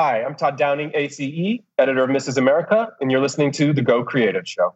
Hi, 0.00 0.22
I'm 0.22 0.36
Todd 0.36 0.56
Downing, 0.56 0.92
ACE, 0.94 1.58
editor 1.76 2.04
of 2.04 2.10
Mrs. 2.10 2.36
America, 2.36 2.92
and 3.00 3.10
you're 3.10 3.20
listening 3.20 3.50
to 3.50 3.72
The 3.72 3.82
Go 3.82 4.04
Creative 4.04 4.46
Show. 4.46 4.72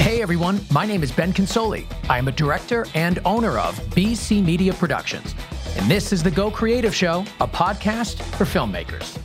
Hey 0.00 0.22
everyone, 0.22 0.58
my 0.70 0.86
name 0.86 1.02
is 1.02 1.12
Ben 1.12 1.34
Consoli. 1.34 1.84
I 2.08 2.16
am 2.16 2.28
a 2.28 2.32
director 2.32 2.86
and 2.94 3.18
owner 3.26 3.58
of 3.58 3.78
BC 3.90 4.42
Media 4.42 4.72
Productions, 4.72 5.34
and 5.76 5.84
this 5.90 6.14
is 6.14 6.22
The 6.22 6.30
Go 6.30 6.50
Creative 6.50 6.94
Show, 6.94 7.26
a 7.42 7.46
podcast 7.46 8.22
for 8.36 8.46
filmmakers. 8.46 9.18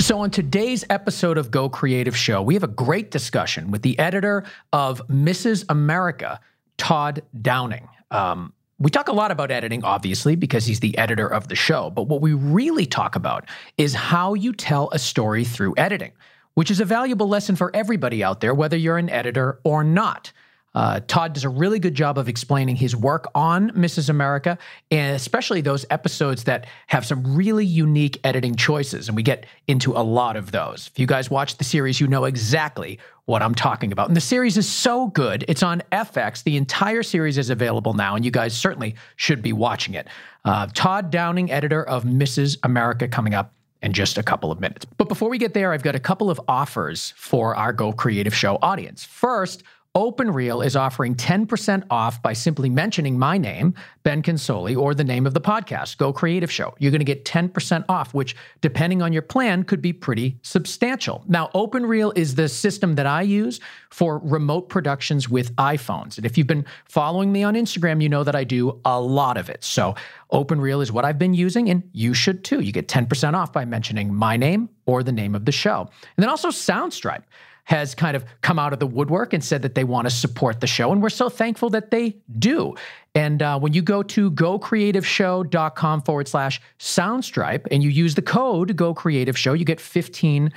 So, 0.00 0.20
on 0.20 0.30
today's 0.30 0.86
episode 0.88 1.36
of 1.36 1.50
Go 1.50 1.68
Creative 1.68 2.16
Show, 2.16 2.40
we 2.40 2.54
have 2.54 2.64
a 2.64 2.68
great 2.68 3.10
discussion 3.10 3.70
with 3.70 3.82
the 3.82 3.98
editor 3.98 4.44
of 4.72 5.06
Mrs. 5.08 5.66
America, 5.68 6.40
Todd 6.78 7.20
Downing. 7.42 7.86
Um, 8.10 8.54
we 8.80 8.90
talk 8.90 9.08
a 9.08 9.12
lot 9.12 9.30
about 9.30 9.50
editing, 9.50 9.84
obviously, 9.84 10.36
because 10.36 10.64
he's 10.64 10.80
the 10.80 10.96
editor 10.96 11.28
of 11.28 11.48
the 11.48 11.54
show. 11.54 11.90
But 11.90 12.04
what 12.04 12.22
we 12.22 12.32
really 12.32 12.86
talk 12.86 13.14
about 13.14 13.44
is 13.76 13.92
how 13.92 14.32
you 14.32 14.54
tell 14.54 14.88
a 14.92 14.98
story 14.98 15.44
through 15.44 15.74
editing, 15.76 16.12
which 16.54 16.70
is 16.70 16.80
a 16.80 16.86
valuable 16.86 17.28
lesson 17.28 17.56
for 17.56 17.70
everybody 17.76 18.24
out 18.24 18.40
there, 18.40 18.54
whether 18.54 18.78
you're 18.78 18.96
an 18.96 19.10
editor 19.10 19.60
or 19.64 19.84
not. 19.84 20.32
Uh, 20.74 21.00
Todd 21.08 21.32
does 21.32 21.44
a 21.44 21.48
really 21.48 21.78
good 21.78 21.94
job 21.94 22.16
of 22.16 22.28
explaining 22.28 22.76
his 22.76 22.94
work 22.94 23.28
on 23.34 23.70
Mrs. 23.70 24.08
America, 24.08 24.56
and 24.90 25.16
especially 25.16 25.60
those 25.60 25.84
episodes 25.90 26.44
that 26.44 26.66
have 26.86 27.04
some 27.04 27.34
really 27.34 27.66
unique 27.66 28.20
editing 28.22 28.54
choices. 28.54 29.08
And 29.08 29.16
we 29.16 29.22
get 29.22 29.46
into 29.66 29.92
a 29.92 30.02
lot 30.02 30.36
of 30.36 30.52
those. 30.52 30.88
If 30.92 30.98
you 30.98 31.06
guys 31.06 31.30
watch 31.30 31.56
the 31.56 31.64
series, 31.64 32.00
you 32.00 32.06
know 32.06 32.24
exactly 32.24 32.98
what 33.24 33.42
I'm 33.42 33.54
talking 33.54 33.92
about. 33.92 34.08
And 34.08 34.16
the 34.16 34.20
series 34.20 34.56
is 34.56 34.68
so 34.68 35.08
good. 35.08 35.44
It's 35.48 35.62
on 35.62 35.82
FX. 35.92 36.42
The 36.42 36.56
entire 36.56 37.02
series 37.02 37.38
is 37.38 37.50
available 37.50 37.94
now, 37.94 38.14
and 38.14 38.24
you 38.24 38.30
guys 38.30 38.56
certainly 38.56 38.94
should 39.16 39.42
be 39.42 39.52
watching 39.52 39.94
it. 39.94 40.06
Uh, 40.44 40.66
Todd 40.74 41.10
Downing, 41.10 41.50
editor 41.50 41.84
of 41.84 42.04
Mrs. 42.04 42.58
America, 42.62 43.08
coming 43.08 43.34
up 43.34 43.52
in 43.82 43.92
just 43.92 44.18
a 44.18 44.22
couple 44.22 44.52
of 44.52 44.60
minutes. 44.60 44.84
But 44.84 45.08
before 45.08 45.30
we 45.30 45.38
get 45.38 45.54
there, 45.54 45.72
I've 45.72 45.82
got 45.82 45.94
a 45.94 46.00
couple 46.00 46.30
of 46.30 46.40
offers 46.48 47.14
for 47.16 47.54
our 47.56 47.72
Go 47.72 47.92
Creative 47.92 48.34
Show 48.34 48.58
audience. 48.62 49.04
First, 49.04 49.62
OpenReel 49.96 50.64
is 50.64 50.76
offering 50.76 51.16
10% 51.16 51.82
off 51.90 52.22
by 52.22 52.32
simply 52.32 52.70
mentioning 52.70 53.18
my 53.18 53.36
name, 53.36 53.74
Ben 54.04 54.22
Consoli, 54.22 54.76
or 54.76 54.94
the 54.94 55.02
name 55.02 55.26
of 55.26 55.34
the 55.34 55.40
podcast, 55.40 55.96
Go 55.96 56.12
Creative 56.12 56.50
Show. 56.50 56.76
You're 56.78 56.92
going 56.92 57.00
to 57.00 57.04
get 57.04 57.24
10% 57.24 57.84
off, 57.88 58.14
which, 58.14 58.36
depending 58.60 59.02
on 59.02 59.12
your 59.12 59.22
plan, 59.22 59.64
could 59.64 59.82
be 59.82 59.92
pretty 59.92 60.38
substantial. 60.42 61.24
Now, 61.26 61.50
OpenReel 61.56 62.16
is 62.16 62.36
the 62.36 62.48
system 62.48 62.94
that 62.94 63.06
I 63.06 63.22
use 63.22 63.58
for 63.90 64.20
remote 64.20 64.68
productions 64.68 65.28
with 65.28 65.56
iPhones. 65.56 66.18
And 66.18 66.24
if 66.24 66.38
you've 66.38 66.46
been 66.46 66.66
following 66.84 67.32
me 67.32 67.42
on 67.42 67.54
Instagram, 67.54 68.00
you 68.00 68.08
know 68.08 68.22
that 68.22 68.36
I 68.36 68.44
do 68.44 68.80
a 68.84 69.00
lot 69.00 69.36
of 69.36 69.50
it. 69.50 69.64
So, 69.64 69.96
OpenReel 70.32 70.82
is 70.82 70.92
what 70.92 71.04
I've 71.04 71.18
been 71.18 71.34
using, 71.34 71.68
and 71.68 71.82
you 71.92 72.14
should 72.14 72.44
too. 72.44 72.60
You 72.60 72.70
get 72.70 72.86
10% 72.86 73.34
off 73.34 73.52
by 73.52 73.64
mentioning 73.64 74.14
my 74.14 74.36
name 74.36 74.68
or 74.86 75.02
the 75.02 75.10
name 75.10 75.34
of 75.34 75.46
the 75.46 75.52
show. 75.52 75.80
And 76.16 76.22
then 76.22 76.28
also 76.28 76.50
Soundstripe 76.50 77.24
has 77.64 77.94
kind 77.94 78.16
of 78.16 78.24
come 78.40 78.58
out 78.58 78.72
of 78.72 78.78
the 78.78 78.86
woodwork 78.86 79.32
and 79.32 79.42
said 79.42 79.62
that 79.62 79.74
they 79.74 79.84
want 79.84 80.06
to 80.06 80.10
support 80.10 80.60
the 80.60 80.66
show. 80.66 80.92
And 80.92 81.02
we're 81.02 81.08
so 81.08 81.28
thankful 81.28 81.70
that 81.70 81.90
they 81.90 82.16
do. 82.38 82.74
And 83.14 83.42
uh, 83.42 83.58
when 83.58 83.72
you 83.72 83.82
go 83.82 84.02
to 84.04 84.30
gocreativeshow.com 84.30 86.02
forward 86.02 86.28
slash 86.28 86.60
Soundstripe 86.78 87.66
and 87.70 87.82
you 87.82 87.90
use 87.90 88.14
the 88.14 88.22
code 88.22 88.76
Go 88.76 88.94
Creative 88.94 89.36
Show, 89.36 89.52
you 89.52 89.64
get 89.64 89.78
15% 89.78 90.52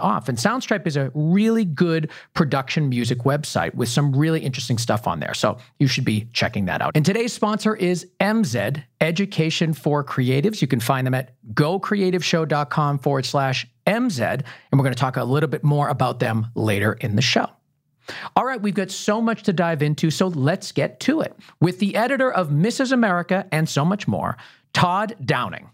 off. 0.00 0.28
And 0.28 0.36
Soundstripe 0.36 0.86
is 0.86 0.96
a 0.96 1.12
really 1.14 1.64
good 1.64 2.10
production 2.34 2.88
music 2.88 3.18
website 3.18 3.72
with 3.74 3.88
some 3.88 4.14
really 4.14 4.40
interesting 4.40 4.78
stuff 4.78 5.06
on 5.06 5.20
there. 5.20 5.34
So 5.34 5.58
you 5.78 5.86
should 5.86 6.04
be 6.04 6.28
checking 6.32 6.64
that 6.64 6.82
out. 6.82 6.92
And 6.96 7.06
today's 7.06 7.32
sponsor 7.32 7.76
is 7.76 8.06
MZed, 8.20 8.82
Education 9.00 9.72
for 9.72 10.02
Creatives. 10.02 10.60
You 10.60 10.66
can 10.66 10.80
find 10.80 11.06
them 11.06 11.14
at 11.14 11.34
gocreativeshow.com 11.54 12.98
forward 12.98 13.26
slash 13.26 13.66
MZed. 13.86 14.42
And 14.70 14.78
we're 14.78 14.84
going 14.84 14.94
to 14.94 14.98
talk 14.98 15.16
a 15.16 15.24
little 15.24 15.48
bit 15.48 15.64
more 15.64 15.88
about 15.88 16.20
them 16.20 16.48
later 16.54 16.94
in 16.94 17.16
the 17.16 17.22
show. 17.22 17.48
All 18.36 18.44
right, 18.44 18.60
we've 18.60 18.74
got 18.74 18.90
so 18.90 19.20
much 19.20 19.42
to 19.44 19.52
dive 19.52 19.82
into, 19.82 20.10
so 20.10 20.28
let's 20.28 20.72
get 20.72 21.00
to 21.00 21.20
it 21.20 21.36
with 21.60 21.78
the 21.78 21.96
editor 21.96 22.32
of 22.32 22.50
Mrs. 22.50 22.92
America 22.92 23.46
and 23.50 23.68
so 23.68 23.84
much 23.84 24.06
more, 24.06 24.36
Todd 24.72 25.16
Downing. 25.24 25.70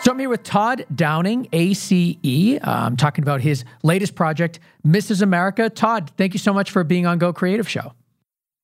So 0.00 0.12
I'm 0.12 0.18
here 0.20 0.28
with 0.28 0.42
Todd 0.42 0.86
Downing, 0.94 1.48
ACE. 1.52 1.92
I'm 1.92 2.62
um, 2.62 2.96
talking 2.96 3.22
about 3.22 3.40
his 3.40 3.64
latest 3.82 4.14
project, 4.14 4.60
Mrs. 4.86 5.22
America. 5.22 5.68
Todd, 5.68 6.12
thank 6.16 6.34
you 6.34 6.38
so 6.38 6.54
much 6.54 6.70
for 6.70 6.84
being 6.84 7.04
on 7.04 7.18
Go 7.18 7.32
Creative 7.32 7.68
Show. 7.68 7.92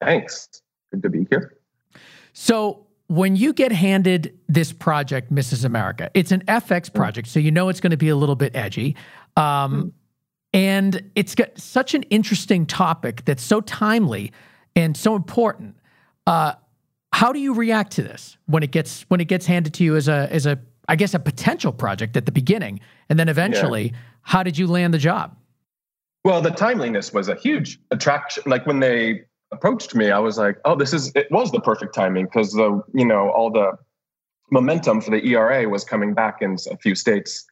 Thanks. 0.00 0.48
Good 0.90 1.02
to 1.02 1.10
be 1.10 1.26
here. 1.28 1.56
So 2.32 2.83
when 3.08 3.36
you 3.36 3.52
get 3.52 3.72
handed 3.72 4.38
this 4.48 4.72
project, 4.72 5.32
Mrs. 5.32 5.64
America, 5.64 6.10
it's 6.14 6.32
an 6.32 6.42
FX 6.46 6.90
mm. 6.90 6.94
project, 6.94 7.28
so 7.28 7.38
you 7.38 7.50
know 7.50 7.68
it's 7.68 7.80
going 7.80 7.90
to 7.90 7.96
be 7.96 8.08
a 8.08 8.16
little 8.16 8.36
bit 8.36 8.54
edgy. 8.54 8.96
Um, 9.36 9.42
mm. 9.44 9.92
And 10.52 11.10
it's 11.16 11.34
got 11.34 11.58
such 11.58 11.94
an 11.94 12.04
interesting 12.04 12.64
topic 12.64 13.24
that's 13.24 13.42
so 13.42 13.60
timely 13.60 14.32
and 14.76 14.96
so 14.96 15.16
important. 15.16 15.76
Uh, 16.26 16.52
how 17.12 17.32
do 17.32 17.40
you 17.40 17.54
react 17.54 17.92
to 17.92 18.02
this 18.02 18.36
when 18.46 18.62
it 18.62 18.70
gets 18.70 19.02
when 19.02 19.20
it 19.20 19.26
gets 19.26 19.46
handed 19.46 19.74
to 19.74 19.84
you 19.84 19.96
as 19.96 20.08
a 20.08 20.28
as 20.30 20.46
a 20.46 20.58
I 20.88 20.96
guess 20.96 21.14
a 21.14 21.18
potential 21.18 21.72
project 21.72 22.16
at 22.16 22.26
the 22.26 22.32
beginning, 22.32 22.80
and 23.08 23.18
then 23.18 23.28
eventually, 23.28 23.86
yeah. 23.86 23.98
how 24.22 24.42
did 24.42 24.58
you 24.58 24.66
land 24.66 24.94
the 24.94 24.98
job? 24.98 25.36
Well, 26.24 26.40
the 26.40 26.50
timeliness 26.50 27.12
was 27.12 27.28
a 27.28 27.34
huge 27.34 27.78
attraction. 27.90 28.44
Like 28.46 28.66
when 28.66 28.80
they 28.80 29.24
approached 29.54 29.94
me, 29.94 30.10
I 30.10 30.18
was 30.18 30.38
like, 30.38 30.58
oh, 30.64 30.74
this 30.74 30.92
is 30.92 31.12
it 31.14 31.30
was 31.30 31.50
the 31.50 31.60
perfect 31.60 31.94
timing 31.94 32.26
because 32.26 32.52
the 32.52 32.82
you 32.92 33.04
know 33.04 33.30
all 33.30 33.50
the 33.50 33.72
momentum 34.50 35.00
for 35.00 35.10
the 35.10 35.26
ERA 35.26 35.68
was 35.68 35.84
coming 35.84 36.14
back 36.14 36.42
in 36.42 36.56
a 36.70 36.76
few 36.76 36.94
states 36.94 37.44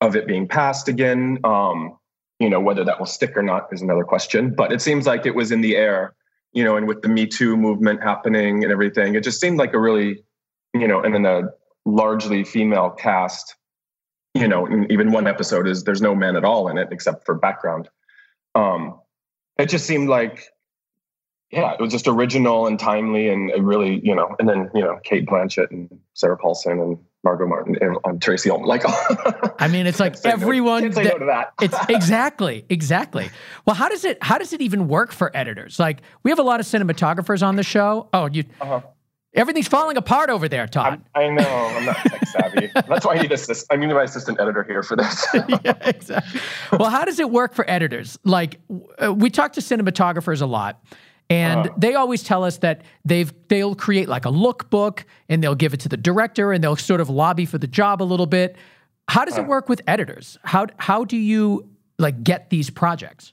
of 0.00 0.16
it 0.16 0.26
being 0.26 0.46
passed 0.46 0.88
again. 0.88 1.38
Um, 1.44 1.96
you 2.38 2.48
know 2.48 2.60
whether 2.60 2.84
that 2.84 2.98
will 2.98 3.06
stick 3.06 3.36
or 3.36 3.42
not 3.42 3.68
is 3.72 3.82
another 3.82 4.04
question, 4.04 4.54
but 4.54 4.72
it 4.72 4.80
seems 4.80 5.06
like 5.06 5.26
it 5.26 5.34
was 5.34 5.52
in 5.52 5.60
the 5.60 5.76
air. 5.76 6.14
You 6.52 6.64
know, 6.64 6.76
and 6.76 6.88
with 6.88 7.02
the 7.02 7.08
Me 7.08 7.26
Too 7.26 7.56
movement 7.56 8.02
happening 8.02 8.64
and 8.64 8.72
everything, 8.72 9.14
it 9.14 9.22
just 9.22 9.40
seemed 9.40 9.58
like 9.58 9.72
a 9.72 9.78
really, 9.78 10.24
you 10.74 10.88
know, 10.88 11.00
and 11.00 11.14
then 11.14 11.24
a 11.24 11.42
largely 11.84 12.42
female 12.44 12.90
cast. 12.90 13.54
You 14.34 14.48
know, 14.48 14.68
even 14.90 15.12
one 15.12 15.26
episode 15.26 15.68
is 15.68 15.84
there's 15.84 16.02
no 16.02 16.14
men 16.14 16.36
at 16.36 16.44
all 16.44 16.68
in 16.68 16.78
it 16.78 16.88
except 16.90 17.24
for 17.24 17.34
background. 17.34 17.88
Um, 18.54 19.00
it 19.58 19.68
just 19.68 19.86
seemed 19.86 20.08
like 20.08 20.44
yeah, 21.50 21.72
it 21.72 21.80
was 21.80 21.90
just 21.90 22.06
original 22.06 22.68
and 22.68 22.78
timely 22.78 23.28
and 23.28 23.50
really, 23.66 24.00
you 24.04 24.14
know, 24.14 24.36
and 24.38 24.48
then, 24.48 24.70
you 24.72 24.82
know, 24.82 25.00
Cate 25.02 25.26
Blanchett 25.26 25.70
and 25.70 25.90
Sarah 26.14 26.36
Paulson 26.36 26.78
and 26.78 26.98
Margot 27.24 27.46
Martin 27.46 27.76
and 27.80 27.96
um, 28.04 28.20
Tracey 28.20 28.50
Ullman. 28.50 28.68
Like, 28.68 28.82
I 29.60 29.66
mean, 29.66 29.88
it's 29.88 29.98
like 29.98 30.14
everyone. 30.24 30.84
No, 30.84 30.88
that, 30.90 31.20
no 31.20 31.26
that. 31.26 31.52
it's 31.60 31.76
exactly, 31.88 32.64
exactly. 32.68 33.30
Well, 33.66 33.74
how 33.74 33.88
does 33.88 34.04
it, 34.04 34.22
how 34.22 34.38
does 34.38 34.52
it 34.52 34.60
even 34.60 34.86
work 34.86 35.10
for 35.10 35.36
editors? 35.36 35.80
Like, 35.80 36.02
we 36.22 36.30
have 36.30 36.38
a 36.38 36.44
lot 36.44 36.60
of 36.60 36.66
cinematographers 36.66 37.44
on 37.44 37.56
the 37.56 37.64
show. 37.64 38.08
Oh, 38.12 38.26
you, 38.26 38.44
uh-huh. 38.60 38.82
everything's 39.34 39.66
falling 39.66 39.96
apart 39.96 40.30
over 40.30 40.48
there, 40.48 40.68
Todd. 40.68 41.02
I'm, 41.16 41.20
i 41.20 41.28
know. 41.34 41.48
I'm 41.48 41.84
not 41.84 41.96
tech 41.96 42.28
savvy. 42.28 42.70
That's 42.74 43.04
why 43.04 43.16
I 43.16 43.22
need 43.22 43.32
assist. 43.32 43.66
I 43.72 43.76
need 43.76 43.88
my 43.88 44.04
assistant 44.04 44.40
editor 44.40 44.62
here 44.62 44.84
for 44.84 44.96
this. 44.96 45.26
yeah, 45.34 45.74
exactly. 45.80 46.40
Well, 46.78 46.90
how 46.90 47.04
does 47.04 47.18
it 47.18 47.28
work 47.28 47.54
for 47.54 47.68
editors? 47.68 48.20
Like, 48.22 48.60
we 48.68 49.30
talk 49.30 49.54
to 49.54 49.60
cinematographers 49.60 50.42
a 50.42 50.46
lot 50.46 50.80
and 51.30 51.68
uh, 51.68 51.72
they 51.78 51.94
always 51.94 52.24
tell 52.24 52.44
us 52.44 52.58
that 52.58 52.82
they've 53.04 53.32
they'll 53.48 53.76
create 53.76 54.08
like 54.08 54.26
a 54.26 54.30
lookbook 54.30 55.04
and 55.28 55.42
they'll 55.42 55.54
give 55.54 55.72
it 55.72 55.80
to 55.80 55.88
the 55.88 55.96
director 55.96 56.52
and 56.52 56.62
they'll 56.62 56.76
sort 56.76 57.00
of 57.00 57.08
lobby 57.08 57.46
for 57.46 57.56
the 57.56 57.68
job 57.68 58.02
a 58.02 58.04
little 58.04 58.26
bit. 58.26 58.56
How 59.08 59.24
does 59.24 59.38
it 59.38 59.46
work 59.46 59.68
with 59.68 59.80
editors? 59.86 60.38
How 60.44 60.66
how 60.76 61.04
do 61.04 61.16
you 61.16 61.68
like 61.98 62.22
get 62.22 62.50
these 62.50 62.68
projects? 62.68 63.32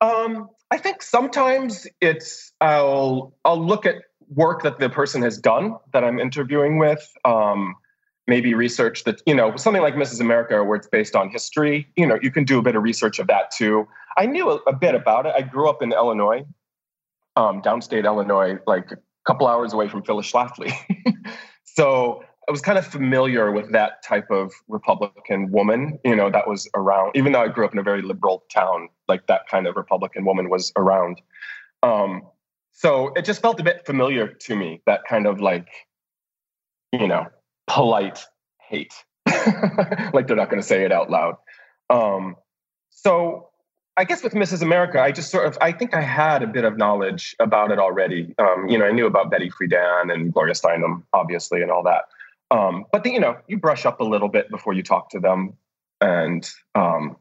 Um, 0.00 0.50
I 0.70 0.78
think 0.78 1.02
sometimes 1.02 1.86
it's 2.00 2.52
I'll 2.60 3.32
I'll 3.44 3.64
look 3.64 3.86
at 3.86 3.96
work 4.34 4.62
that 4.62 4.78
the 4.78 4.90
person 4.90 5.22
has 5.22 5.38
done 5.38 5.76
that 5.92 6.04
I'm 6.04 6.18
interviewing 6.18 6.78
with. 6.78 7.08
Um, 7.24 7.76
maybe 8.26 8.54
research 8.54 9.04
that 9.04 9.22
you 9.24 9.34
know 9.34 9.56
something 9.56 9.82
like 9.82 9.94
Mrs. 9.94 10.20
America, 10.20 10.62
where 10.62 10.76
it's 10.76 10.88
based 10.88 11.16
on 11.16 11.30
history. 11.30 11.88
You 11.96 12.06
know, 12.06 12.18
you 12.20 12.30
can 12.30 12.44
do 12.44 12.58
a 12.58 12.62
bit 12.62 12.76
of 12.76 12.82
research 12.82 13.18
of 13.18 13.28
that 13.28 13.50
too. 13.56 13.88
I 14.16 14.26
knew 14.26 14.50
a, 14.50 14.56
a 14.66 14.72
bit 14.72 14.94
about 14.94 15.26
it. 15.26 15.34
I 15.36 15.42
grew 15.42 15.68
up 15.68 15.82
in 15.82 15.92
Illinois, 15.92 16.44
um, 17.38 17.62
downstate 17.62 18.04
Illinois, 18.04 18.58
like 18.66 18.90
a 18.90 18.98
couple 19.24 19.46
hours 19.46 19.72
away 19.72 19.88
from 19.88 20.02
Phyllis 20.02 20.30
Schlafly. 20.30 20.72
so 21.64 22.24
I 22.48 22.50
was 22.50 22.60
kind 22.60 22.78
of 22.78 22.86
familiar 22.86 23.52
with 23.52 23.70
that 23.72 24.02
type 24.02 24.28
of 24.30 24.52
Republican 24.66 25.52
woman, 25.52 26.00
you 26.04 26.16
know, 26.16 26.30
that 26.30 26.48
was 26.48 26.68
around, 26.74 27.12
even 27.14 27.32
though 27.32 27.42
I 27.42 27.48
grew 27.48 27.64
up 27.64 27.72
in 27.72 27.78
a 27.78 27.82
very 27.84 28.02
liberal 28.02 28.42
town, 28.52 28.88
like 29.06 29.28
that 29.28 29.42
kind 29.48 29.68
of 29.68 29.76
Republican 29.76 30.24
woman 30.24 30.50
was 30.50 30.72
around. 30.76 31.22
Um, 31.84 32.22
so 32.72 33.12
it 33.14 33.24
just 33.24 33.40
felt 33.40 33.60
a 33.60 33.64
bit 33.64 33.86
familiar 33.86 34.26
to 34.26 34.56
me, 34.56 34.82
that 34.86 35.02
kind 35.08 35.26
of 35.26 35.40
like, 35.40 35.68
you 36.90 37.06
know, 37.06 37.26
polite 37.68 38.24
hate. 38.68 38.94
like 40.12 40.26
they're 40.26 40.36
not 40.36 40.50
going 40.50 40.60
to 40.60 40.66
say 40.66 40.84
it 40.84 40.90
out 40.90 41.08
loud. 41.08 41.36
Um, 41.88 42.34
so 42.90 43.47
I 43.98 44.04
guess 44.04 44.22
with 44.22 44.32
Mrs. 44.32 44.62
America, 44.62 45.02
I 45.02 45.10
just 45.10 45.28
sort 45.28 45.44
of, 45.46 45.58
I 45.60 45.72
think 45.72 45.92
I 45.92 46.00
had 46.00 46.44
a 46.44 46.46
bit 46.46 46.64
of 46.64 46.76
knowledge 46.76 47.34
about 47.40 47.72
it 47.72 47.80
already. 47.80 48.32
Um, 48.38 48.68
you 48.68 48.78
know, 48.78 48.84
I 48.84 48.92
knew 48.92 49.06
about 49.06 49.28
Betty 49.28 49.50
Friedan 49.50 50.12
and 50.12 50.32
Gloria 50.32 50.54
Steinem, 50.54 51.02
obviously, 51.12 51.62
and 51.62 51.70
all 51.72 51.82
that. 51.82 52.02
Um, 52.52 52.84
but 52.92 53.02
the, 53.02 53.10
you 53.10 53.18
know, 53.18 53.36
you 53.48 53.58
brush 53.58 53.84
up 53.84 53.98
a 53.98 54.04
little 54.04 54.28
bit 54.28 54.50
before 54.50 54.72
you 54.72 54.84
talk 54.84 55.10
to 55.10 55.18
them, 55.18 55.54
and 56.00 56.48
um, 56.76 57.16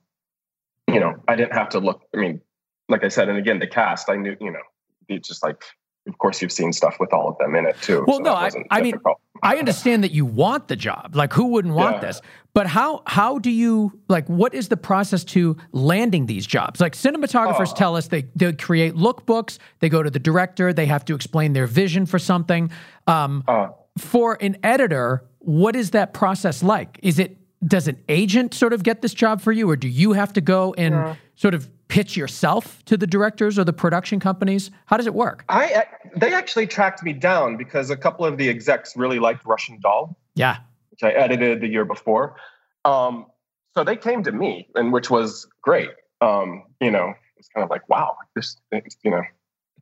you 0.87 0.99
know, 0.99 1.15
I 1.27 1.35
didn't 1.35 1.53
have 1.53 1.69
to 1.69 1.79
look. 1.79 2.03
I 2.15 2.17
mean, 2.17 2.41
like 2.87 3.03
I 3.03 3.07
said, 3.07 3.27
and 3.27 3.39
again, 3.39 3.57
the 3.57 3.67
cast, 3.67 4.07
I 4.07 4.15
knew, 4.15 4.37
you 4.39 4.51
know, 4.51 4.61
it's 5.09 5.27
just 5.27 5.43
like 5.43 5.63
of 6.07 6.17
course 6.17 6.41
you've 6.41 6.51
seen 6.51 6.73
stuff 6.73 6.97
with 6.99 7.13
all 7.13 7.27
of 7.27 7.37
them 7.37 7.55
in 7.55 7.65
it 7.65 7.75
too. 7.81 8.03
Well, 8.07 8.17
so 8.17 8.23
no, 8.23 8.33
I, 8.33 8.49
I 8.71 8.81
mean, 8.81 8.95
I 9.43 9.57
understand 9.57 10.03
that 10.03 10.11
you 10.11 10.25
want 10.25 10.67
the 10.67 10.75
job. 10.75 11.15
Like, 11.15 11.33
who 11.33 11.45
wouldn't 11.47 11.73
want 11.73 11.97
yeah. 11.97 12.07
this? 12.07 12.21
But 12.53 12.67
how 12.67 13.03
how 13.05 13.39
do 13.39 13.51
you 13.51 13.99
like? 14.07 14.27
What 14.27 14.53
is 14.53 14.69
the 14.69 14.77
process 14.77 15.23
to 15.25 15.57
landing 15.71 16.25
these 16.25 16.45
jobs? 16.47 16.79
Like, 16.79 16.93
cinematographers 16.93 17.71
uh, 17.71 17.75
tell 17.75 17.95
us 17.95 18.07
they 18.07 18.25
they 18.35 18.53
create 18.53 18.95
lookbooks. 18.95 19.59
They 19.79 19.89
go 19.89 20.01
to 20.01 20.09
the 20.09 20.19
director. 20.19 20.73
They 20.73 20.87
have 20.87 21.05
to 21.05 21.15
explain 21.15 21.53
their 21.53 21.67
vision 21.67 22.05
for 22.05 22.19
something. 22.19 22.71
Um, 23.05 23.43
uh, 23.47 23.69
for 23.97 24.37
an 24.41 24.57
editor, 24.63 25.23
what 25.39 25.75
is 25.75 25.91
that 25.91 26.13
process 26.13 26.63
like? 26.63 26.99
Is 27.03 27.19
it 27.19 27.37
does 27.65 27.87
an 27.87 27.97
agent 28.09 28.53
sort 28.53 28.73
of 28.73 28.83
get 28.83 29.01
this 29.01 29.13
job 29.13 29.41
for 29.41 29.51
you, 29.51 29.69
or 29.69 29.75
do 29.75 29.87
you 29.87 30.13
have 30.13 30.33
to 30.33 30.41
go 30.41 30.73
and 30.77 30.93
yeah. 30.93 31.15
sort 31.35 31.53
of 31.53 31.69
pitch 31.87 32.17
yourself 32.17 32.83
to 32.85 32.97
the 32.97 33.07
directors 33.07 33.57
or 33.57 33.63
the 33.63 33.73
production 33.73 34.19
companies? 34.19 34.71
How 34.85 34.97
does 34.97 35.07
it 35.07 35.13
work? 35.13 35.43
I 35.49 35.85
they 36.15 36.33
actually 36.33 36.67
tracked 36.67 37.03
me 37.03 37.13
down 37.13 37.57
because 37.57 37.89
a 37.89 37.97
couple 37.97 38.25
of 38.25 38.37
the 38.37 38.49
execs 38.49 38.95
really 38.95 39.19
liked 39.19 39.45
Russian 39.45 39.79
Doll. 39.79 40.17
Yeah, 40.35 40.57
which 40.91 41.03
I 41.03 41.11
edited 41.11 41.61
the 41.61 41.67
year 41.67 41.85
before. 41.85 42.35
Um, 42.85 43.27
so 43.75 43.83
they 43.83 43.95
came 43.95 44.23
to 44.23 44.31
me, 44.31 44.67
and 44.75 44.91
which 44.91 45.09
was 45.09 45.47
great. 45.61 45.89
Um, 46.21 46.63
you 46.81 46.89
know, 46.89 47.13
it's 47.37 47.47
kind 47.49 47.63
of 47.63 47.69
like, 47.69 47.87
wow, 47.89 48.17
this, 48.35 48.57
you 49.03 49.11
know, 49.11 49.21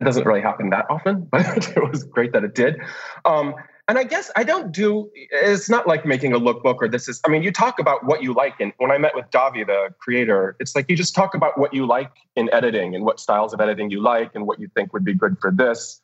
it 0.02 0.04
doesn't 0.04 0.26
really 0.26 0.42
happen 0.42 0.70
that 0.72 0.86
often, 0.90 1.22
but 1.32 1.70
it 1.70 1.92
was 1.92 2.04
great 2.04 2.34
that 2.34 2.44
it 2.44 2.56
did. 2.56 2.76
Um, 3.24 3.56
and 3.88 4.00
I 4.00 4.04
guess 4.04 4.32
I 4.36 4.44
don't 4.44 4.72
do, 4.72 5.12
it's 5.14 5.70
not 5.70 5.88
like 5.88 6.06
making 6.06 6.34
a 6.34 6.40
lookbook 6.40 6.78
or 6.82 6.88
this 6.88 7.08
is, 7.08 7.22
I 7.24 7.30
mean, 7.30 7.44
you 7.44 7.52
talk 7.52 7.78
about 7.78 8.04
what 8.04 8.24
you 8.24 8.34
like. 8.34 8.60
And 8.60 8.74
when 8.78 8.90
I 8.90 8.98
met 8.98 9.14
with 9.14 9.30
Dahvi, 9.30 9.66
the 9.66 9.94
creator, 10.00 10.56
it's 10.60 10.76
like 10.76 10.90
you 10.90 10.96
just 10.96 11.14
talk 11.14 11.36
about 11.36 11.60
what 11.60 11.72
you 11.74 11.86
like 11.86 12.12
in 12.36 12.52
editing 12.52 12.96
and 12.96 13.06
what 13.06 13.20
styles 13.20 13.54
of 13.54 13.62
editing 13.62 13.92
you 13.92 14.02
like 14.02 14.32
and 14.34 14.48
what 14.48 14.60
you 14.60 14.70
think 14.74 14.92
would 14.92 15.06
be 15.06 15.14
good 15.14 15.38
for 15.40 15.52
this. 15.52 16.02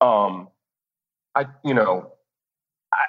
Um, 0.00 0.48
I, 1.34 1.46
you 1.64 1.74
know, 1.74 2.12
I, 2.94 3.04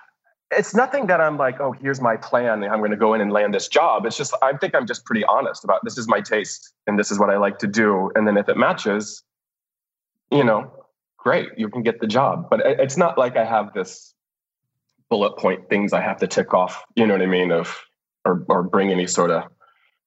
it's 0.58 0.74
nothing 0.74 1.06
that 1.06 1.22
I'm 1.22 1.38
like, 1.38 1.60
oh, 1.60 1.74
here's 1.74 2.02
my 2.02 2.18
plan. 2.18 2.64
I'm 2.64 2.80
going 2.80 2.90
to 2.90 2.98
go 2.98 3.14
in 3.14 3.22
and 3.22 3.32
land 3.32 3.54
this 3.54 3.68
job. 3.68 4.08
It's 4.08 4.18
just, 4.18 4.34
I 4.42 4.54
think 4.54 4.74
I'm 4.74 4.88
just 4.88 5.06
pretty 5.06 5.24
honest 5.26 5.64
about 5.64 5.82
this 5.84 6.00
is 6.00 6.08
my 6.08 6.20
taste 6.20 6.74
and 6.88 6.98
this 6.98 7.12
is 7.12 7.20
what 7.20 7.30
I 7.30 7.38
like 7.38 7.60
to 7.60 7.68
do. 7.68 8.10
And 8.16 8.28
then 8.28 8.38
if 8.38 8.50
it 8.50 8.58
matches, 8.58 9.22
you 10.32 10.44
know, 10.44 10.72
great, 11.20 11.50
you 11.58 11.70
can 11.70 11.84
get 11.84 12.00
the 12.00 12.08
job. 12.08 12.50
But 12.50 12.62
it's 12.64 12.98
not 12.98 13.18
like 13.18 13.38
I 13.38 13.46
have 13.46 13.74
this 13.74 14.14
bullet 15.10 15.38
point 15.38 15.70
things 15.70 15.94
I 15.94 16.02
have 16.02 16.18
to 16.18 16.28
tick 16.28 16.54
off, 16.54 16.84
you 16.96 17.06
know 17.06 17.14
what 17.14 17.22
I 17.22 17.28
mean, 17.28 17.52
of 17.52 17.78
or 18.26 18.46
or 18.50 18.64
bring 18.64 18.92
any 18.92 19.08
sort 19.08 19.32
of 19.32 19.44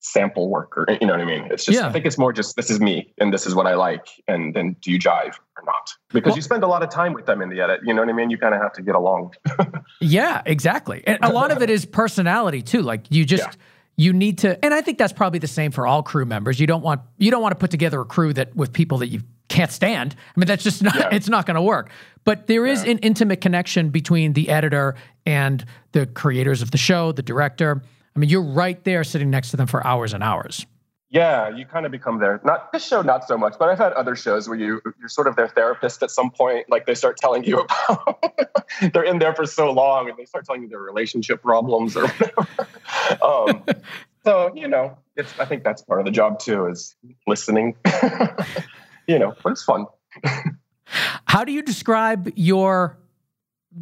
sample 0.04 0.50
work 0.50 0.76
or 0.76 0.86
you 1.00 1.06
know 1.06 1.12
what 1.12 1.20
I 1.20 1.24
mean. 1.24 1.48
It's 1.50 1.64
just 1.64 1.78
yeah. 1.78 1.86
I 1.86 1.92
think 1.92 2.06
it's 2.06 2.18
more 2.18 2.32
just 2.32 2.56
this 2.56 2.70
is 2.70 2.80
me 2.80 3.12
and 3.18 3.32
this 3.32 3.46
is 3.46 3.54
what 3.54 3.66
I 3.66 3.74
like, 3.74 4.06
and 4.28 4.54
then 4.54 4.76
do 4.80 4.90
you 4.90 4.98
jive 4.98 5.34
or 5.56 5.64
not? 5.64 5.92
Because 6.10 6.30
well, 6.30 6.36
you 6.36 6.42
spend 6.42 6.64
a 6.64 6.68
lot 6.68 6.82
of 6.82 6.90
time 6.90 7.12
with 7.12 7.26
them 7.26 7.42
in 7.42 7.48
the 7.48 7.60
edit, 7.60 7.80
you 7.84 7.94
know 7.94 8.02
what 8.02 8.08
I 8.08 8.12
mean? 8.12 8.30
You 8.30 8.38
kind 8.38 8.54
of 8.54 8.60
have 8.60 8.72
to 8.74 8.82
get 8.82 8.94
along. 8.94 9.34
yeah, 10.00 10.42
exactly. 10.46 11.02
And 11.06 11.18
a 11.22 11.30
lot 11.30 11.50
of 11.50 11.62
it 11.62 11.70
is 11.70 11.86
personality 11.86 12.62
too. 12.62 12.82
Like 12.82 13.10
you 13.10 13.24
just 13.24 13.44
yeah 13.44 13.52
you 13.96 14.12
need 14.12 14.38
to 14.38 14.62
and 14.64 14.72
i 14.72 14.80
think 14.80 14.96
that's 14.96 15.12
probably 15.12 15.38
the 15.38 15.46
same 15.46 15.70
for 15.70 15.86
all 15.86 16.02
crew 16.02 16.24
members 16.24 16.58
you 16.58 16.66
don't 16.66 16.82
want 16.82 17.02
you 17.18 17.30
don't 17.30 17.42
want 17.42 17.52
to 17.52 17.58
put 17.58 17.70
together 17.70 18.00
a 18.00 18.04
crew 18.04 18.32
that 18.32 18.54
with 18.56 18.72
people 18.72 18.98
that 18.98 19.08
you 19.08 19.20
can't 19.52 19.70
stand. 19.70 20.16
I 20.34 20.40
mean, 20.40 20.46
that's 20.46 20.64
just 20.64 20.82
not, 20.82 20.94
yeah. 20.96 21.08
it's 21.12 21.28
not 21.28 21.46
going 21.46 21.56
to 21.56 21.62
work. 21.62 21.90
But 22.24 22.46
there 22.46 22.66
is 22.66 22.84
yeah. 22.84 22.92
an 22.92 22.98
intimate 22.98 23.40
connection 23.40 23.90
between 23.90 24.32
the 24.32 24.48
editor 24.48 24.94
and 25.26 25.64
the 25.92 26.06
creators 26.06 26.62
of 26.62 26.70
the 26.70 26.78
show, 26.78 27.12
the 27.12 27.22
director. 27.22 27.82
I 28.16 28.18
mean, 28.18 28.30
you're 28.30 28.42
right 28.42 28.82
there 28.84 29.04
sitting 29.04 29.30
next 29.30 29.50
to 29.50 29.56
them 29.56 29.66
for 29.66 29.86
hours 29.86 30.14
and 30.14 30.22
hours. 30.22 30.66
Yeah, 31.10 31.54
you 31.54 31.66
kind 31.66 31.84
of 31.84 31.92
become 31.92 32.20
their 32.20 32.40
not 32.42 32.72
this 32.72 32.86
show 32.86 33.02
not 33.02 33.28
so 33.28 33.36
much, 33.36 33.56
but 33.58 33.68
I've 33.68 33.76
had 33.76 33.92
other 33.92 34.16
shows 34.16 34.48
where 34.48 34.56
you 34.56 34.80
you're 34.98 35.10
sort 35.10 35.26
of 35.26 35.36
their 35.36 35.48
therapist 35.48 36.02
at 36.02 36.10
some 36.10 36.30
point. 36.30 36.70
Like 36.70 36.86
they 36.86 36.94
start 36.94 37.18
telling 37.18 37.44
you 37.44 37.60
about 37.88 38.54
they're 38.94 39.02
in 39.02 39.18
there 39.18 39.34
for 39.34 39.44
so 39.44 39.70
long 39.70 40.08
and 40.08 40.16
they 40.16 40.24
start 40.24 40.46
telling 40.46 40.62
you 40.62 40.68
their 40.68 40.80
relationship 40.80 41.42
problems 41.42 41.98
or 41.98 42.06
whatever. 42.06 42.48
um, 43.22 43.62
so 44.24 44.52
you 44.54 44.68
know, 44.68 44.96
it's 45.14 45.38
I 45.38 45.44
think 45.44 45.64
that's 45.64 45.82
part 45.82 46.00
of 46.00 46.06
the 46.06 46.12
job 46.12 46.38
too 46.38 46.64
is 46.64 46.96
listening 47.26 47.76
you 49.12 49.18
know, 49.18 49.34
but 49.42 49.52
it's 49.52 49.62
fun. 49.62 49.86
How 51.26 51.44
do 51.44 51.52
you 51.52 51.62
describe 51.62 52.30
your 52.34 52.98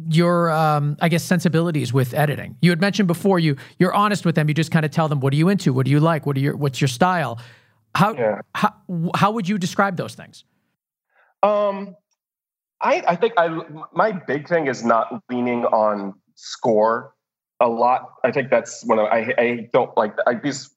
your 0.09 0.51
um, 0.51 0.97
I 1.01 1.09
guess 1.09 1.23
sensibilities 1.23 1.93
with 1.93 2.13
editing? 2.13 2.57
You 2.61 2.69
had 2.69 2.81
mentioned 2.81 3.07
before 3.07 3.39
you 3.39 3.55
you're 3.79 3.93
honest 3.93 4.25
with 4.25 4.35
them. 4.35 4.47
You 4.47 4.53
just 4.53 4.71
kind 4.71 4.85
of 4.85 4.91
tell 4.91 5.07
them 5.07 5.19
what 5.21 5.33
are 5.33 5.37
you 5.37 5.49
into, 5.49 5.73
what 5.73 5.85
do 5.85 5.91
you 5.91 5.99
like, 5.99 6.25
what 6.25 6.35
are 6.37 6.41
your 6.41 6.55
what's 6.55 6.81
your 6.81 6.87
style. 6.89 7.39
How 7.95 8.13
yeah. 8.13 8.41
how 8.55 8.73
how 9.15 9.31
would 9.31 9.47
you 9.47 9.57
describe 9.57 9.97
those 9.97 10.15
things? 10.15 10.43
Um, 11.43 11.95
I 12.81 13.03
I 13.07 13.15
think 13.15 13.33
I 13.37 13.47
my 13.93 14.11
big 14.11 14.47
thing 14.47 14.67
is 14.67 14.83
not 14.83 15.21
leaning 15.29 15.65
on 15.65 16.13
score 16.35 17.13
a 17.59 17.67
lot. 17.67 18.15
I 18.23 18.31
think 18.31 18.49
that's 18.49 18.85
when 18.85 18.99
I 18.99 19.33
I 19.37 19.69
don't 19.73 19.95
like 19.97 20.13
I, 20.27 20.35
these 20.35 20.69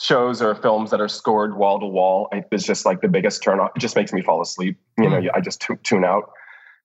shows 0.00 0.42
or 0.42 0.54
films 0.54 0.90
that 0.90 1.00
are 1.00 1.08
scored 1.08 1.56
wall 1.56 1.78
to 1.78 1.86
wall 1.86 2.28
is 2.50 2.64
just 2.64 2.84
like 2.84 3.00
the 3.00 3.08
biggest 3.08 3.42
turn 3.42 3.60
off. 3.60 3.70
It 3.76 3.78
just 3.78 3.96
makes 3.96 4.12
me 4.12 4.22
fall 4.22 4.40
asleep. 4.40 4.78
You 4.98 5.08
know, 5.08 5.20
mm. 5.20 5.30
I 5.34 5.40
just 5.40 5.60
t- 5.60 5.74
tune 5.82 6.04
out. 6.04 6.30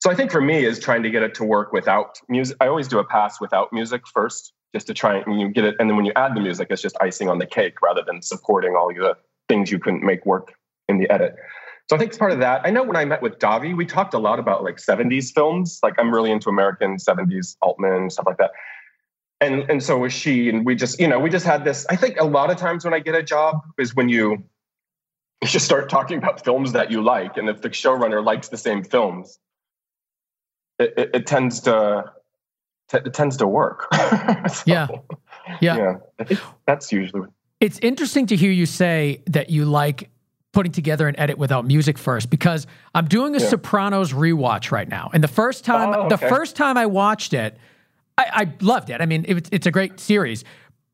So 0.01 0.09
I 0.09 0.15
think 0.15 0.31
for 0.31 0.41
me 0.41 0.63
is 0.63 0.79
trying 0.79 1.03
to 1.03 1.09
get 1.09 1.23
it 1.23 1.33
to 1.35 1.43
work 1.43 1.73
without 1.73 2.19
music. 2.29 2.55
I 2.61 2.67
always 2.67 2.87
do 2.87 2.99
a 2.99 3.03
pass 3.03 3.41
without 3.41 3.73
music 3.73 4.07
first, 4.07 4.53
just 4.73 4.87
to 4.87 4.93
try 4.93 5.17
and 5.17 5.41
you 5.41 5.49
get 5.49 5.65
it. 5.65 5.75
And 5.79 5.89
then 5.89 5.97
when 5.97 6.05
you 6.05 6.13
add 6.15 6.35
the 6.35 6.39
music, 6.39 6.67
it's 6.69 6.81
just 6.81 6.95
icing 7.01 7.29
on 7.29 7.39
the 7.39 7.45
cake 7.45 7.81
rather 7.81 8.03
than 8.05 8.21
supporting 8.21 8.75
all 8.75 8.89
the 8.89 9.15
things 9.49 9.71
you 9.71 9.79
couldn't 9.79 10.03
make 10.03 10.25
work 10.25 10.53
in 10.87 10.99
the 10.99 11.09
edit. 11.09 11.35
So 11.89 11.95
I 11.95 11.99
think 11.99 12.09
it's 12.09 12.17
part 12.19 12.31
of 12.31 12.39
that. 12.39 12.61
I 12.63 12.69
know 12.69 12.83
when 12.83 12.95
I 12.95 13.03
met 13.03 13.23
with 13.23 13.39
Dahvi, 13.39 13.75
we 13.75 13.85
talked 13.85 14.13
a 14.13 14.19
lot 14.19 14.37
about 14.37 14.63
like 14.63 14.77
70s 14.77 15.33
films. 15.33 15.79
Like 15.81 15.95
I'm 15.97 16.13
really 16.13 16.31
into 16.31 16.47
American 16.47 16.97
70s 16.97 17.57
Altman, 17.61 18.11
stuff 18.11 18.27
like 18.27 18.37
that 18.37 18.51
and 19.41 19.69
and 19.69 19.83
so 19.83 19.97
was 19.97 20.13
she. 20.13 20.49
And 20.49 20.65
we 20.65 20.75
just 20.75 20.99
you 20.99 21.07
know 21.07 21.19
we 21.19 21.29
just 21.29 21.45
had 21.45 21.63
this 21.63 21.85
i 21.89 21.95
think 21.95 22.19
a 22.19 22.25
lot 22.25 22.51
of 22.51 22.57
times 22.57 22.83
when 22.83 22.93
i 22.93 22.99
get 22.99 23.15
a 23.15 23.23
job 23.23 23.61
is 23.77 23.95
when 23.95 24.09
you 24.09 24.43
you 25.41 25.47
just 25.47 25.65
start 25.65 25.89
talking 25.89 26.17
about 26.17 26.43
films 26.43 26.73
that 26.73 26.91
you 26.91 27.01
like. 27.01 27.37
And 27.37 27.47
if 27.47 27.61
the 27.61 27.69
showrunner 27.69 28.23
likes 28.23 28.49
the 28.49 28.57
same 28.57 28.83
films 28.83 29.39
it, 30.79 30.93
it, 30.97 31.09
it 31.13 31.27
tends 31.27 31.61
to 31.61 32.11
it 32.91 33.13
tends 33.13 33.37
to 33.37 33.47
work. 33.47 33.87
So, 34.49 34.63
yeah. 34.65 34.87
Yeah. 35.61 35.97
yeah 36.19 36.37
that's 36.65 36.91
usually 36.91 37.27
it's 37.59 37.77
interesting 37.79 38.25
to 38.27 38.35
hear 38.35 38.51
you 38.51 38.65
say 38.65 39.21
that 39.27 39.49
you 39.49 39.65
like 39.65 40.09
putting 40.53 40.71
together 40.71 41.07
an 41.07 41.19
edit 41.19 41.37
without 41.37 41.65
music 41.65 41.97
first 41.97 42.29
because 42.29 42.65
i'm 42.95 43.05
doing 43.05 43.35
a 43.35 43.39
yeah. 43.39 43.47
sopranos 43.47 44.13
rewatch 44.13 44.71
right 44.71 44.87
now. 44.87 45.09
And 45.13 45.23
the 45.23 45.27
first 45.27 45.65
time 45.65 45.89
oh, 45.89 45.99
okay. 46.03 46.09
the 46.09 46.17
first 46.17 46.55
time 46.55 46.77
i 46.77 46.85
watched 46.85 47.33
it 47.33 47.57
I, 48.19 48.41
I 48.41 48.53
loved 48.59 48.89
it. 48.89 48.99
I 48.99 49.05
mean, 49.05 49.23
it, 49.27 49.47
it's 49.51 49.65
a 49.65 49.71
great 49.71 49.99
series, 49.99 50.43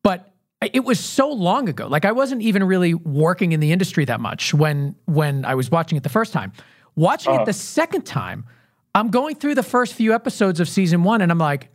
but 0.03 0.31
it 0.61 0.85
was 0.85 0.99
so 0.99 1.29
long 1.31 1.67
ago. 1.67 1.87
Like 1.87 2.05
I 2.05 2.11
wasn't 2.11 2.43
even 2.43 2.63
really 2.63 2.93
working 2.93 3.51
in 3.51 3.59
the 3.59 3.71
industry 3.71 4.05
that 4.05 4.19
much 4.19 4.53
when 4.53 4.95
when 5.05 5.43
I 5.43 5.55
was 5.55 5.71
watching 5.71 5.97
it 5.97 6.03
the 6.03 6.09
first 6.09 6.33
time. 6.33 6.53
Watching 6.95 7.31
uh, 7.31 7.33
it 7.33 7.37
uh-huh. 7.37 7.45
the 7.45 7.53
second 7.53 8.03
time, 8.03 8.45
I'm 8.93 9.09
going 9.09 9.35
through 9.35 9.55
the 9.55 9.63
first 9.63 9.93
few 9.93 10.13
episodes 10.13 10.59
of 10.59 10.69
season 10.69 11.03
one, 11.03 11.21
and 11.21 11.31
I'm 11.31 11.39
like, 11.39 11.69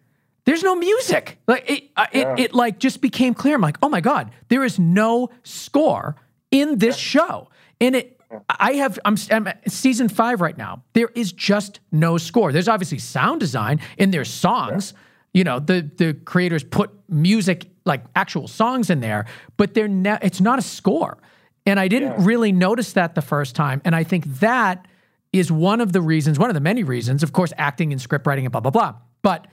"There's 0.45 0.63
no 0.63 0.77
music." 0.77 1.39
Like 1.49 1.69
it, 1.69 1.91
uh, 1.97 2.07
yeah. 2.13 2.33
it, 2.35 2.41
it 2.41 2.55
like 2.55 2.79
just 2.79 3.01
became 3.01 3.35
clear. 3.35 3.57
I'm 3.57 3.61
like, 3.61 3.79
"Oh 3.83 3.89
my 3.89 4.01
god, 4.01 4.31
there 4.49 4.65
is 4.65 4.79
no 4.79 5.31
score 5.43 6.15
in 6.53 6.79
this 6.79 6.97
yeah. 6.97 7.21
show." 7.21 7.49
And 7.81 7.97
it, 7.97 8.21
I 8.49 8.75
have 8.75 9.01
I'm, 9.05 9.17
I'm 9.33 9.49
season 9.67 10.09
five 10.09 10.41
right 10.41 10.57
now. 10.57 10.85
There 10.93 11.11
is 11.17 11.33
just 11.33 11.81
no 11.91 12.19
score. 12.19 12.53
There's 12.53 12.69
obviously 12.69 12.99
sound 12.99 13.41
design 13.41 13.81
in 13.99 14.13
their 14.13 14.25
songs. 14.25 14.95
Yeah 14.95 15.03
you 15.33 15.45
know 15.45 15.59
the 15.59 15.89
the 15.97 16.15
creators 16.15 16.65
put 16.65 16.91
music 17.09 17.71
like 17.85 18.05
actual 18.15 18.49
songs 18.49 18.91
in 18.91 19.01
there 19.01 19.27
but 19.57 19.75
they're 19.75 19.89
ne- 19.89 20.19
it's 20.23 20.41
not 20.41 20.59
a 20.59 20.63
score. 20.63 21.19
And 21.67 21.79
i 21.79 21.89
didn't 21.89 22.21
yeah. 22.21 22.27
really 22.27 22.53
notice 22.53 22.95
that 22.95 23.15
the 23.15 23.23
first 23.23 23.55
time. 23.55 23.81
And 23.85 23.95
i 23.95 24.05
think 24.05 24.25
that 24.41 24.87
is 25.33 25.53
one 25.53 25.81
of 25.81 25.93
the 25.93 26.01
reasons 26.01 26.39
one 26.39 26.51
of 26.51 26.55
the 26.55 26.61
many 26.61 26.83
reasons 26.83 27.23
of 27.23 27.33
course 27.33 27.53
acting 27.59 27.93
and 27.93 28.01
script 28.01 28.27
writing 28.27 28.45
and 28.47 28.53
blah 28.53 28.61
blah 28.61 28.71
blah. 28.71 28.95
But 29.23 29.47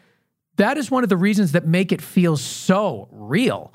that 0.55 0.77
is 0.77 0.89
one 0.89 1.03
of 1.03 1.09
the 1.09 1.17
reasons 1.17 1.51
that 1.51 1.67
make 1.67 1.91
it 1.91 2.01
feel 2.01 2.37
so 2.37 3.07
real. 3.11 3.73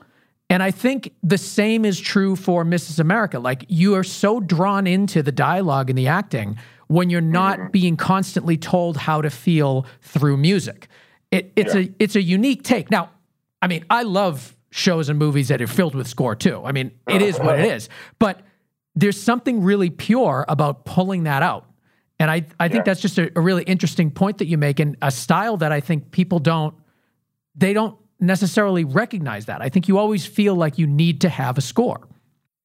And 0.50 0.62
i 0.62 0.70
think 0.70 1.14
the 1.22 1.38
same 1.38 1.84
is 1.84 2.00
true 2.00 2.34
for 2.36 2.64
mrs 2.64 2.98
america. 2.98 3.38
Like 3.38 3.64
you 3.68 3.94
are 3.94 4.04
so 4.04 4.40
drawn 4.40 4.86
into 4.86 5.22
the 5.22 5.32
dialogue 5.32 5.90
and 5.90 5.98
the 5.98 6.08
acting 6.08 6.58
when 6.88 7.08
you're 7.08 7.20
not 7.20 7.58
mm-hmm. 7.58 7.70
being 7.70 7.96
constantly 7.96 8.56
told 8.56 8.96
how 8.96 9.22
to 9.22 9.30
feel 9.30 9.86
through 10.02 10.36
music 10.36 10.88
it, 11.32 11.52
it's 11.56 11.74
yeah. 11.74 11.80
a 11.80 11.90
it's 11.98 12.14
a 12.14 12.22
unique 12.22 12.62
take. 12.62 12.90
Now, 12.90 13.10
I 13.60 13.66
mean, 13.66 13.84
I 13.90 14.04
love 14.04 14.56
shows 14.70 15.08
and 15.08 15.18
movies 15.18 15.48
that 15.48 15.60
are 15.60 15.66
filled 15.66 15.94
with 15.94 16.06
score 16.06 16.34
too. 16.36 16.62
I 16.64 16.72
mean, 16.72 16.92
it 17.08 17.20
is 17.20 17.38
what 17.38 17.58
it 17.58 17.64
is. 17.74 17.88
But 18.18 18.40
there's 18.94 19.20
something 19.20 19.62
really 19.62 19.90
pure 19.90 20.44
about 20.48 20.84
pulling 20.84 21.24
that 21.24 21.42
out. 21.42 21.66
And 22.18 22.30
I, 22.30 22.46
I 22.60 22.68
think 22.68 22.80
Yeah. 22.80 22.82
that's 22.84 23.00
just 23.00 23.18
a, 23.18 23.30
a 23.36 23.40
really 23.40 23.64
interesting 23.64 24.10
point 24.10 24.38
that 24.38 24.46
you 24.46 24.56
make 24.56 24.80
and 24.80 24.96
a 25.02 25.10
style 25.10 25.56
that 25.58 25.72
I 25.72 25.80
think 25.80 26.10
people 26.10 26.38
don't, 26.38 26.74
they 27.54 27.72
don't 27.72 27.96
necessarily 28.20 28.84
recognize 28.84 29.46
that. 29.46 29.60
I 29.60 29.68
think 29.68 29.88
you 29.88 29.98
always 29.98 30.24
feel 30.24 30.54
like 30.54 30.78
you 30.78 30.86
need 30.86 31.20
to 31.22 31.28
have 31.28 31.58
a 31.58 31.60
score. 31.60 32.08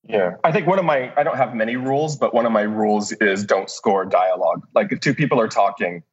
Yeah, 0.03 0.35
I 0.43 0.51
think 0.53 0.67
one 0.67 0.79
of 0.79 0.85
my 0.85 1.11
I 1.17 1.23
don't 1.23 1.35
have 1.35 1.53
many 1.55 1.75
rules, 1.75 2.15
but 2.15 2.33
one 2.33 2.45
of 2.45 2.51
my 2.53 2.61
rules 2.61 3.11
is 3.13 3.43
don't 3.45 3.69
score 3.69 4.05
dialogue. 4.05 4.65
Like 4.73 4.91
if 4.93 5.01
two 5.01 5.13
people 5.13 5.41
are 5.41 5.49
talking, 5.49 6.03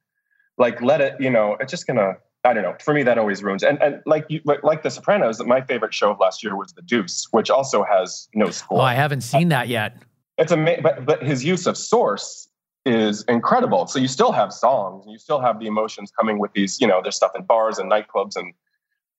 like 0.57 0.81
let 0.81 0.99
it. 0.99 1.15
You 1.21 1.29
know, 1.29 1.55
it's 1.61 1.71
just 1.71 1.87
gonna. 1.87 2.15
I 2.45 2.53
don't 2.53 2.63
know. 2.63 2.75
For 2.79 2.93
me, 2.93 3.03
that 3.03 3.17
always 3.17 3.43
ruins. 3.43 3.63
And 3.63 3.81
and 3.81 4.01
like 4.05 4.25
you, 4.29 4.39
like 4.63 4.83
The 4.83 4.91
Sopranos, 4.91 5.43
my 5.43 5.61
favorite 5.61 5.93
show 5.93 6.11
of 6.11 6.19
last 6.19 6.43
year 6.43 6.55
was 6.55 6.71
The 6.73 6.81
Deuce, 6.83 7.27
which 7.31 7.49
also 7.49 7.83
has 7.83 8.29
no 8.33 8.49
score. 8.51 8.79
Oh, 8.79 8.83
I 8.83 8.93
haven't 8.93 9.21
seen 9.21 9.49
that 9.49 9.67
yet. 9.67 9.97
it's 10.37 10.51
amazing, 10.51 10.83
but 10.83 11.05
but 11.05 11.23
his 11.23 11.43
use 11.43 11.65
of 11.67 11.75
source 11.77 12.47
is 12.85 13.23
incredible. 13.23 13.87
So 13.87 13.97
you 13.99 14.07
still 14.07 14.31
have 14.31 14.53
songs, 14.53 15.05
and 15.05 15.11
you 15.11 15.17
still 15.17 15.39
have 15.41 15.59
the 15.59 15.65
emotions 15.65 16.11
coming 16.11 16.37
with 16.37 16.53
these. 16.53 16.79
You 16.79 16.87
know, 16.87 17.01
there's 17.01 17.15
stuff 17.15 17.31
in 17.35 17.43
bars 17.43 17.79
and 17.79 17.91
nightclubs 17.91 18.35
and 18.35 18.53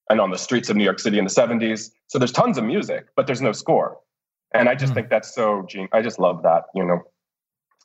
and 0.09 0.21
on 0.21 0.31
the 0.31 0.37
streets 0.37 0.69
of 0.69 0.77
New 0.77 0.85
York 0.85 0.99
City 0.99 1.17
in 1.19 1.25
the 1.25 1.29
70s. 1.29 1.91
So 2.07 2.17
there's 2.17 2.31
tons 2.31 2.57
of 2.57 2.63
music, 2.63 3.07
but 3.17 3.27
there's 3.27 3.41
no 3.41 3.51
score. 3.51 3.97
And 4.53 4.69
I 4.69 4.75
just 4.75 4.91
Hmm. 4.93 4.95
think 4.99 5.09
that's 5.09 5.35
so 5.35 5.65
genius. 5.67 5.89
I 5.91 6.01
just 6.01 6.17
love 6.17 6.43
that, 6.43 6.63
you 6.73 6.85
know. 6.85 7.03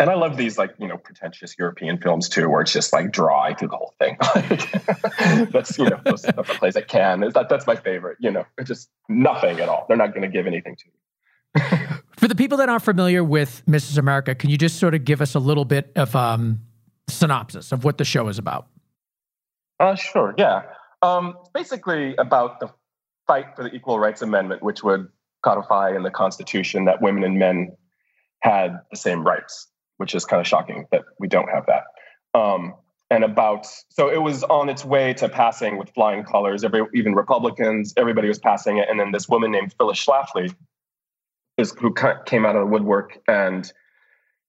And 0.01 0.11
I 0.11 0.15
love 0.15 0.37
these 0.37 0.59
like, 0.59 0.75
you 0.79 0.89
know, 0.89 0.97
pretentious 0.97 1.55
European 1.59 1.99
films 1.99 2.29
too, 2.29 2.49
where 2.49 2.63
it's 2.63 2.73
just 2.73 2.93
like 2.93 3.13
dry 3.13 3.55
through 3.55 3.69
the 3.69 3.77
whole 3.77 3.95
thing. 3.99 4.17
that's, 5.53 5.79
you 5.79 5.89
know, 5.89 6.01
those 6.05 6.23
stuff 6.23 6.35
that 6.35 6.57
plays 6.59 6.77
at 6.77 6.89
Cannes. 6.89 7.35
That, 7.35 7.49
that's 7.49 7.67
my 7.67 7.77
favorite, 7.77 8.17
you 8.21 8.31
know, 8.31 8.45
it's 8.59 8.69
just 8.69 8.89
nothing 9.09 9.61
at 9.61 9.69
all. 9.69 9.85
They're 9.89 9.97
not 9.97 10.15
going 10.15 10.23
to 10.23 10.29
give 10.29 10.47
anything 10.47 10.77
to 10.77 10.85
you. 10.87 10.93
For 12.17 12.29
the 12.29 12.35
people 12.35 12.59
that 12.59 12.69
aren't 12.69 12.83
familiar 12.83 13.23
with 13.23 13.63
Mrs. 13.67 13.99
America, 13.99 14.35
can 14.35 14.49
you 14.49 14.57
just 14.57 14.79
sort 14.79 14.95
of 14.95 15.05
give 15.05 15.21
us 15.21 15.35
a 15.35 15.39
little 15.39 15.65
bit 15.65 15.93
of 15.97 16.15
um, 16.17 16.61
synopsis 17.09 17.73
of 17.73 17.85
what 17.85 17.99
the 17.99 18.05
show 18.05 18.29
is 18.29 18.39
about? 18.39 18.69
Uh, 19.79 19.95
sure, 19.95 20.35
yeah. 20.39 20.63
Um, 21.03 21.37
it's 21.41 21.51
basically 21.51 22.15
about 22.17 22.61
the 22.61 22.71
fight 23.27 23.57
for 23.57 23.65
the 23.65 23.75
Equal 23.75 23.99
Rights 23.99 24.23
Amendment, 24.23 24.63
which 24.63 24.83
would 24.85 25.09
codify 25.43 25.95
in 25.95 26.03
the 26.03 26.11
Constitution 26.11 26.85
that 26.85 27.03
women 27.03 27.25
and 27.25 27.39
men 27.39 27.77
had 28.41 28.81
the 28.91 28.97
same 28.97 29.25
rights, 29.25 29.69
which 30.03 30.17
is 30.17 30.25
kind 30.25 30.41
of 30.41 30.47
shocking 30.49 30.85
that 30.91 31.05
we 31.21 31.29
don't 31.29 31.49
have 31.49 31.65
that. 31.67 31.85
Um, 32.39 32.75
and 33.09 33.23
about 33.23 33.67
so 33.89 34.11
it 34.11 34.21
was 34.21 34.43
on 34.43 34.69
its 34.69 34.85
way 34.85 35.15
to 35.15 35.29
passing 35.29 35.79
with 35.79 35.91
flying 35.91 36.25
colors. 36.25 36.65
Every 36.65 36.83
even 36.93 37.15
Republicans, 37.15 37.95
everybody 37.97 38.27
was 38.27 38.41
passing 38.41 38.79
it, 38.79 38.89
and 38.91 38.99
then 38.99 39.13
this 39.13 39.29
woman 39.29 39.53
named 39.53 39.73
Phyllis 39.79 40.05
Schlafly 40.05 40.53
is 41.57 41.73
who 41.79 41.95
came 42.27 42.45
out 42.45 42.57
of 42.57 42.63
the 42.63 42.67
woodwork 42.67 43.19
and 43.29 43.73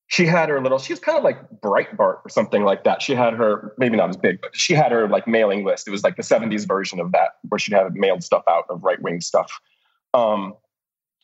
she 0.08 0.26
had 0.26 0.50
her 0.50 0.60
little 0.60 0.80
she 0.80 0.94
was 0.94 1.00
kind 1.00 1.18
of 1.18 1.24
like 1.24 1.38
breitbart 1.62 2.20
or 2.24 2.30
something 2.30 2.64
like 2.64 2.84
that 2.86 3.02
she 3.02 3.14
had 3.14 3.34
her 3.34 3.74
maybe 3.78 3.98
not 3.98 4.10
as 4.10 4.18
big 4.18 4.40
but 4.42 4.56
she 4.56 4.74
had 4.74 4.92
her 4.92 5.08
like 5.08 5.28
mailing 5.28 5.66
list 5.66 5.88
it 5.88 5.92
was 5.92 6.04
like 6.04 6.16
the 6.16 6.24
70s 6.24 6.68
version 6.68 7.00
of 7.00 7.12
that 7.12 7.32
where 7.50 7.60
she'd 7.60 7.74
have 7.74 7.94
mailed 7.94 8.24
stuff 8.24 8.44
out 8.50 8.66
of 8.70 8.84
right-wing 8.84 9.20
stuff 9.20 9.52
um, 10.14 10.54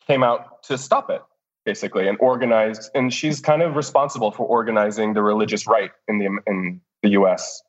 came 0.06 0.22
out 0.22 0.62
to 0.64 0.76
stop 0.76 1.08
it 1.08 1.22
basically 1.64 2.08
and 2.08 2.16
organized 2.20 2.90
and 2.94 3.12
she's 3.12 3.40
kind 3.40 3.62
of 3.62 3.76
responsible 3.76 4.30
for 4.30 4.46
organizing 4.46 5.14
the 5.14 5.22
religious 5.22 5.66
right 5.66 5.90
in 6.08 6.18
the 6.18 6.26
in 6.46 6.80
the 7.02 7.10
us 7.10 7.62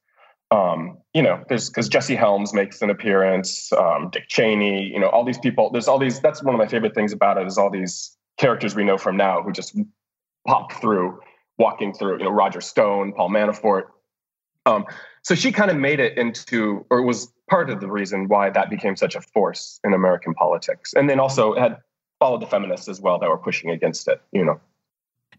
um, 0.51 0.97
you 1.13 1.21
know 1.21 1.43
there's 1.49 1.69
because 1.69 1.89
jesse 1.89 2.15
helms 2.15 2.53
makes 2.53 2.81
an 2.81 2.89
appearance 2.89 3.71
um, 3.73 4.09
dick 4.11 4.27
cheney 4.27 4.83
you 4.83 4.99
know 4.99 5.07
all 5.09 5.25
these 5.25 5.39
people 5.39 5.69
there's 5.71 5.87
all 5.87 5.99
these 5.99 6.19
that's 6.21 6.41
one 6.43 6.55
of 6.55 6.59
my 6.59 6.67
favorite 6.67 6.95
things 6.95 7.11
about 7.11 7.37
it 7.37 7.45
is 7.45 7.57
all 7.57 7.69
these 7.69 8.17
characters 8.37 8.75
we 8.75 8.83
know 8.83 8.97
from 8.97 9.17
now 9.17 9.41
who 9.41 9.51
just 9.51 9.77
pop 10.47 10.73
through, 10.73 11.19
walking 11.57 11.93
through, 11.93 12.17
you 12.17 12.23
know, 12.23 12.31
Roger 12.31 12.61
Stone, 12.61 13.13
Paul 13.13 13.29
Manafort. 13.29 13.83
Um, 14.65 14.85
so 15.23 15.35
she 15.35 15.51
kind 15.51 15.71
of 15.71 15.77
made 15.77 15.99
it 15.99 16.17
into, 16.17 16.85
or 16.89 17.03
was 17.03 17.31
part 17.49 17.69
of 17.69 17.79
the 17.79 17.89
reason 17.89 18.27
why 18.27 18.49
that 18.49 18.69
became 18.69 18.95
such 18.95 19.15
a 19.15 19.21
force 19.21 19.79
in 19.83 19.93
American 19.93 20.33
politics. 20.33 20.93
And 20.93 21.09
then 21.09 21.19
also 21.19 21.55
had 21.55 21.77
followed 22.21 22.39
the 22.39 22.45
feminists 22.45 22.87
as 22.87 23.01
well 23.01 23.17
that 23.17 23.27
were 23.27 23.37
pushing 23.37 23.71
against 23.71 24.07
it, 24.07 24.21
you 24.31 24.45
know. 24.45 24.61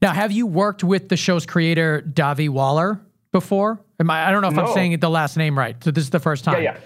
Now, 0.03 0.12
have 0.12 0.33
you 0.33 0.49
worked 0.49 0.83
with 0.83 1.09
the 1.09 1.17
show's 1.17 1.47
creator, 1.47 2.03
Dahvi 2.03 2.49
Waller, 2.49 3.01
before? 3.31 3.81
Am 4.01 4.11
I, 4.11 4.27
I 4.27 4.33
don't 4.33 4.43
know 4.43 4.49
if 4.49 4.59
I'm 4.59 4.75
saying 4.75 4.99
the 4.99 5.09
last 5.09 5.37
name 5.37 5.57
right. 5.57 5.77
So 5.83 5.93
this 5.93 6.03
is 6.03 6.11
the 6.11 6.19
first 6.19 6.43
time. 6.43 6.61
Yeah, 6.61 6.75
yeah. 6.75 6.79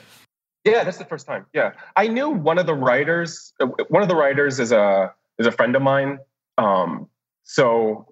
Yeah, 0.72 0.84
that's 0.84 0.98
the 0.98 1.04
first 1.04 1.26
time. 1.26 1.46
Yeah. 1.54 1.72
I 1.94 2.08
knew 2.08 2.28
one 2.28 2.58
of 2.58 2.66
the 2.66 2.74
writers, 2.74 3.54
one 3.88 4.02
of 4.02 4.08
the 4.08 4.16
writers 4.16 4.60
is 4.60 4.70
a 4.70 5.14
is 5.38 5.46
a 5.46 5.52
friend 5.52 5.76
of 5.76 5.82
mine. 5.82 6.18
Um, 6.58 7.08
so 7.44 8.06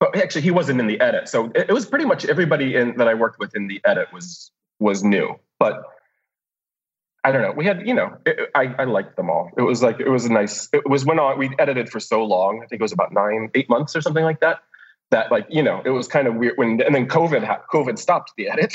but 0.00 0.16
actually 0.16 0.42
he 0.42 0.52
wasn't 0.52 0.80
in 0.80 0.86
the 0.86 1.00
edit. 1.00 1.28
So 1.28 1.46
it, 1.56 1.66
it 1.68 1.72
was 1.72 1.84
pretty 1.84 2.04
much 2.04 2.24
everybody 2.24 2.76
in 2.76 2.96
that 2.96 3.08
I 3.08 3.14
worked 3.14 3.40
with 3.40 3.54
in 3.56 3.66
the 3.66 3.80
edit 3.84 4.08
was 4.12 4.52
was 4.78 5.02
new. 5.02 5.34
But 5.58 5.82
I 7.28 7.32
don't 7.32 7.42
know. 7.42 7.52
We 7.52 7.66
had, 7.66 7.86
you 7.86 7.92
know, 7.92 8.16
it, 8.24 8.50
I, 8.54 8.74
I 8.78 8.84
liked 8.84 9.16
them 9.16 9.28
all. 9.28 9.50
It 9.58 9.62
was 9.62 9.82
like 9.82 10.00
it 10.00 10.08
was 10.08 10.24
a 10.24 10.32
nice. 10.32 10.68
It 10.72 10.88
was 10.88 11.04
when 11.04 11.18
we 11.36 11.50
edited 11.58 11.90
for 11.90 12.00
so 12.00 12.24
long. 12.24 12.62
I 12.62 12.66
think 12.66 12.80
it 12.80 12.82
was 12.82 12.92
about 12.92 13.12
nine, 13.12 13.50
eight 13.54 13.68
months 13.68 13.94
or 13.94 14.00
something 14.00 14.24
like 14.24 14.40
that. 14.40 14.60
That 15.10 15.30
like 15.30 15.46
you 15.50 15.62
know, 15.62 15.80
it 15.84 15.90
was 15.90 16.06
kind 16.08 16.26
of 16.26 16.34
weird 16.36 16.56
when 16.56 16.80
and 16.82 16.94
then 16.94 17.06
COVID 17.06 17.44
ha- 17.44 17.62
COVID 17.72 17.98
stopped 17.98 18.32
the 18.36 18.48
edit. 18.48 18.72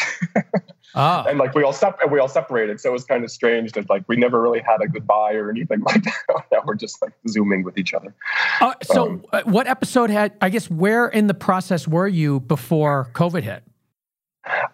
Oh, 0.96 1.24
and 1.28 1.38
like 1.40 1.54
we 1.56 1.64
all 1.64 1.74
sep- 1.74 2.00
we 2.12 2.20
all 2.20 2.28
separated, 2.28 2.80
so 2.80 2.90
it 2.90 2.94
was 2.94 3.06
kind 3.06 3.24
of 3.24 3.32
strange 3.32 3.72
that 3.74 3.90
like 3.90 4.04
we 4.08 4.16
never 4.16 4.42
really 4.42 4.60
had 4.60 4.82
a 4.82 4.88
goodbye 4.88 5.34
or 5.34 5.50
anything 5.52 5.82
like 5.90 6.04
that. 6.04 6.44
now 6.52 6.60
we're 6.66 6.74
just 6.76 7.02
like 7.04 7.14
zooming 7.28 7.64
with 7.64 7.78
each 7.78 7.94
other. 7.94 8.14
Uh, 8.62 8.74
so 8.84 9.08
Um, 9.10 9.26
uh, 9.32 9.42
what 9.46 9.68
episode 9.68 10.10
had, 10.10 10.34
I 10.42 10.50
guess, 10.50 10.70
where 10.70 11.08
in 11.08 11.28
the 11.28 11.34
process 11.36 11.88
were 11.88 12.08
you 12.08 12.40
before 12.40 13.10
COVID 13.14 13.44
hit? 13.44 13.64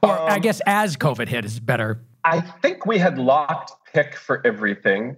Or 0.02 0.18
I 0.18 0.36
Um, 0.36 0.42
guess 0.42 0.62
as 0.66 0.98
COVID 0.98 1.28
hit 1.28 1.44
is 1.46 1.60
better. 1.60 2.02
I 2.24 2.42
think 2.42 2.86
we 2.86 2.98
had 2.98 3.18
locked 3.18 3.72
pick 3.94 4.16
for 4.16 4.46
everything. 4.46 5.18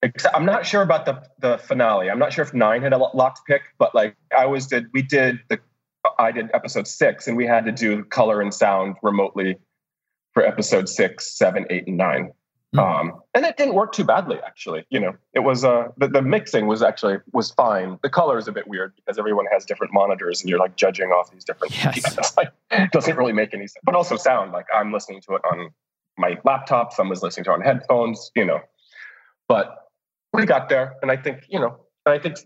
Except 0.00 0.34
I'm 0.36 0.46
not 0.46 0.64
sure 0.64 0.82
about 0.82 1.06
the 1.06 1.22
the 1.40 1.58
finale. 1.58 2.08
I'm 2.08 2.20
not 2.20 2.32
sure 2.32 2.44
if 2.44 2.54
nine 2.54 2.82
had 2.82 2.92
a 2.92 2.98
locked 2.98 3.46
pick, 3.46 3.62
but 3.78 3.94
like 3.94 4.16
I 4.36 4.46
was 4.46 4.66
did 4.66 4.86
we 4.92 5.02
did 5.02 5.40
the 5.48 5.58
I 6.18 6.30
did 6.30 6.50
episode 6.54 6.86
six, 6.86 7.26
and 7.26 7.36
we 7.36 7.46
had 7.46 7.64
to 7.64 7.72
do 7.72 8.04
color 8.04 8.40
and 8.40 8.54
sound 8.54 8.96
remotely 9.02 9.58
for 10.34 10.46
episode 10.46 10.88
six, 10.88 11.36
seven, 11.36 11.66
eight, 11.70 11.88
and 11.88 11.96
nine. 11.96 12.32
Hmm. 12.74 12.78
Um, 12.78 13.20
and 13.34 13.46
it 13.46 13.56
didn't 13.56 13.74
work 13.74 13.92
too 13.92 14.04
badly, 14.04 14.38
actually. 14.44 14.84
You 14.90 15.00
know, 15.00 15.16
it 15.32 15.40
was 15.40 15.64
uh, 15.64 15.88
the, 15.96 16.08
the 16.08 16.22
mixing 16.22 16.66
was 16.66 16.82
actually 16.82 17.16
was 17.32 17.50
fine. 17.52 17.98
The 18.02 18.10
color 18.10 18.38
is 18.38 18.46
a 18.46 18.52
bit 18.52 18.68
weird 18.68 18.94
because 18.94 19.18
everyone 19.18 19.46
has 19.50 19.64
different 19.64 19.92
monitors, 19.92 20.42
and 20.42 20.50
you're 20.50 20.58
like 20.58 20.76
judging 20.76 21.08
off 21.08 21.32
these 21.32 21.44
different. 21.44 21.74
Yes. 21.76 22.16
Like 22.36 22.52
it 22.70 22.92
doesn't 22.92 23.16
really 23.16 23.32
make 23.32 23.52
any 23.52 23.66
sense. 23.66 23.82
But 23.82 23.96
also 23.96 24.16
sound 24.16 24.52
like 24.52 24.66
I'm 24.72 24.92
listening 24.92 25.22
to 25.22 25.34
it 25.34 25.42
on 25.50 25.70
my 26.18 26.38
laptop. 26.44 26.92
Someone's 26.92 27.22
listening 27.22 27.44
to 27.44 27.52
on 27.52 27.60
headphones. 27.60 28.30
You 28.34 28.44
know, 28.44 28.60
but 29.48 29.74
we 30.32 30.44
got 30.46 30.68
there, 30.68 30.96
and 31.02 31.10
I 31.10 31.16
think 31.16 31.44
you 31.48 31.58
know, 31.58 31.76
and 32.06 32.14
I 32.14 32.18
think 32.18 32.38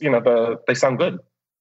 you 0.00 0.10
know, 0.10 0.20
the 0.20 0.56
they 0.66 0.74
sound 0.74 0.98
good. 0.98 1.18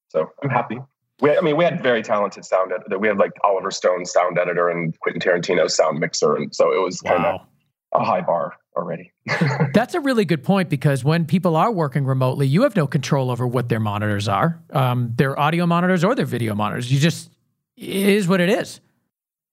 So 0.09 0.27
I'm 0.43 0.49
happy. 0.49 0.79
We, 1.21 1.37
I 1.37 1.41
mean, 1.41 1.57
we 1.57 1.65
had 1.65 1.83
very 1.83 2.01
talented 2.01 2.45
sound 2.45 2.71
editor. 2.71 2.97
We 2.97 3.09
had 3.09 3.17
like 3.17 3.31
Oliver 3.43 3.71
Stone's 3.71 4.11
sound 4.11 4.39
editor 4.39 4.69
and 4.69 4.97
Quentin 5.01 5.21
Tarantino's 5.21 5.75
sound 5.75 5.99
mixer, 5.99 6.35
and 6.35 6.55
so 6.55 6.71
it 6.73 6.81
was 6.81 7.01
kind 7.01 7.25
of 7.25 7.41
Wow. 7.41 8.01
a 8.01 8.05
high 8.05 8.21
bar 8.21 8.53
already. 8.77 9.11
That's 9.73 9.93
a 9.95 9.99
really 9.99 10.23
good 10.23 10.43
point 10.43 10.69
because 10.69 11.03
when 11.03 11.25
people 11.25 11.57
are 11.57 11.71
working 11.71 12.05
remotely, 12.05 12.47
you 12.47 12.63
have 12.63 12.75
no 12.75 12.87
control 12.87 13.29
over 13.29 13.45
what 13.45 13.67
their 13.67 13.81
monitors 13.81 14.27
are, 14.29 14.61
um, 14.71 15.11
their 15.17 15.37
audio 15.37 15.65
monitors 15.65 16.03
or 16.05 16.15
their 16.15 16.25
video 16.25 16.55
monitors. 16.55 16.89
You 16.91 16.99
just, 16.99 17.29
it 17.75 17.89
is 17.89 18.27
what 18.27 18.39
it 18.39 18.49
is. 18.49 18.79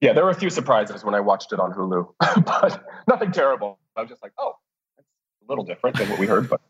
Yeah, 0.00 0.12
there 0.12 0.24
were 0.24 0.30
a 0.30 0.34
few 0.34 0.50
surprises 0.50 1.04
when 1.04 1.14
I 1.14 1.20
watched 1.20 1.52
it 1.52 1.60
on 1.60 1.72
Hulu, 1.72 2.08
but 2.44 2.84
nothing 3.08 3.32
terrible. 3.32 3.78
I 3.96 4.02
was 4.02 4.10
just 4.10 4.22
like, 4.22 4.32
oh, 4.38 4.54
that's 4.96 5.08
a 5.42 5.50
little 5.50 5.64
different 5.64 5.96
than 5.96 6.08
what 6.10 6.18
we 6.18 6.26
heard, 6.26 6.48
but 6.48 6.60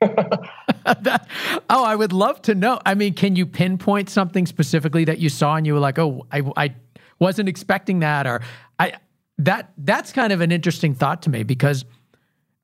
That- 0.00 1.26
oh, 1.68 1.84
I 1.84 1.94
would 1.94 2.12
love 2.12 2.40
to 2.42 2.54
know. 2.54 2.80
I 2.86 2.94
mean, 2.94 3.12
can 3.12 3.36
you 3.36 3.44
pinpoint 3.46 4.08
something 4.08 4.46
specifically 4.46 5.04
that 5.04 5.18
you 5.18 5.28
saw 5.28 5.56
and 5.56 5.66
you 5.66 5.74
were 5.74 5.80
like, 5.80 5.98
"Oh, 5.98 6.26
I, 6.32 6.42
I 6.56 6.74
wasn't 7.18 7.50
expecting 7.50 8.00
that," 8.00 8.26
or 8.26 8.40
I 8.78 8.94
that 9.38 9.72
that's 9.76 10.12
kind 10.12 10.32
of 10.32 10.40
an 10.40 10.52
interesting 10.52 10.94
thought 10.94 11.22
to 11.22 11.30
me 11.30 11.42
because 11.42 11.84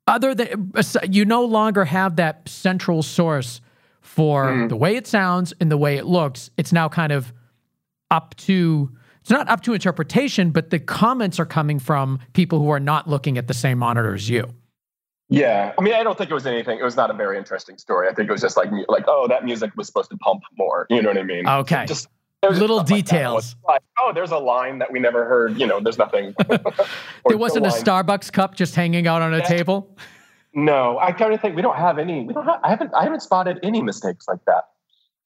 other 0.06 0.34
than 0.34 0.72
you 1.10 1.24
no 1.26 1.44
longer 1.44 1.84
have 1.84 2.16
that 2.16 2.48
central 2.48 3.02
source 3.02 3.60
for 4.00 4.46
mm. 4.46 4.68
the 4.68 4.76
way 4.76 4.96
it 4.96 5.06
sounds 5.06 5.52
and 5.60 5.70
the 5.70 5.76
way 5.76 5.96
it 5.96 6.06
looks. 6.06 6.50
It's 6.56 6.72
now 6.72 6.88
kind 6.88 7.12
of 7.12 7.34
up 8.10 8.34
to 8.36 8.90
it's 9.26 9.30
not 9.32 9.48
up 9.48 9.60
to 9.62 9.74
interpretation, 9.74 10.52
but 10.52 10.70
the 10.70 10.78
comments 10.78 11.40
are 11.40 11.44
coming 11.46 11.80
from 11.80 12.20
people 12.32 12.60
who 12.60 12.70
are 12.70 12.78
not 12.78 13.08
looking 13.10 13.36
at 13.38 13.48
the 13.48 13.54
same 13.54 13.76
monitor 13.78 14.14
as 14.14 14.28
you. 14.28 14.54
yeah, 15.28 15.72
I 15.76 15.82
mean, 15.82 15.94
I 15.94 16.04
don't 16.04 16.16
think 16.16 16.30
it 16.30 16.34
was 16.34 16.46
anything. 16.46 16.78
It 16.78 16.84
was 16.84 16.94
not 16.94 17.10
a 17.10 17.12
very 17.12 17.36
interesting 17.36 17.76
story. 17.76 18.06
I 18.08 18.14
think 18.14 18.28
it 18.28 18.32
was 18.32 18.40
just 18.40 18.56
like, 18.56 18.70
like, 18.86 19.02
oh, 19.08 19.26
that 19.26 19.44
music 19.44 19.72
was 19.76 19.88
supposed 19.88 20.10
to 20.10 20.16
pump 20.18 20.42
more. 20.56 20.86
You 20.90 21.02
know 21.02 21.08
what 21.08 21.18
I 21.18 21.24
mean? 21.24 21.44
Okay. 21.48 21.86
Just 21.88 22.06
just 22.44 22.60
Little 22.60 22.84
details. 22.84 23.56
Like, 23.66 23.82
oh, 23.98 24.12
there's 24.14 24.30
a 24.30 24.38
line 24.38 24.78
that 24.78 24.92
we 24.92 25.00
never 25.00 25.24
heard. 25.24 25.58
You 25.58 25.66
know, 25.66 25.80
there's 25.80 25.98
nothing. 25.98 26.32
There 27.28 27.36
wasn't 27.36 27.66
a 27.66 27.70
line- 27.70 27.82
Starbucks 27.82 28.32
cup 28.32 28.54
just 28.54 28.76
hanging 28.76 29.08
out 29.08 29.22
on 29.22 29.34
a 29.34 29.38
Yeah. 29.38 29.42
table. 29.48 29.98
No, 30.54 31.00
I 31.00 31.10
kind 31.10 31.34
of 31.34 31.40
think 31.40 31.56
we 31.56 31.62
don't 31.62 31.76
have 31.76 31.98
any. 31.98 32.24
We 32.24 32.32
don't 32.32 32.44
have. 32.44 32.60
I 32.62 32.68
haven't. 32.68 32.94
I 32.94 33.02
haven't 33.02 33.22
spotted 33.22 33.58
any 33.64 33.82
mistakes 33.82 34.28
like 34.28 34.44
that. 34.46 34.68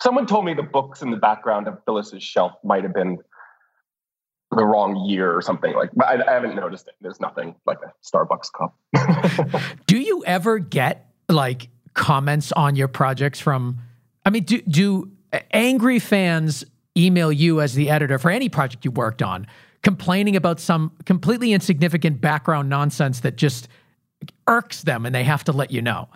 Someone 0.02 0.26
told 0.26 0.46
me 0.46 0.54
the 0.54 0.62
books 0.62 1.02
in 1.02 1.10
the 1.10 1.18
background 1.18 1.68
of 1.68 1.76
Phyllis's 1.84 2.22
shelf 2.22 2.52
might 2.64 2.82
have 2.84 2.94
been 2.94 3.18
the 4.50 4.64
wrong 4.64 5.04
year 5.06 5.34
or 5.34 5.42
something 5.42 5.74
like. 5.74 5.90
But 5.94 6.08
I, 6.08 6.28
I 6.28 6.32
haven't 6.32 6.56
noticed 6.56 6.88
it. 6.88 6.94
There's 7.00 7.20
nothing 7.20 7.54
like 7.66 7.78
a 7.84 7.92
Starbucks 8.04 8.52
cup. 8.52 8.74
do 9.86 9.98
you 9.98 10.24
ever 10.26 10.58
get 10.58 11.06
like 11.28 11.68
comments 11.94 12.52
on 12.52 12.76
your 12.76 12.88
projects 12.88 13.40
from? 13.40 13.78
I 14.24 14.30
mean, 14.30 14.44
do 14.44 14.60
do 14.62 15.10
angry 15.52 15.98
fans 15.98 16.64
email 16.96 17.30
you 17.30 17.60
as 17.60 17.74
the 17.74 17.90
editor 17.90 18.18
for 18.18 18.30
any 18.30 18.48
project 18.48 18.84
you 18.84 18.90
worked 18.90 19.22
on, 19.22 19.46
complaining 19.82 20.36
about 20.36 20.58
some 20.60 20.92
completely 21.04 21.52
insignificant 21.52 22.20
background 22.20 22.68
nonsense 22.68 23.20
that 23.20 23.36
just 23.36 23.68
irks 24.48 24.82
them 24.82 25.06
and 25.06 25.14
they 25.14 25.24
have 25.24 25.44
to 25.44 25.52
let 25.52 25.70
you 25.70 25.80
know? 25.80 26.08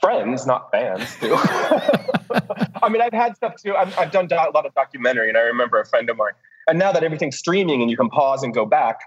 Friends, 0.00 0.46
not 0.46 0.70
fans, 0.72 1.16
too. 1.20 1.34
I 2.82 2.88
mean, 2.88 3.00
I've 3.00 3.12
had 3.12 3.36
stuff 3.36 3.54
too. 3.56 3.76
I've, 3.76 3.96
I've 3.98 4.10
done 4.10 4.28
a 4.30 4.50
lot 4.50 4.66
of 4.66 4.74
documentary, 4.74 5.28
and 5.28 5.38
I 5.38 5.42
remember 5.42 5.78
a 5.78 5.86
friend 5.86 6.10
of 6.10 6.16
mine. 6.16 6.32
And 6.70 6.78
now 6.78 6.92
that 6.92 7.02
everything's 7.02 7.36
streaming 7.36 7.82
and 7.82 7.90
you 7.90 7.96
can 7.96 8.08
pause 8.08 8.44
and 8.44 8.54
go 8.54 8.64
back, 8.64 9.00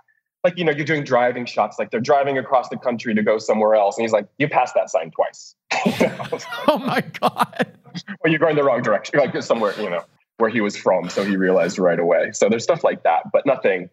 like 0.44 0.58
you 0.58 0.66
know, 0.66 0.74
you're 0.74 0.86
doing 0.86 1.06
driving 1.06 1.46
shots, 1.46 1.80
like 1.80 1.92
they're 1.92 2.02
driving 2.02 2.38
across 2.38 2.68
the 2.68 2.78
country 2.78 3.16
to 3.16 3.24
go 3.24 3.38
somewhere 3.38 3.76
else, 3.76 3.98
and 3.98 4.04
he's 4.04 4.12
like, 4.12 4.28
"You 4.38 4.50
passed 4.50 4.76
that 4.76 4.90
sign 4.90 5.12
twice." 5.12 5.56
oh 6.68 6.78
my 6.78 7.02
god! 7.22 7.78
or 8.20 8.30
you're 8.30 8.40
going 8.40 8.58
the 8.58 8.64
wrong 8.64 8.82
direction, 8.82 9.18
like 9.18 9.42
somewhere, 9.42 9.74
you 9.80 9.90
know, 9.90 10.04
where 10.38 10.50
he 10.50 10.60
was 10.60 10.76
from, 10.76 11.10
so 11.10 11.24
he 11.24 11.38
realized 11.38 11.80
right 11.80 12.00
away. 12.00 12.32
So 12.34 12.50
there's 12.50 12.64
stuff 12.64 12.84
like 12.84 13.04
that, 13.04 13.32
but 13.32 13.46
nothing. 13.46 13.90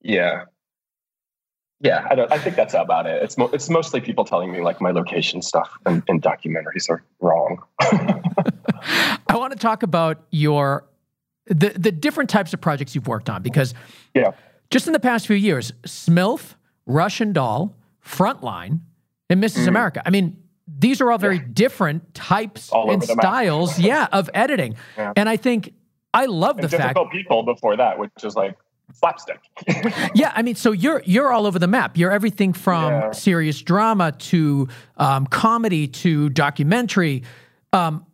Yeah, 0.00 0.44
yeah, 1.80 2.06
I 2.10 2.14
don't. 2.14 2.32
I 2.32 2.38
think 2.38 2.56
that's 2.56 2.72
about 2.72 3.06
it. 3.06 3.22
It's 3.22 3.36
mo- 3.36 3.50
it's 3.52 3.68
mostly 3.68 4.00
people 4.00 4.24
telling 4.24 4.50
me 4.50 4.62
like 4.62 4.80
my 4.80 4.92
location 4.92 5.42
stuff 5.42 5.70
and, 5.84 6.02
and 6.08 6.22
documentaries 6.22 6.88
are 6.88 7.04
wrong. 7.20 7.62
I 7.80 9.18
want 9.34 9.52
to 9.52 9.58
talk 9.58 9.82
about 9.82 10.24
your 10.30 10.86
the 11.48 11.70
the 11.70 11.92
different 11.92 12.30
types 12.30 12.52
of 12.52 12.60
projects 12.60 12.94
you've 12.94 13.08
worked 13.08 13.30
on 13.30 13.42
because 13.42 13.74
yeah, 14.14 14.32
just 14.70 14.86
in 14.86 14.92
the 14.92 15.00
past 15.00 15.26
few 15.26 15.36
years, 15.36 15.72
Smilf, 15.82 16.54
Russian 16.86 17.32
Doll, 17.32 17.74
Frontline, 18.04 18.80
and 19.30 19.42
Mrs. 19.42 19.64
Mm. 19.64 19.68
America. 19.68 20.02
I 20.04 20.10
mean, 20.10 20.42
these 20.66 21.00
are 21.00 21.10
all 21.10 21.18
very 21.18 21.36
yeah. 21.36 21.44
different 21.52 22.14
types 22.14 22.70
all 22.70 22.90
and 22.90 23.02
styles, 23.02 23.78
yeah, 23.78 24.08
of 24.12 24.28
editing. 24.34 24.76
Yeah. 24.96 25.12
And 25.16 25.28
I 25.28 25.36
think 25.36 25.72
I 26.12 26.26
love 26.26 26.58
and 26.58 26.64
the 26.64 26.68
difficult 26.68 27.08
fact 27.08 27.12
people 27.12 27.42
before 27.42 27.76
that, 27.76 27.98
which 27.98 28.10
is 28.22 28.34
like 28.34 28.56
slapstick. 28.94 29.40
yeah, 30.14 30.32
I 30.34 30.42
mean, 30.42 30.54
so 30.54 30.72
you're 30.72 31.02
you're 31.04 31.32
all 31.32 31.46
over 31.46 31.58
the 31.58 31.66
map. 31.66 31.96
You're 31.96 32.12
everything 32.12 32.52
from 32.52 32.92
yeah. 32.92 33.10
serious 33.12 33.60
drama 33.60 34.12
to 34.12 34.68
um, 34.96 35.26
comedy 35.26 35.88
to 35.88 36.28
documentary, 36.30 37.22
um, 37.72 38.04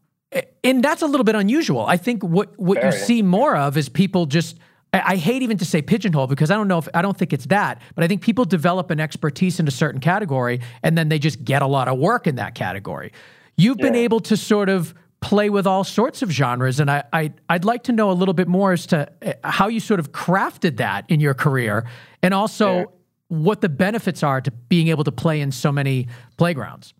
and 0.62 0.83
that's 0.83 1.03
a 1.03 1.07
little 1.07 1.25
bit 1.25 1.35
unusual. 1.35 1.85
I 1.87 1.97
think 1.97 2.23
what 2.23 2.59
what 2.59 2.83
you 2.83 2.93
see 2.93 3.23
more 3.23 3.57
of 3.57 3.76
is 3.76 3.88
people 3.88 4.26
just. 4.26 4.59
I, 4.93 5.14
I 5.14 5.17
hate 5.17 5.43
even 5.43 5.59
to 5.59 5.64
say 5.64 5.83
pigeonhole 5.83 6.29
because 6.29 6.50
I 6.50 6.55
don't 6.55 6.69
know 6.69 6.79
if 6.79 6.88
I 6.95 7.03
don't 7.03 7.17
think 7.17 7.33
it's 7.33 7.47
that, 7.47 7.83
but 7.95 8.05
I 8.05 8.09
think 8.09 8.23
people 8.23 8.45
develop 8.45 8.91
an 8.91 9.00
expertise 9.00 9.59
in 9.59 9.67
a 9.67 9.73
certain 9.73 10.00
category 10.00 10.61
and 10.83 10.97
then 10.97 11.09
they 11.09 11.19
just 11.19 11.45
get 11.45 11.62
a 11.62 11.67
lot 11.67 11.88
of 11.88 11.99
work 11.99 12.26
in 12.26 12.37
that 12.37 12.55
category. 12.55 13.12
You've 13.57 13.79
yeah. 13.79 13.87
been 13.87 13.97
able 13.97 14.21
to 14.21 14.37
sort 14.37 14.69
of 14.69 14.95
play 15.25 15.49
with 15.49 15.67
all 15.67 15.85
sorts 15.85 16.21
of 16.21 16.31
genres. 16.31 16.79
And 16.79 16.91
I, 16.91 17.03
I, 17.12 17.33
would 17.50 17.64
like 17.64 17.85
to 17.85 17.93
know 17.93 18.11
a 18.11 18.12
little 18.12 18.35
bit 18.35 18.47
more 18.47 18.73
as 18.73 18.87
to 18.88 19.11
eh, 19.23 19.33
how 19.43 19.69
you 19.69 19.81
sort 19.81 19.99
of 19.99 20.12
crafted 20.12 20.76
that 20.76 21.07
in 21.09 21.19
your 21.19 21.33
career 21.33 21.87
and 22.23 22.35
also 22.35 22.93
what 23.29 23.62
the 23.62 23.71
benefits 23.71 24.23
are 24.23 24.43
to 24.43 24.50
being 24.50 24.88
able 24.88 25.03
to 25.05 25.12
play 25.12 25.41
in 25.41 25.50
so 25.50 25.73
many 25.73 26.09
playgrounds. 26.37 26.93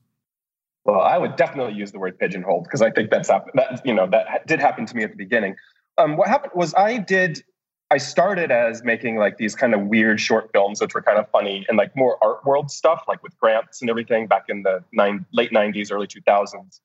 Well, 0.85 1.00
I 1.00 1.17
would 1.17 1.37
definitely 1.37 1.75
use 1.75 1.93
the 1.93 1.99
word 1.99 2.19
pigeonhole 2.19 2.62
because 2.62 2.83
I 2.83 2.91
think 2.91 3.11
that's 3.11 3.29
that 3.29 3.81
you 3.85 3.95
know 3.95 4.07
that 4.09 4.47
did 4.47 4.61
happen 4.61 4.87
to 4.87 4.97
me 4.97 5.03
at 5.03 5.11
the 5.11 5.17
beginning. 5.17 5.57
Um, 5.97 6.17
what 6.17 6.29
happened 6.29 6.53
was 6.55 6.75
I 6.75 6.99
did 6.99 7.43
I 7.90 7.99
started 7.99 8.51
as 8.51 8.83
making 8.83 9.16
like 9.16 9.37
these 9.37 9.55
kind 9.55 9.75
of 9.75 9.83
weird 9.83 10.20
short 10.20 10.51
films, 10.53 10.81
which 10.81 10.94
were 10.94 11.03
kind 11.03 11.18
of 11.18 11.31
funny 11.31 11.64
and 11.68 11.79
like 11.79 11.94
more 11.97 12.18
art 12.23 12.44
world 12.44 12.70
stuff, 12.70 13.05
like 13.07 13.23
with 13.23 13.38
grants 13.38 13.81
and 13.81 13.90
everything 13.90 14.27
back 14.27 14.47
in 14.49 14.62
the 14.62 14.83
nine, 14.92 15.25
late 15.33 15.53
'90s, 15.53 15.92
early 15.92 16.07
2000s. 16.07 16.81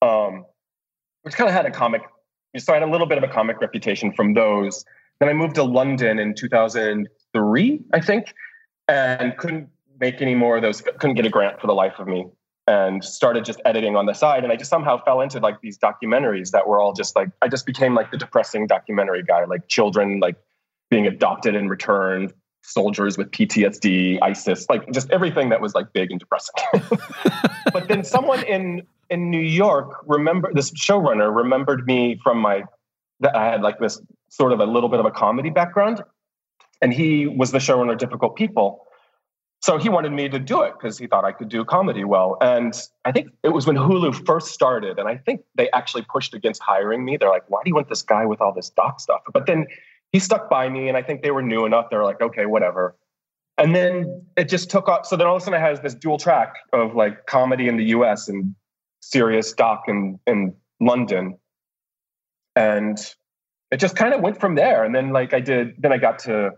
Um, 0.00 0.44
which 1.22 1.34
kind 1.34 1.48
of 1.48 1.54
had 1.54 1.66
a 1.66 1.70
comic. 1.70 2.02
So 2.58 2.72
I 2.72 2.76
had 2.76 2.82
a 2.82 2.90
little 2.90 3.06
bit 3.06 3.18
of 3.18 3.24
a 3.24 3.28
comic 3.28 3.60
reputation 3.60 4.12
from 4.12 4.34
those. 4.34 4.84
Then 5.20 5.28
I 5.28 5.32
moved 5.32 5.54
to 5.54 5.62
London 5.62 6.18
in 6.18 6.34
2003, 6.34 7.80
I 7.92 8.00
think, 8.00 8.34
and 8.88 9.36
couldn't 9.36 9.68
make 10.00 10.20
any 10.20 10.34
more 10.34 10.56
of 10.56 10.62
those. 10.62 10.80
Couldn't 10.80 11.14
get 11.14 11.24
a 11.24 11.30
grant 11.30 11.60
for 11.60 11.68
the 11.68 11.72
life 11.72 11.94
of 11.98 12.08
me, 12.08 12.26
and 12.66 13.04
started 13.04 13.44
just 13.44 13.60
editing 13.64 13.96
on 13.96 14.06
the 14.06 14.12
side. 14.12 14.44
And 14.44 14.52
I 14.52 14.56
just 14.56 14.70
somehow 14.70 15.02
fell 15.04 15.20
into 15.20 15.40
like 15.40 15.60
these 15.60 15.78
documentaries 15.78 16.50
that 16.52 16.66
were 16.66 16.80
all 16.80 16.92
just 16.92 17.16
like 17.16 17.30
I 17.40 17.48
just 17.48 17.66
became 17.66 17.94
like 17.94 18.10
the 18.10 18.16
depressing 18.16 18.66
documentary 18.66 19.22
guy, 19.22 19.44
like 19.44 19.68
children 19.68 20.20
like 20.20 20.36
being 20.90 21.06
adopted 21.06 21.56
and 21.56 21.68
returned, 21.70 22.32
soldiers 22.62 23.18
with 23.18 23.30
PTSD, 23.30 24.18
ISIS, 24.22 24.66
like 24.68 24.90
just 24.92 25.10
everything 25.10 25.48
that 25.48 25.60
was 25.60 25.74
like 25.74 25.92
big 25.92 26.10
and 26.10 26.20
depressing. 26.20 26.54
but 27.72 27.88
then 27.88 28.04
someone 28.04 28.42
in 28.44 28.82
in 29.10 29.30
New 29.30 29.40
York 29.40 29.94
remember 30.06 30.50
this 30.54 30.70
showrunner 30.72 31.34
remembered 31.34 31.86
me 31.86 32.18
from 32.22 32.38
my 32.38 32.62
that 33.20 33.36
I 33.36 33.46
had 33.46 33.62
like 33.62 33.78
this 33.78 34.00
sort 34.28 34.52
of 34.52 34.60
a 34.60 34.66
little 34.66 34.88
bit 34.88 35.00
of 35.00 35.06
a 35.06 35.10
comedy 35.10 35.50
background, 35.50 36.02
and 36.80 36.92
he 36.92 37.26
was 37.26 37.50
the 37.50 37.58
showrunner 37.58 37.92
of 37.92 37.98
Difficult 37.98 38.36
People. 38.36 38.86
So 39.62 39.78
he 39.78 39.88
wanted 39.88 40.10
me 40.10 40.28
to 40.28 40.40
do 40.40 40.62
it 40.62 40.72
because 40.72 40.98
he 40.98 41.06
thought 41.06 41.24
I 41.24 41.30
could 41.30 41.48
do 41.48 41.64
comedy 41.64 42.02
well. 42.02 42.36
And 42.40 42.74
I 43.04 43.12
think 43.12 43.28
it 43.44 43.50
was 43.50 43.64
when 43.64 43.76
Hulu 43.76 44.26
first 44.26 44.48
started, 44.48 44.98
and 44.98 45.08
I 45.08 45.16
think 45.16 45.42
they 45.54 45.70
actually 45.70 46.02
pushed 46.02 46.34
against 46.34 46.60
hiring 46.60 47.04
me. 47.04 47.16
They're 47.16 47.28
like, 47.30 47.44
"Why 47.48 47.60
do 47.64 47.70
you 47.70 47.74
want 47.76 47.88
this 47.88 48.02
guy 48.02 48.26
with 48.26 48.40
all 48.40 48.52
this 48.52 48.70
doc 48.70 48.98
stuff?" 48.98 49.20
But 49.32 49.46
then 49.46 49.66
he 50.10 50.18
stuck 50.18 50.50
by 50.50 50.68
me, 50.68 50.88
and 50.88 50.96
I 50.96 51.02
think 51.02 51.22
they 51.22 51.30
were 51.30 51.42
new 51.42 51.64
enough. 51.64 51.90
They're 51.90 52.02
like, 52.02 52.20
"Okay, 52.20 52.44
whatever." 52.44 52.96
And 53.56 53.74
then 53.76 54.26
it 54.36 54.48
just 54.48 54.68
took 54.68 54.88
off. 54.88 55.06
So 55.06 55.16
then 55.16 55.28
all 55.28 55.36
of 55.36 55.42
a 55.42 55.44
sudden, 55.44 55.62
I 55.62 55.64
had 55.64 55.80
this 55.80 55.94
dual 55.94 56.18
track 56.18 56.54
of 56.72 56.96
like 56.96 57.26
comedy 57.26 57.68
in 57.68 57.76
the 57.76 57.84
U.S. 57.96 58.28
and 58.28 58.56
serious 59.00 59.52
doc 59.52 59.84
in 59.86 60.18
in 60.26 60.54
London, 60.80 61.38
and 62.56 62.98
it 63.70 63.76
just 63.76 63.94
kind 63.94 64.12
of 64.12 64.20
went 64.20 64.40
from 64.40 64.56
there. 64.56 64.82
And 64.82 64.92
then 64.92 65.10
like 65.10 65.32
I 65.32 65.40
did, 65.40 65.74
then 65.78 65.92
I 65.92 65.98
got 65.98 66.18
to 66.20 66.50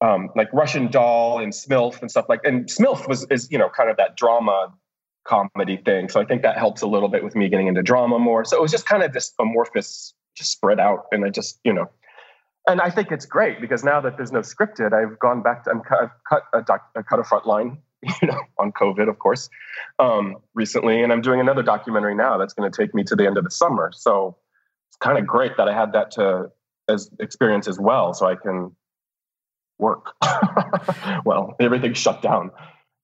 um, 0.00 0.30
like 0.36 0.52
Russian 0.52 0.90
Doll 0.90 1.38
and 1.38 1.52
Smilf 1.52 2.00
and 2.00 2.10
stuff 2.10 2.26
like. 2.28 2.40
And 2.44 2.66
Smilf 2.66 3.08
was 3.08 3.26
is 3.30 3.50
you 3.50 3.58
know 3.58 3.68
kind 3.68 3.90
of 3.90 3.96
that 3.96 4.16
drama 4.16 4.72
comedy 5.24 5.76
thing. 5.76 6.08
So 6.08 6.20
I 6.20 6.24
think 6.24 6.42
that 6.42 6.56
helps 6.56 6.82
a 6.82 6.86
little 6.86 7.08
bit 7.08 7.22
with 7.22 7.36
me 7.36 7.48
getting 7.48 7.66
into 7.66 7.82
drama 7.82 8.18
more. 8.18 8.44
So 8.44 8.56
it 8.56 8.62
was 8.62 8.70
just 8.70 8.86
kind 8.86 9.02
of 9.02 9.12
this 9.12 9.32
amorphous, 9.38 10.14
just 10.34 10.52
spread 10.52 10.80
out, 10.80 11.06
and 11.12 11.24
I 11.24 11.30
just 11.30 11.60
you 11.64 11.72
know. 11.72 11.90
And 12.66 12.82
I 12.82 12.90
think 12.90 13.10
it's 13.10 13.24
great 13.24 13.62
because 13.62 13.82
now 13.82 13.98
that 14.02 14.18
there's 14.18 14.30
no 14.30 14.40
scripted, 14.40 14.92
I've 14.92 15.18
gone 15.18 15.42
back 15.42 15.64
to 15.64 15.70
i 15.70 15.74
have 16.02 16.10
cut 16.28 16.42
a, 16.52 16.60
doc, 16.60 16.82
cut 17.08 17.18
a 17.18 17.24
front 17.24 17.46
line 17.46 17.78
you 18.22 18.28
know, 18.28 18.40
on 18.58 18.72
COVID, 18.72 19.08
of 19.08 19.18
course, 19.18 19.48
um, 19.98 20.36
recently. 20.54 21.02
And 21.02 21.12
I'm 21.12 21.20
doing 21.20 21.40
another 21.40 21.62
documentary 21.62 22.14
now 22.14 22.38
that's 22.38 22.54
going 22.54 22.70
to 22.70 22.82
take 22.82 22.94
me 22.94 23.02
to 23.04 23.16
the 23.16 23.26
end 23.26 23.38
of 23.38 23.44
the 23.44 23.50
summer. 23.50 23.90
So 23.92 24.36
it's 24.88 24.96
kind 24.96 25.18
of 25.18 25.26
great 25.26 25.56
that 25.56 25.68
I 25.68 25.74
had 25.74 25.92
that 25.92 26.10
to 26.12 26.50
as 26.88 27.10
experience 27.20 27.68
as 27.68 27.78
well, 27.78 28.14
so 28.14 28.26
I 28.26 28.34
can 28.34 28.74
work. 29.78 30.14
well, 31.24 31.56
everything's 31.60 31.98
shut 31.98 32.22
down. 32.22 32.50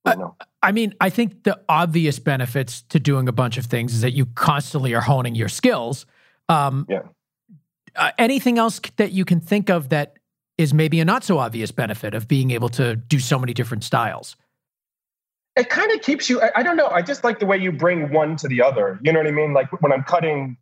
You 0.07 0.17
know. 0.17 0.37
I 0.63 0.73
mean, 0.73 0.95
I 1.01 1.09
think 1.09 1.45
the 1.45 1.59
obvious 1.69 2.19
benefits 2.19 2.83
to 2.91 3.01
doing 3.01 3.29
a 3.29 3.33
bunch 3.33 3.57
of 3.57 3.67
things 3.67 3.95
is 3.95 4.03
that 4.03 4.13
you 4.13 4.27
constantly 4.27 4.95
are 4.95 5.01
honing 5.01 5.35
your 5.35 5.49
skills. 5.49 6.05
Um, 6.49 6.87
yeah. 6.89 7.03
Uh, 7.97 8.11
anything 8.19 8.59
else 8.59 8.81
that 8.97 9.13
you 9.13 9.25
can 9.25 9.41
think 9.41 9.71
of 9.71 9.89
that 9.91 10.19
is 10.59 10.75
maybe 10.75 11.01
a 11.01 11.05
not 11.05 11.25
so 11.25 11.39
obvious 11.39 11.71
benefit 11.71 12.13
of 12.13 12.29
being 12.29 12.51
able 12.51 12.69
to 12.69 12.97
do 12.97 13.19
so 13.19 13.39
many 13.39 13.55
different 13.55 13.85
styles? 13.85 14.37
it 15.57 15.69
kind 15.69 15.93
of 15.93 16.01
keeps 16.03 16.29
you 16.29 16.41
I, 16.41 16.51
I, 16.57 16.63
don't 16.63 16.77
know 16.77 16.89
i 16.89 17.03
just 17.03 17.25
like 17.25 17.39
the 17.39 17.47
way 17.47 17.57
you 17.57 17.73
bring 17.73 18.13
one 18.13 18.37
to 18.37 18.49
the 18.49 18.63
other 18.63 18.99
you 19.03 19.13
know 19.13 19.21
what 19.21 19.27
i 19.27 19.33
mean 19.33 19.53
like 19.53 19.71
when 19.83 19.93
i'm 19.93 20.03
cutting 20.03 20.57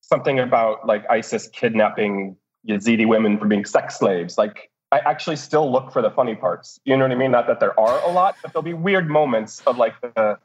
something 0.00 0.38
about 0.38 0.86
like 0.86 1.04
isis 1.10 1.48
kidnapping 1.48 2.36
yazidi 2.68 3.06
women 3.06 3.38
for 3.38 3.46
being 3.46 3.64
sex 3.64 3.98
slaves 3.98 4.38
like 4.38 4.70
i 4.92 4.98
actually 5.00 5.36
still 5.36 5.70
look 5.70 5.92
for 5.92 6.02
the 6.02 6.10
funny 6.10 6.34
parts. 6.34 6.80
You 6.84 6.96
know 6.96 7.04
what 7.04 7.12
i 7.12 7.16
mean? 7.16 7.30
Not 7.30 7.46
that 7.46 7.60
there 7.60 7.78
are 7.78 8.00
a 8.08 8.12
lot 8.12 8.36
but 8.42 8.52
there'll 8.52 8.62
be 8.62 8.74
weird 8.74 9.08
moments 9.08 9.60
of 9.66 9.78
like 9.78 10.00
the 10.00 10.38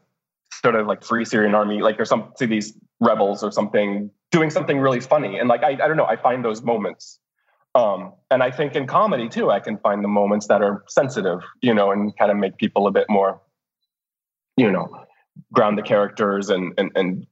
sort 0.62 0.75
of 0.75 0.88
like 0.88 1.03
free 1.03 1.25
syrian 1.25 1.56
army 1.56 1.82
like 1.82 1.97
there's 1.97 2.10
some 2.10 2.32
to 2.38 2.47
these 2.47 2.73
rebels 2.99 3.43
or 3.43 3.51
something 3.51 4.10
doing 4.32 4.49
something 4.49 4.79
really 4.79 4.99
funny. 4.99 5.38
And 5.38 5.49
like 5.49 5.63
I, 5.63 5.71
I 5.71 5.88
don't 5.88 5.97
know 5.97 6.06
i 6.06 6.15
find 6.15 6.43
those 6.43 6.62
moments. 6.62 7.19
Um, 7.75 8.13
and 8.29 8.43
i 8.43 8.51
think 8.51 8.75
in 8.75 8.86
comedy 8.86 9.27
too 9.27 9.49
i 9.49 9.60
can 9.60 9.77
find 9.79 10.03
the 10.03 10.08
moments 10.08 10.47
that 10.47 10.62
are 10.62 10.84
sensitive 10.88 11.39
you 11.62 11.73
know 11.73 11.91
and 11.91 12.15
kind 12.17 12.29
of 12.29 12.38
make 12.38 12.58
people 12.58 12.86
a 12.86 12.91
bit 12.91 13.08
more 13.10 13.41
you 14.58 14.71
know 14.71 15.06
ground 15.51 15.77
the 15.77 15.82
characters 15.82 16.49
and 16.49 16.73
and 16.77 16.91
and 16.95 17.25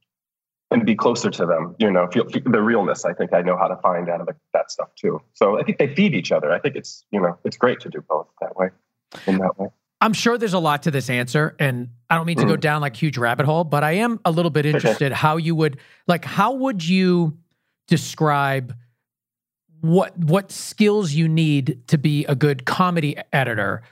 and 0.72 0.86
be 0.86 0.94
closer 0.94 1.30
to 1.30 1.46
them 1.46 1.74
you 1.78 1.90
know 1.90 2.06
feel, 2.12 2.28
feel 2.28 2.42
the 2.44 2.62
realness 2.62 3.04
i 3.04 3.12
think 3.12 3.32
i 3.32 3.40
know 3.42 3.56
how 3.56 3.68
to 3.68 3.76
find 3.76 4.08
out 4.08 4.20
of 4.20 4.26
the, 4.26 4.34
that 4.52 4.70
stuff 4.70 4.88
too. 4.96 5.20
So 5.34 5.58
i 5.58 5.62
think 5.62 5.78
they 5.78 5.94
feed 5.94 6.14
each 6.14 6.32
other. 6.32 6.52
I 6.52 6.58
think 6.58 6.76
it's 6.76 7.04
you 7.10 7.20
know 7.20 7.38
it's 7.44 7.56
great 7.56 7.80
to 7.80 7.88
do 7.88 8.00
both 8.08 8.28
that 8.40 8.56
way 8.56 8.70
in 9.26 9.38
that 9.38 9.58
way. 9.58 9.68
I'm 10.00 10.12
sure 10.12 10.36
there's 10.36 10.52
a 10.52 10.58
lot 10.58 10.82
to 10.82 10.90
this 10.90 11.08
answer, 11.08 11.54
and 11.60 11.90
I 12.10 12.16
don't 12.16 12.26
mean 12.26 12.38
to 12.38 12.44
mm. 12.44 12.48
go 12.48 12.56
down 12.56 12.80
like 12.80 12.96
huge 12.96 13.16
rabbit 13.16 13.46
hole, 13.46 13.62
but 13.62 13.84
I 13.84 13.92
am 13.92 14.18
a 14.24 14.32
little 14.32 14.50
bit 14.50 14.66
interested 14.66 15.12
how 15.12 15.36
you 15.36 15.54
would 15.54 15.78
like 16.08 16.24
how 16.24 16.52
would 16.54 16.86
you 16.86 17.38
describe 17.86 18.74
what 19.80 20.16
what 20.18 20.50
skills 20.50 21.12
you 21.12 21.28
need 21.28 21.82
to 21.88 21.98
be 21.98 22.24
a 22.26 22.34
good 22.34 22.64
comedy 22.64 23.16
editor, 23.32 23.82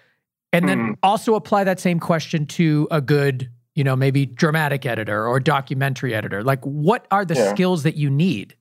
and 0.53 0.69
then 0.69 0.79
mm. 0.79 0.97
also 1.03 1.35
apply 1.35 1.65
that 1.65 1.79
same 1.79 2.01
question 2.01 2.47
to 2.47 2.89
a 2.91 3.01
good 3.01 3.51
you 3.81 3.85
know 3.85 3.97
maybe 3.97 4.27
dramatic 4.27 4.85
editor 4.85 5.27
or 5.27 5.41
documentary 5.41 6.15
editor. 6.15 6.45
Like, 6.45 6.63
what 6.65 7.07
are 7.11 7.25
the 7.25 7.35
yeah. 7.35 7.55
skills 7.55 7.83
that 7.85 7.97
you 7.97 8.11
need? 8.11 8.55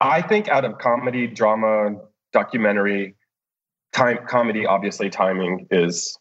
I 0.00 0.22
think 0.22 0.46
out 0.46 0.64
of 0.64 0.78
comedy, 0.78 1.26
drama, 1.26 1.96
documentary, 2.32 3.16
time 3.92 4.20
comedy, 4.28 4.64
obviously 4.64 5.10
timing 5.10 5.66
is 5.72 6.16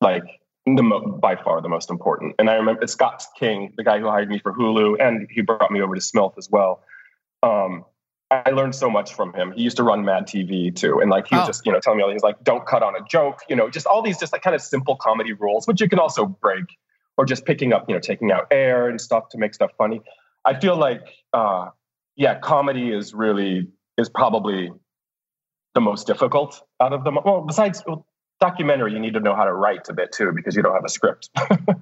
like 0.00 0.22
the 0.64 0.80
mo- 0.80 1.18
by 1.20 1.34
far 1.34 1.60
the 1.60 1.68
most 1.68 1.90
important. 1.90 2.36
And 2.38 2.48
I 2.48 2.54
remember 2.54 2.86
Scott 2.86 3.24
King, 3.36 3.72
the 3.76 3.82
guy 3.82 3.98
who 3.98 4.06
hired 4.06 4.28
me 4.28 4.38
for 4.38 4.54
Hulu, 4.54 4.98
and 5.00 5.26
he 5.28 5.40
brought 5.40 5.72
me 5.72 5.82
over 5.82 5.96
to 5.96 6.00
Smilf 6.00 6.38
as 6.38 6.48
well. 6.48 6.84
Um, 7.42 7.84
I 8.30 8.50
learned 8.50 8.76
so 8.76 8.88
much 8.88 9.12
from 9.12 9.34
him. 9.34 9.50
He 9.50 9.62
used 9.62 9.76
to 9.78 9.82
run 9.82 10.04
Mad 10.04 10.28
TV 10.28 10.72
too, 10.72 11.00
and 11.00 11.10
like 11.10 11.26
he 11.26 11.34
was 11.34 11.46
oh. 11.46 11.46
just 11.48 11.66
you 11.66 11.72
know 11.72 11.80
telling 11.80 11.96
me 11.96 12.04
all 12.04 12.12
these 12.12 12.22
like 12.22 12.44
don't 12.44 12.64
cut 12.64 12.84
on 12.84 12.94
a 12.94 13.04
joke, 13.10 13.40
you 13.48 13.56
know, 13.56 13.68
just 13.68 13.88
all 13.88 14.02
these 14.02 14.20
just 14.20 14.32
like 14.32 14.42
kind 14.42 14.54
of 14.54 14.62
simple 14.62 14.94
comedy 14.94 15.32
rules, 15.32 15.66
which 15.66 15.80
you 15.80 15.88
can 15.88 15.98
also 15.98 16.26
break, 16.26 16.66
or 17.16 17.24
just 17.24 17.44
picking 17.44 17.72
up 17.72 17.84
you 17.88 17.94
know 17.94 18.00
taking 18.00 18.32
out 18.32 18.46
air 18.50 18.88
and 18.88 19.00
stuff 19.00 19.28
to 19.30 19.38
make 19.38 19.54
stuff 19.54 19.70
funny. 19.78 20.00
I 20.44 20.58
feel 20.58 20.76
like 20.76 21.02
uh, 21.32 21.68
yeah, 22.16 22.38
comedy 22.38 22.90
is 22.90 23.14
really 23.14 23.68
is 23.98 24.08
probably 24.08 24.70
the 25.74 25.80
most 25.80 26.06
difficult 26.06 26.60
out 26.80 26.92
of 26.92 27.04
them. 27.04 27.18
Well, 27.24 27.42
besides 27.42 27.82
well, 27.86 28.06
documentary, 28.40 28.92
you 28.92 29.00
need 29.00 29.14
to 29.14 29.20
know 29.20 29.34
how 29.34 29.44
to 29.44 29.52
write 29.52 29.88
a 29.88 29.92
bit 29.92 30.12
too 30.12 30.32
because 30.34 30.56
you 30.56 30.62
don't 30.62 30.74
have 30.74 30.84
a 30.84 30.88
script. 30.88 31.30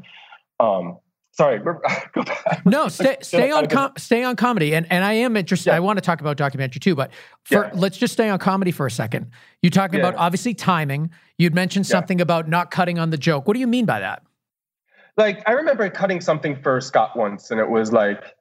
um, 0.60 0.98
sorry 1.32 1.58
go 2.12 2.22
back 2.22 2.62
no 2.66 2.88
stay, 2.88 3.16
stay 3.22 3.50
on 3.50 3.66
com- 3.66 3.92
stay 3.96 4.24
on 4.24 4.34
comedy 4.36 4.74
and 4.74 4.86
and 4.90 5.04
i 5.04 5.12
am 5.12 5.36
interested 5.36 5.70
yeah. 5.70 5.76
i 5.76 5.80
want 5.80 5.96
to 5.96 6.00
talk 6.00 6.20
about 6.20 6.36
documentary 6.36 6.80
too 6.80 6.94
but 6.94 7.10
for 7.44 7.66
yeah. 7.66 7.70
let's 7.74 7.96
just 7.96 8.12
stay 8.12 8.28
on 8.28 8.38
comedy 8.38 8.72
for 8.72 8.86
a 8.86 8.90
second 8.90 9.30
you're 9.62 9.70
talking 9.70 10.00
yeah. 10.00 10.08
about 10.08 10.18
obviously 10.18 10.54
timing 10.54 11.10
you'd 11.38 11.54
mentioned 11.54 11.86
something 11.86 12.20
about 12.20 12.48
not 12.48 12.70
cutting 12.70 12.98
on 12.98 13.10
the 13.10 13.16
joke 13.16 13.46
what 13.46 13.54
do 13.54 13.60
you 13.60 13.66
mean 13.66 13.86
by 13.86 14.00
that 14.00 14.22
like 15.20 15.48
i 15.48 15.52
remember 15.52 15.88
cutting 15.88 16.20
something 16.20 16.60
for 16.60 16.80
scott 16.80 17.16
once 17.16 17.50
and 17.50 17.60
it 17.60 17.68
was 17.68 17.92
like 17.92 18.34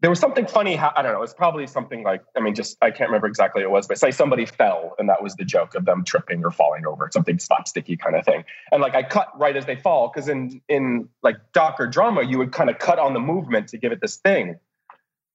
there 0.00 0.10
was 0.10 0.20
something 0.20 0.46
funny. 0.46 0.78
I 0.78 1.02
don't 1.02 1.12
know. 1.12 1.22
It's 1.22 1.32
probably 1.32 1.66
something 1.66 2.02
like 2.02 2.22
I 2.36 2.40
mean, 2.40 2.54
just 2.54 2.76
I 2.82 2.90
can't 2.90 3.08
remember 3.08 3.26
exactly 3.26 3.62
what 3.62 3.68
it 3.68 3.72
was, 3.72 3.88
but 3.88 3.98
say 3.98 4.10
somebody 4.10 4.44
fell, 4.44 4.94
and 4.98 5.08
that 5.08 5.22
was 5.22 5.34
the 5.36 5.44
joke 5.44 5.74
of 5.74 5.86
them 5.86 6.04
tripping 6.04 6.44
or 6.44 6.50
falling 6.50 6.86
over, 6.86 7.08
something 7.12 7.38
slapsticky 7.38 7.98
kind 7.98 8.14
of 8.14 8.24
thing. 8.24 8.44
And 8.72 8.82
like 8.82 8.94
I 8.94 9.02
cut 9.02 9.28
right 9.38 9.56
as 9.56 9.64
they 9.64 9.76
fall 9.76 10.12
because 10.12 10.28
in 10.28 10.60
in 10.68 11.08
like 11.22 11.36
doc 11.52 11.76
or 11.78 11.86
drama, 11.86 12.22
you 12.22 12.36
would 12.38 12.52
kind 12.52 12.68
of 12.68 12.78
cut 12.78 12.98
on 12.98 13.14
the 13.14 13.20
movement 13.20 13.68
to 13.68 13.78
give 13.78 13.90
it 13.90 14.00
this 14.02 14.16
thing. 14.16 14.58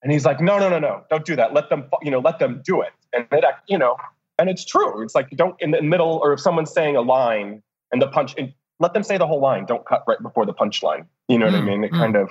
And 0.02 0.12
he's 0.12 0.24
like, 0.24 0.40
no, 0.40 0.58
no, 0.58 0.68
no, 0.68 0.78
no, 0.78 1.04
don't 1.10 1.24
do 1.24 1.36
that. 1.36 1.54
Let 1.54 1.68
them, 1.68 1.88
you 2.02 2.10
know, 2.10 2.18
let 2.18 2.40
them 2.40 2.60
do 2.64 2.82
it. 2.82 2.90
And 3.12 3.26
it, 3.30 3.44
you 3.68 3.78
know, 3.78 3.96
and 4.38 4.48
it's 4.48 4.64
true. 4.64 5.02
It's 5.02 5.14
like 5.14 5.30
don't 5.30 5.60
in 5.60 5.72
the 5.72 5.82
middle, 5.82 6.20
or 6.22 6.32
if 6.32 6.40
someone's 6.40 6.72
saying 6.72 6.94
a 6.94 7.02
line 7.02 7.62
and 7.90 8.00
the 8.00 8.08
punch, 8.08 8.34
and 8.38 8.52
let 8.82 8.92
them 8.92 9.02
say 9.02 9.16
the 9.16 9.26
whole 9.26 9.40
line. 9.40 9.64
Don't 9.64 9.86
cut 9.86 10.04
right 10.06 10.20
before 10.20 10.44
the 10.44 10.52
punchline. 10.52 11.06
You 11.28 11.38
know 11.38 11.46
what 11.46 11.54
mm, 11.54 11.62
I 11.62 11.64
mean? 11.64 11.84
It 11.84 11.92
mm. 11.92 11.98
kind 11.98 12.16
of 12.16 12.30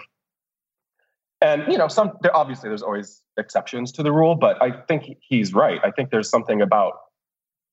and 1.42 1.64
you 1.72 1.78
know 1.78 1.88
some 1.88 2.12
there 2.22 2.36
obviously 2.36 2.70
there's 2.70 2.84
always 2.84 3.22
exceptions 3.38 3.92
to 3.92 4.04
the 4.04 4.12
rule 4.12 4.36
but 4.36 4.62
i 4.62 4.72
think 4.72 5.18
he's 5.28 5.54
right 5.54 5.82
i 5.84 5.92
think 5.92 6.12
there's 6.12 6.30
something 6.30 6.62
about 6.62 6.94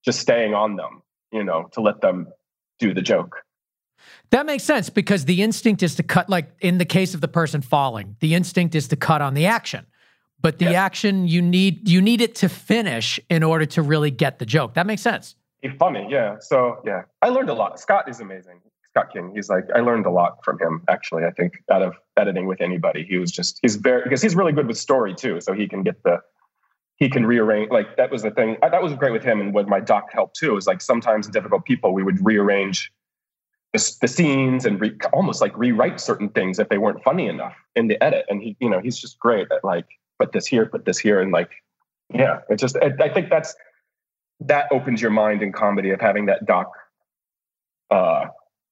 just 0.05 0.19
staying 0.19 0.55
on 0.55 0.77
them 0.77 1.03
you 1.31 1.45
know 1.45 1.69
to 1.73 1.81
let 1.81 2.01
them 2.01 2.27
do 2.79 2.95
the 2.95 3.03
joke 3.03 3.43
that 4.31 4.47
makes 4.47 4.65
sense 4.65 4.91
because 4.91 5.25
the 5.27 5.43
instinct 5.43 5.83
is 5.83 5.95
to 5.95 6.03
cut 6.03 6.29
like 6.29 6.51
in 6.61 6.79
the 6.79 6.85
case 6.85 7.15
of 7.15 7.21
the 7.21 7.29
person 7.29 7.61
falling 7.61 8.17
the 8.21 8.35
instinct 8.35 8.75
is 8.75 8.89
to 8.89 8.97
cut 8.97 9.21
on 9.21 9.35
the 9.35 9.47
action 9.47 9.87
but 10.41 10.59
the 10.59 10.67
yeah. 10.67 10.85
action 10.85 11.27
you 11.29 11.43
need 11.43 11.89
you 11.89 12.01
need 12.01 12.21
it 12.21 12.35
to 12.35 12.49
finish 12.49 13.21
in 13.29 13.43
order 13.43 13.67
to 13.67 13.83
really 13.83 14.11
get 14.11 14.39
the 14.39 14.47
joke 14.47 14.75
that 14.75 14.87
makes 14.87 15.03
sense 15.03 15.35
funny 15.79 16.07
yeah 16.09 16.37
so 16.41 16.81
yeah 16.85 17.03
i 17.23 17.29
learned 17.29 17.51
a 17.51 17.55
lot 17.55 17.79
scott 17.79 18.09
is 18.09 18.21
amazing 18.21 18.61
Scott 18.99 19.13
King. 19.13 19.33
He's 19.35 19.49
like, 19.49 19.65
I 19.75 19.81
learned 19.81 20.07
a 20.07 20.11
lot 20.11 20.39
from 20.45 20.59
him, 20.59 20.83
actually, 20.89 21.25
I 21.25 21.31
think, 21.31 21.63
out 21.71 21.83
of 21.83 21.95
editing 22.17 22.47
with 22.47 22.61
anybody. 22.61 23.05
He 23.05 23.19
was 23.19 23.31
just, 23.31 23.59
he's 23.63 23.77
very, 23.77 24.03
because 24.03 24.23
he's 24.23 24.35
really 24.35 24.53
good 24.53 24.67
with 24.67 24.79
story 24.79 25.15
too. 25.15 25.41
So 25.41 25.53
he 25.53 25.69
can 25.69 25.83
get 25.83 26.03
the, 26.03 26.21
he 26.97 27.09
can 27.09 27.27
rearrange. 27.27 27.71
Like 27.71 27.97
that 27.97 28.11
was 28.11 28.23
the 28.23 28.31
thing. 28.31 28.57
That 28.61 28.83
was 28.83 28.95
great 28.95 29.13
with 29.13 29.23
him. 29.23 29.41
And 29.41 29.55
with 29.55 29.69
my 29.69 29.81
doc 29.81 30.11
help 30.13 30.35
too, 30.35 30.57
is 30.57 30.67
like 30.67 30.81
sometimes 30.81 31.29
difficult 31.29 31.65
people, 31.65 31.93
we 31.93 32.03
would 32.03 32.25
rearrange 32.25 32.91
the, 33.73 33.97
the 34.01 34.09
scenes 34.09 34.65
and 34.65 34.81
re, 34.81 34.93
almost 35.13 35.41
like 35.41 35.57
rewrite 35.57 36.01
certain 36.01 36.31
things 36.31 36.59
if 36.59 36.69
they 36.69 36.79
weren't 36.79 37.03
funny 37.05 37.29
enough 37.29 37.55
in 37.77 37.89
the 37.89 38.03
edit. 38.03 38.25
And 38.29 38.43
he, 38.43 38.57
you 38.59 38.71
know, 38.71 38.81
he's 38.81 38.99
just 38.99 39.19
great 39.19 39.47
at 39.53 39.63
like, 39.63 39.87
put 40.19 40.33
this 40.33 40.47
here, 40.47 40.67
put 40.67 40.87
this 40.87 40.99
here. 40.99 41.21
And 41.21 41.31
like, 41.31 41.51
yeah, 42.13 42.41
it 42.49 42.57
just, 42.57 42.77
I, 42.77 42.93
I 43.01 43.13
think 43.13 43.29
that's, 43.29 43.55
that 44.41 44.67
opens 44.71 45.03
your 45.03 45.11
mind 45.11 45.43
in 45.43 45.53
comedy 45.53 45.91
of 45.91 46.01
having 46.01 46.27
that 46.27 46.47
doc 46.47 46.71
uh, 47.91 48.27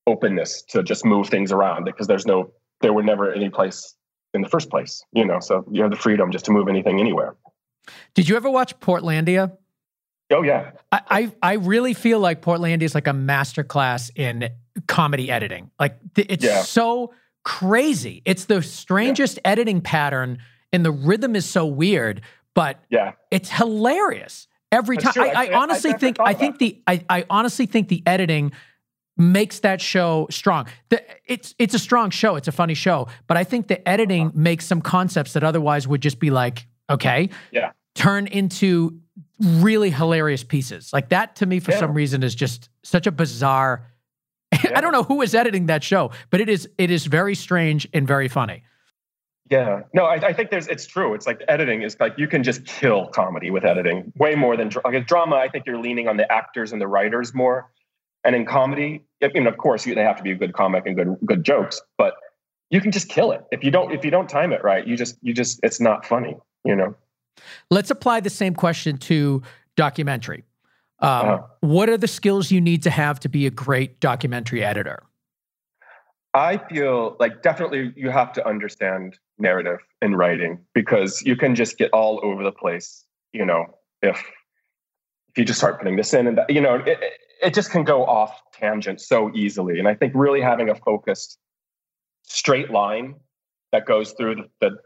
openness 0.06 0.62
to 0.62 0.82
just 0.82 1.04
move 1.04 1.28
things 1.28 1.52
around 1.52 1.84
because 1.84 2.06
there's 2.06 2.26
no 2.26 2.50
there 2.80 2.92
were 2.92 3.02
never 3.02 3.32
any 3.32 3.48
place 3.48 3.94
in 4.34 4.42
the 4.42 4.48
first 4.48 4.68
place 4.68 5.02
you 5.12 5.24
know 5.24 5.40
so 5.40 5.64
you 5.70 5.82
have 5.82 5.90
the 5.90 5.96
freedom 5.96 6.30
just 6.30 6.44
to 6.44 6.50
move 6.50 6.68
anything 6.68 7.00
anywhere. 7.00 7.34
Did 8.14 8.28
you 8.28 8.36
ever 8.36 8.50
watch 8.50 8.78
portlandia? 8.80 9.56
Oh 10.30 10.42
yeah. 10.42 10.72
I 10.92 11.00
i, 11.08 11.32
I 11.42 11.52
really 11.54 11.94
feel 11.94 12.20
like 12.20 12.42
portlandia 12.42 12.82
is 12.82 12.94
like 12.94 13.06
a 13.06 13.12
master 13.12 13.64
class 13.64 14.10
in 14.14 14.48
comedy 14.86 15.30
editing. 15.30 15.70
Like 15.80 15.98
it's 16.16 16.44
yeah. 16.44 16.62
so 16.62 17.14
crazy. 17.44 18.22
It's 18.24 18.46
the 18.46 18.62
strangest 18.62 19.36
yeah. 19.36 19.52
editing 19.52 19.80
pattern 19.80 20.38
and 20.72 20.84
the 20.84 20.90
rhythm 20.90 21.34
is 21.34 21.46
so 21.46 21.66
weird 21.66 22.22
but 22.56 22.82
yeah. 22.90 23.12
it's 23.30 23.50
hilarious 23.50 24.48
every 24.72 24.96
time 24.96 25.14
I, 25.16 25.30
I, 25.30 25.44
I, 25.46 25.52
honestly 25.54 25.92
think 25.92 26.18
i 26.20 26.34
think 26.34 26.58
the 26.58 26.82
I, 26.86 27.04
I 27.08 27.24
honestly 27.30 27.66
think 27.66 27.88
the 27.88 28.02
editing 28.06 28.52
makes 29.16 29.60
that 29.60 29.80
show 29.80 30.26
strong. 30.30 30.66
The, 30.90 31.02
it's 31.26 31.54
it's 31.58 31.74
a 31.74 31.78
strong 31.78 32.10
show. 32.10 32.36
It's 32.36 32.48
a 32.48 32.52
funny 32.52 32.74
show, 32.74 33.08
but 33.26 33.36
I 33.36 33.44
think 33.44 33.68
the 33.68 33.86
editing 33.88 34.28
uh-huh. 34.28 34.38
makes 34.38 34.66
some 34.66 34.80
concepts 34.80 35.32
that 35.32 35.44
otherwise 35.44 35.88
would 35.88 36.00
just 36.00 36.18
be 36.18 36.30
like, 36.30 36.66
okay, 36.90 37.30
yeah, 37.50 37.72
turn 37.94 38.26
into 38.26 39.00
really 39.40 39.90
hilarious 39.90 40.44
pieces. 40.44 40.92
Like 40.92 41.10
that 41.10 41.36
to 41.36 41.46
me, 41.46 41.60
for 41.60 41.72
yeah. 41.72 41.78
some 41.78 41.94
reason, 41.94 42.22
is 42.22 42.34
just 42.34 42.68
such 42.82 43.06
a 43.06 43.12
bizarre. 43.12 43.86
Yeah. 44.64 44.78
I 44.78 44.80
don't 44.80 44.92
know 44.92 45.02
who 45.02 45.20
is 45.22 45.34
editing 45.34 45.66
that 45.66 45.84
show, 45.84 46.12
but 46.30 46.40
it 46.40 46.48
is 46.48 46.68
it 46.78 46.90
is 46.90 47.04
very 47.06 47.34
strange 47.34 47.86
and 47.92 48.06
very 48.06 48.28
funny. 48.28 48.62
Yeah, 49.50 49.82
no, 49.92 50.04
I, 50.04 50.14
I, 50.14 50.32
think 50.32 50.50
there's. 50.50 50.66
It's 50.66 50.86
true. 50.86 51.14
It's 51.14 51.26
like 51.26 51.40
editing 51.46 51.82
is 51.82 51.96
like 52.00 52.14
you 52.18 52.26
can 52.26 52.42
just 52.42 52.64
kill 52.64 53.06
comedy 53.06 53.50
with 53.50 53.64
editing 53.64 54.12
way 54.16 54.34
more 54.34 54.56
than 54.56 54.70
like 54.84 55.06
drama. 55.06 55.36
I 55.36 55.48
think 55.48 55.66
you're 55.66 55.78
leaning 55.78 56.08
on 56.08 56.16
the 56.16 56.30
actors 56.30 56.72
and 56.72 56.80
the 56.80 56.88
writers 56.88 57.32
more. 57.32 57.70
And 58.24 58.34
in 58.34 58.44
comedy, 58.44 59.04
I 59.22 59.28
mean, 59.28 59.46
of 59.46 59.56
course, 59.56 59.84
they 59.84 59.94
have 59.94 60.16
to 60.16 60.22
be 60.24 60.32
a 60.32 60.34
good 60.34 60.52
comic 60.52 60.84
and 60.86 60.96
good 60.96 61.16
good 61.24 61.44
jokes, 61.44 61.80
but 61.96 62.14
you 62.70 62.80
can 62.80 62.90
just 62.90 63.08
kill 63.08 63.30
it 63.30 63.44
if 63.52 63.62
you 63.62 63.70
don't 63.70 63.92
if 63.92 64.04
you 64.04 64.10
don't 64.10 64.28
time 64.28 64.52
it 64.52 64.64
right. 64.64 64.84
You 64.84 64.96
just 64.96 65.16
you 65.22 65.32
just 65.32 65.60
it's 65.62 65.80
not 65.80 66.04
funny, 66.04 66.36
you 66.64 66.74
know. 66.74 66.96
Let's 67.70 67.90
apply 67.90 68.20
the 68.20 68.30
same 68.30 68.54
question 68.54 68.98
to 68.98 69.42
documentary. 69.76 70.44
Um, 71.00 71.10
uh-huh. 71.10 71.38
What 71.60 71.88
are 71.88 71.98
the 71.98 72.08
skills 72.08 72.50
you 72.50 72.60
need 72.60 72.82
to 72.82 72.90
have 72.90 73.20
to 73.20 73.28
be 73.28 73.46
a 73.46 73.50
great 73.50 74.00
documentary 74.00 74.64
editor? 74.64 75.04
I 76.34 76.58
feel 76.58 77.16
like 77.20 77.42
definitely 77.42 77.92
you 77.96 78.10
have 78.10 78.32
to 78.34 78.46
understand 78.46 79.18
narrative 79.38 79.78
in 80.02 80.14
writing 80.14 80.64
because 80.74 81.22
you 81.22 81.36
can 81.36 81.54
just 81.54 81.78
get 81.78 81.90
all 81.92 82.20
over 82.22 82.42
the 82.42 82.52
place. 82.52 83.04
You 83.32 83.44
know, 83.44 83.66
if 84.02 84.18
if 85.36 85.38
you 85.40 85.44
just 85.44 85.58
start 85.58 85.78
putting 85.78 85.96
this 85.96 86.14
in 86.14 86.26
and 86.26 86.38
that, 86.38 86.48
you 86.48 86.60
know, 86.60 86.76
it, 86.76 86.98
it 87.42 87.54
just 87.54 87.70
can 87.70 87.84
go 87.84 88.06
off 88.06 88.40
tangent 88.52 89.00
so 89.00 89.30
easily. 89.34 89.78
And 89.78 89.86
I 89.86 89.94
think 89.94 90.12
really 90.14 90.40
having 90.40 90.70
a 90.70 90.74
focused 90.74 91.38
straight 92.22 92.70
line 92.70 93.16
that 93.72 93.84
goes 93.84 94.12
through 94.12 94.36
the, 94.36 94.44
the, 94.60 94.76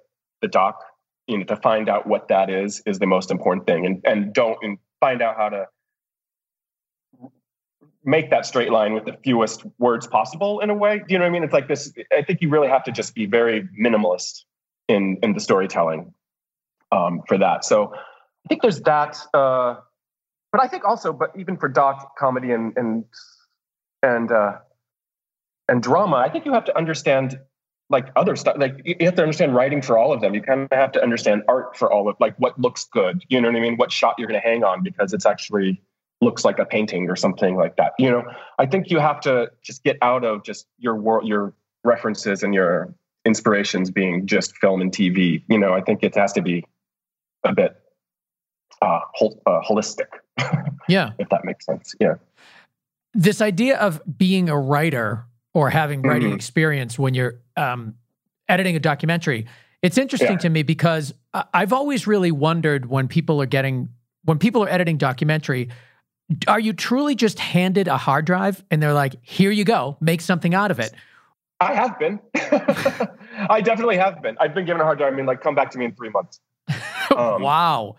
the 0.42 0.48
doc, 0.48 0.82
you 1.28 1.38
know, 1.38 1.44
to 1.44 1.56
find 1.56 1.88
out 1.88 2.08
what 2.08 2.26
that 2.28 2.50
is, 2.50 2.82
is 2.84 2.98
the 2.98 3.06
most 3.06 3.30
important 3.30 3.66
thing. 3.66 3.86
And, 3.86 4.00
and 4.04 4.34
don't 4.34 4.58
and 4.62 4.78
find 4.98 5.22
out 5.22 5.36
how 5.36 5.50
to 5.50 5.66
make 8.04 8.30
that 8.30 8.46
straight 8.46 8.70
line 8.70 8.94
with 8.94 9.04
the 9.04 9.16
fewest 9.24 9.64
words 9.78 10.06
possible 10.06 10.60
in 10.60 10.70
a 10.70 10.74
way. 10.74 10.98
Do 10.98 11.04
you 11.08 11.18
know 11.18 11.24
what 11.24 11.28
I 11.28 11.32
mean? 11.32 11.44
It's 11.44 11.52
like 11.52 11.68
this, 11.68 11.92
I 12.16 12.22
think 12.22 12.40
you 12.40 12.48
really 12.48 12.68
have 12.68 12.84
to 12.84 12.92
just 12.92 13.14
be 13.14 13.26
very 13.26 13.68
minimalist 13.78 14.44
in, 14.88 15.18
in 15.22 15.34
the 15.34 15.40
storytelling 15.40 16.14
um, 16.92 17.22
for 17.28 17.38
that. 17.38 17.64
So 17.64 17.92
I 17.94 18.48
think 18.48 18.62
there's 18.62 18.80
that, 18.82 19.18
uh, 19.34 19.76
but 20.52 20.62
I 20.62 20.68
think 20.68 20.84
also, 20.84 21.12
but 21.12 21.32
even 21.38 21.56
for 21.56 21.68
doc 21.68 22.16
comedy 22.16 22.50
and 22.50 22.72
and 22.76 23.04
and 24.02 24.32
uh, 24.32 24.58
and 25.68 25.82
drama, 25.82 26.16
I 26.16 26.28
think 26.28 26.44
you 26.44 26.52
have 26.52 26.64
to 26.64 26.76
understand 26.76 27.38
like 27.88 28.08
other 28.16 28.34
stuff. 28.36 28.56
Like 28.58 28.80
you 28.84 28.96
have 29.00 29.14
to 29.16 29.22
understand 29.22 29.54
writing 29.54 29.82
for 29.82 29.96
all 29.96 30.12
of 30.12 30.20
them. 30.20 30.34
You 30.34 30.42
kind 30.42 30.62
of 30.62 30.76
have 30.76 30.92
to 30.92 31.02
understand 31.02 31.42
art 31.48 31.76
for 31.76 31.92
all 31.92 32.08
of 32.08 32.16
like 32.18 32.34
what 32.38 32.58
looks 32.58 32.84
good. 32.92 33.22
You 33.28 33.40
know 33.40 33.48
what 33.48 33.56
I 33.56 33.60
mean? 33.60 33.76
What 33.76 33.92
shot 33.92 34.16
you're 34.18 34.28
going 34.28 34.40
to 34.40 34.46
hang 34.46 34.64
on 34.64 34.82
because 34.82 35.12
it's 35.12 35.26
actually 35.26 35.80
looks 36.20 36.44
like 36.44 36.58
a 36.58 36.64
painting 36.66 37.08
or 37.08 37.16
something 37.16 37.56
like 37.56 37.76
that. 37.76 37.92
You 37.98 38.10
know, 38.10 38.22
I 38.58 38.66
think 38.66 38.90
you 38.90 38.98
have 38.98 39.20
to 39.20 39.50
just 39.62 39.82
get 39.84 39.96
out 40.02 40.24
of 40.24 40.42
just 40.44 40.66
your 40.78 40.96
world, 40.96 41.26
your 41.26 41.54
references 41.84 42.42
and 42.42 42.52
your 42.54 42.92
inspirations 43.24 43.90
being 43.90 44.26
just 44.26 44.56
film 44.58 44.80
and 44.80 44.92
TV. 44.92 45.42
You 45.48 45.58
know, 45.58 45.72
I 45.72 45.80
think 45.80 46.02
it 46.02 46.14
has 46.16 46.32
to 46.34 46.42
be 46.42 46.64
a 47.44 47.54
bit 47.54 47.76
uh, 48.82 49.00
hol- 49.14 49.40
uh, 49.46 49.60
holistic. 49.68 50.06
Yeah. 50.88 51.10
if 51.20 51.28
that 51.28 51.44
makes 51.44 51.66
sense. 51.66 51.94
Yeah. 52.00 52.14
This 53.14 53.40
idea 53.40 53.78
of 53.78 54.00
being 54.18 54.48
a 54.48 54.58
writer 54.58 55.24
or 55.54 55.70
having 55.70 56.02
writing 56.02 56.32
Mhm. 56.32 56.34
experience 56.34 56.98
when 56.98 57.14
you're 57.14 57.34
um, 57.56 57.94
editing 58.48 58.74
a 58.74 58.80
documentary, 58.80 59.46
it's 59.82 59.96
interesting 59.98 60.32
Yeah. 60.32 60.38
to 60.38 60.48
me 60.48 60.62
because 60.64 61.14
I- 61.32 61.44
I've 61.54 61.72
always 61.72 62.08
really 62.08 62.32
wondered 62.32 62.86
when 62.86 63.06
people 63.06 63.40
are 63.40 63.46
getting, 63.46 63.90
when 64.24 64.38
people 64.38 64.64
are 64.64 64.68
editing 64.68 64.96
documentary, 64.98 65.68
are 66.46 66.60
you 66.60 66.72
truly 66.72 67.14
just 67.14 67.38
handed 67.38 67.88
a 67.88 67.96
hard 67.96 68.24
drive 68.24 68.64
and 68.70 68.82
they're 68.82 68.94
like, 68.94 69.16
here 69.22 69.50
you 69.50 69.64
go, 69.64 69.96
make 70.00 70.20
something 70.20 70.54
out 70.54 70.70
of 70.70 70.78
it? 70.78 70.92
I 71.60 71.74
have 71.74 71.98
been. 71.98 72.20
I 73.48 73.60
definitely 73.60 73.98
have 73.98 74.22
been. 74.22 74.36
I've 74.40 74.54
been 74.54 74.64
given 74.64 74.80
a 74.80 74.84
hard 74.84 74.98
drive. 74.98 75.12
I 75.12 75.16
mean, 75.16 75.26
like, 75.26 75.42
come 75.42 75.54
back 75.54 75.70
to 75.72 75.78
me 75.78 75.84
in 75.84 75.94
three 75.94 76.10
months. 76.10 76.40
Um, 77.16 77.42
wow. 77.42 77.96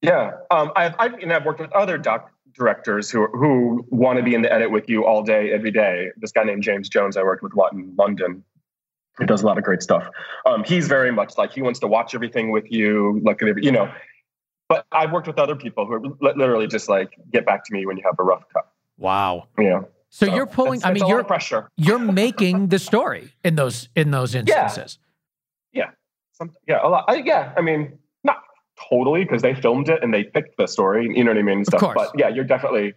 Yeah, 0.00 0.32
um, 0.50 0.72
I've 0.74 0.94
I've, 0.98 1.18
know, 1.22 1.36
I've 1.36 1.44
worked 1.44 1.60
with 1.60 1.72
other 1.72 1.98
doc 1.98 2.30
directors 2.54 3.10
who 3.10 3.26
who 3.26 3.86
want 3.90 4.18
to 4.18 4.22
be 4.22 4.34
in 4.34 4.40
the 4.40 4.50
edit 4.50 4.70
with 4.70 4.88
you 4.88 5.04
all 5.04 5.22
day, 5.22 5.52
every 5.52 5.70
day. 5.70 6.10
This 6.16 6.32
guy 6.32 6.44
named 6.44 6.62
James 6.62 6.88
Jones, 6.88 7.18
I 7.18 7.22
worked 7.22 7.42
with 7.42 7.52
a 7.52 7.56
lot 7.56 7.74
in 7.74 7.94
London. 7.96 8.42
He 9.18 9.26
does 9.26 9.42
a 9.42 9.46
lot 9.46 9.58
of 9.58 9.64
great 9.64 9.82
stuff. 9.82 10.08
Um, 10.46 10.64
he's 10.64 10.88
very 10.88 11.12
much 11.12 11.36
like 11.36 11.52
he 11.52 11.60
wants 11.60 11.78
to 11.80 11.86
watch 11.86 12.14
everything 12.14 12.50
with 12.50 12.70
you, 12.70 13.20
look 13.22 13.42
at 13.42 13.48
every, 13.48 13.64
you 13.64 13.70
know. 13.70 13.92
But 14.74 14.86
I've 14.92 15.12
worked 15.12 15.26
with 15.26 15.38
other 15.38 15.56
people 15.56 15.86
who 15.86 15.92
are 15.94 16.00
literally 16.36 16.66
just 16.66 16.88
like 16.88 17.16
get 17.32 17.44
back 17.46 17.64
to 17.64 17.72
me 17.72 17.86
when 17.86 17.96
you 17.96 18.02
have 18.04 18.16
a 18.18 18.22
rough 18.22 18.44
cut. 18.52 18.66
Wow. 18.98 19.48
You 19.58 19.64
know, 19.70 19.88
So, 20.10 20.26
you're 20.26 20.46
pulling, 20.46 20.78
it's- 20.78 20.84
I 20.84 20.90
it's 20.92 21.00
mean, 21.00 21.04
a 21.04 21.08
you're, 21.08 21.20
of 21.20 21.26
pressure. 21.26 21.70
you're 21.76 21.98
making 21.98 22.68
the 22.68 22.78
story 22.78 23.32
in 23.44 23.54
those, 23.56 23.88
in 23.96 24.10
those 24.10 24.34
instances. 24.34 24.98
Some, 26.36 26.50
yeah, 26.66 26.80
a 26.82 26.88
lot. 26.88 27.04
I, 27.06 27.22
yeah, 27.24 27.52
I 27.56 27.60
mean, 27.60 27.96
not 28.24 28.38
totally 28.90 29.22
because 29.22 29.40
they 29.40 29.54
filmed 29.54 29.88
it 29.88 30.02
and 30.02 30.12
they 30.12 30.24
picked 30.24 30.56
the 30.58 30.66
story. 30.66 31.06
You 31.16 31.22
know 31.22 31.30
what 31.30 31.38
I 31.38 31.42
mean? 31.42 31.58
and 31.58 31.66
Stuff. 31.66 31.78
course. 31.78 31.94
But 31.96 32.10
yeah, 32.18 32.28
you're 32.28 32.42
definitely 32.42 32.94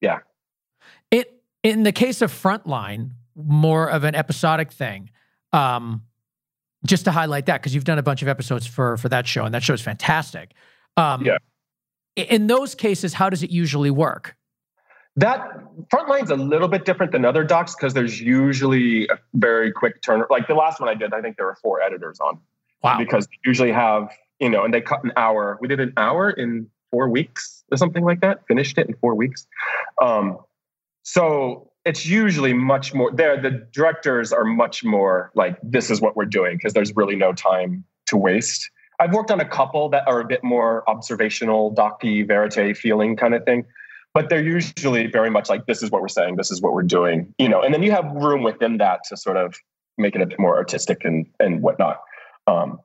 Yeah. 0.00 0.20
It 1.10 1.38
in 1.62 1.82
the 1.82 1.92
case 1.92 2.22
of 2.22 2.32
Frontline, 2.32 3.10
more 3.36 3.90
of 3.90 4.04
an 4.04 4.14
episodic 4.14 4.72
thing. 4.72 5.10
Um, 5.52 6.02
just 6.86 7.04
to 7.04 7.10
highlight 7.10 7.44
that 7.44 7.60
because 7.60 7.74
you've 7.74 7.84
done 7.84 7.98
a 7.98 8.02
bunch 8.02 8.22
of 8.22 8.28
episodes 8.28 8.66
for 8.66 8.96
for 8.96 9.10
that 9.10 9.26
show, 9.26 9.44
and 9.44 9.52
that 9.52 9.62
show 9.62 9.74
is 9.74 9.82
fantastic. 9.82 10.54
Um, 10.98 11.24
Yeah. 11.24 11.38
In 12.16 12.48
those 12.48 12.74
cases, 12.74 13.14
how 13.14 13.30
does 13.30 13.44
it 13.44 13.50
usually 13.50 13.92
work? 13.92 14.34
That 15.14 15.40
frontline's 15.92 16.30
a 16.30 16.36
little 16.36 16.68
bit 16.68 16.84
different 16.84 17.12
than 17.12 17.24
other 17.24 17.44
docs 17.44 17.74
because 17.76 17.94
there's 17.94 18.20
usually 18.20 19.04
a 19.06 19.18
very 19.34 19.70
quick 19.72 20.02
turn. 20.02 20.24
Like 20.28 20.48
the 20.48 20.54
last 20.54 20.80
one 20.80 20.88
I 20.88 20.94
did, 20.94 21.12
I 21.14 21.20
think 21.20 21.36
there 21.36 21.46
were 21.46 21.56
four 21.62 21.80
editors 21.80 22.18
on 22.20 22.38
Wow. 22.82 22.98
because 22.98 23.26
they 23.26 23.36
usually 23.44 23.72
have, 23.72 24.10
you 24.40 24.48
know, 24.50 24.64
and 24.64 24.72
they 24.74 24.80
cut 24.80 25.02
an 25.04 25.12
hour. 25.16 25.58
We 25.60 25.68
did 25.68 25.80
an 25.80 25.92
hour 25.96 26.30
in 26.30 26.68
four 26.90 27.08
weeks 27.08 27.64
or 27.70 27.76
something 27.76 28.04
like 28.04 28.20
that. 28.20 28.46
Finished 28.46 28.78
it 28.78 28.88
in 28.88 28.94
four 28.94 29.14
weeks. 29.14 29.46
Um, 30.02 30.38
so 31.02 31.70
it's 31.84 32.04
usually 32.06 32.52
much 32.52 32.94
more. 32.94 33.10
There, 33.12 33.40
the 33.40 33.50
directors 33.72 34.32
are 34.32 34.44
much 34.44 34.84
more 34.84 35.30
like 35.34 35.56
this 35.62 35.90
is 35.90 36.00
what 36.00 36.16
we're 36.16 36.26
doing 36.26 36.56
because 36.56 36.72
there's 36.74 36.94
really 36.96 37.16
no 37.16 37.32
time 37.32 37.84
to 38.06 38.16
waste. 38.16 38.70
I've 39.00 39.12
worked 39.12 39.30
on 39.30 39.40
a 39.40 39.48
couple 39.48 39.88
that 39.90 40.06
are 40.08 40.20
a 40.20 40.24
bit 40.24 40.42
more 40.42 40.88
observational, 40.88 41.72
docu 41.74 42.26
verite 42.26 42.76
feeling 42.76 43.16
kind 43.16 43.34
of 43.34 43.44
thing 43.44 43.64
but 44.14 44.30
they're 44.30 44.42
usually 44.42 45.06
very 45.06 45.30
much 45.30 45.48
like 45.48 45.66
this 45.66 45.82
is 45.82 45.90
what 45.90 46.02
we're 46.02 46.08
saying 46.08 46.36
this 46.36 46.50
is 46.50 46.60
what 46.60 46.72
we're 46.72 46.82
doing 46.82 47.32
you 47.38 47.48
know 47.48 47.62
and 47.62 47.72
then 47.72 47.82
you 47.82 47.92
have 47.92 48.10
room 48.12 48.42
within 48.42 48.78
that 48.78 49.00
to 49.08 49.16
sort 49.16 49.36
of 49.36 49.54
make 49.96 50.14
it 50.14 50.20
a 50.20 50.26
bit 50.26 50.40
more 50.40 50.56
artistic 50.56 51.04
and 51.04 51.26
and 51.38 51.62
whatnot 51.62 52.00
um 52.46 52.80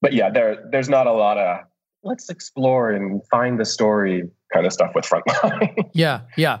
but 0.00 0.12
yeah 0.12 0.30
there 0.30 0.68
there's 0.70 0.88
not 0.88 1.06
a 1.06 1.12
lot 1.12 1.38
of 1.38 1.60
let's 2.04 2.30
explore 2.30 2.90
and 2.90 3.22
find 3.28 3.58
the 3.58 3.64
story 3.64 4.28
kind 4.52 4.66
of 4.66 4.72
stuff 4.72 4.92
with 4.94 5.04
frontline 5.04 5.90
Yeah, 5.92 6.20
yeah. 6.36 6.58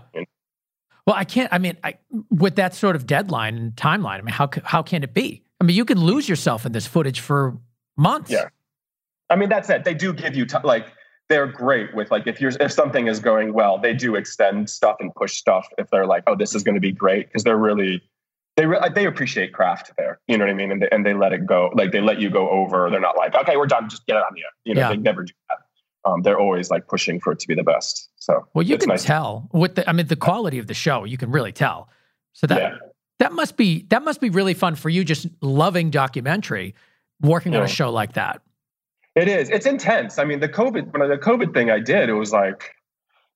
Well, 1.06 1.14
I 1.14 1.22
can't. 1.22 1.52
I 1.52 1.58
mean, 1.58 1.76
I, 1.84 1.98
with 2.30 2.56
that 2.56 2.74
sort 2.74 2.96
of 2.96 3.06
deadline 3.06 3.56
and 3.56 3.76
timeline, 3.76 4.18
I 4.18 4.22
mean, 4.22 4.32
how 4.32 4.50
how 4.64 4.82
can 4.82 5.04
it 5.04 5.14
be? 5.14 5.44
I 5.60 5.64
mean, 5.64 5.76
you 5.76 5.84
can 5.84 6.00
lose 6.00 6.28
yourself 6.28 6.66
in 6.66 6.72
this 6.72 6.86
footage 6.86 7.20
for 7.20 7.58
months. 7.96 8.30
Yeah. 8.30 8.48
I 9.30 9.36
mean 9.36 9.48
that's 9.48 9.68
it 9.70 9.84
they 9.84 9.94
do 9.94 10.12
give 10.12 10.34
you 10.36 10.44
t- 10.46 10.56
like 10.64 10.86
they're 11.28 11.46
great 11.46 11.94
with 11.94 12.10
like 12.10 12.26
if 12.26 12.40
you're 12.40 12.52
if 12.60 12.70
something 12.72 13.06
is 13.08 13.18
going 13.20 13.52
well 13.52 13.78
they 13.78 13.92
do 13.94 14.14
extend 14.14 14.68
stuff 14.70 14.96
and 15.00 15.14
push 15.14 15.34
stuff 15.36 15.66
if 15.78 15.88
they're 15.90 16.06
like 16.06 16.22
oh 16.26 16.36
this 16.36 16.54
is 16.54 16.62
going 16.62 16.74
to 16.74 16.80
be 16.80 16.92
great 16.92 17.26
because 17.28 17.42
they're 17.44 17.56
really 17.58 18.02
they 18.56 18.66
re- 18.66 18.80
they 18.94 19.06
appreciate 19.06 19.52
craft 19.52 19.90
there 19.98 20.18
you 20.28 20.38
know 20.38 20.44
what 20.44 20.50
i 20.50 20.54
mean 20.54 20.70
and 20.72 20.82
they, 20.82 20.88
and 20.90 21.04
they 21.04 21.14
let 21.14 21.32
it 21.32 21.44
go 21.46 21.70
like 21.74 21.92
they 21.92 22.00
let 22.00 22.20
you 22.20 22.30
go 22.30 22.48
over 22.50 22.88
they're 22.90 23.00
not 23.00 23.16
like 23.16 23.34
okay 23.34 23.56
we're 23.56 23.66
done 23.66 23.88
just 23.88 24.06
get 24.06 24.16
it 24.16 24.22
on 24.22 24.32
the 24.34 24.40
air 24.40 24.46
you 24.64 24.74
know 24.74 24.80
Yeah. 24.82 24.88
they 24.90 24.96
never 24.96 25.22
do 25.24 25.32
that 25.48 25.58
um, 26.10 26.22
they're 26.22 26.38
always 26.38 26.70
like 26.70 26.86
pushing 26.86 27.18
for 27.18 27.32
it 27.32 27.40
to 27.40 27.48
be 27.48 27.54
the 27.56 27.64
best 27.64 28.10
so 28.14 28.46
Well, 28.54 28.64
you 28.64 28.78
can 28.78 28.88
nice. 28.90 29.02
tell 29.04 29.48
with 29.52 29.74
the. 29.74 29.88
I 29.90 29.92
mean, 29.92 30.06
the 30.06 30.14
quality 30.16 30.58
of 30.60 30.68
the 30.68 30.74
show, 30.74 31.02
you 31.04 31.16
can 31.16 31.32
really 31.32 31.50
tell. 31.52 31.88
So 32.32 32.46
that 32.46 32.58
yeah 32.60 32.76
that 33.18 33.32
must 33.32 33.56
be 33.56 33.82
that 33.88 34.04
must 34.04 34.20
be 34.20 34.30
really 34.30 34.54
fun 34.54 34.76
for 34.76 34.88
you. 34.88 35.02
Just 35.04 35.26
loving 35.40 35.90
documentary, 35.90 36.76
working 37.20 37.56
on 37.56 37.62
a 37.64 37.68
show 37.68 37.90
like 37.90 38.12
that. 38.12 38.40
It 39.16 39.28
is. 39.28 39.48
It's 39.48 39.64
intense. 39.64 40.18
I 40.18 40.24
mean, 40.24 40.40
the 40.40 40.48
COVID 40.48 40.92
when 40.92 41.08
the 41.08 41.16
COVID 41.16 41.54
thing 41.54 41.70
I 41.70 41.80
did, 41.80 42.10
it 42.10 42.12
was 42.12 42.32
like, 42.32 42.74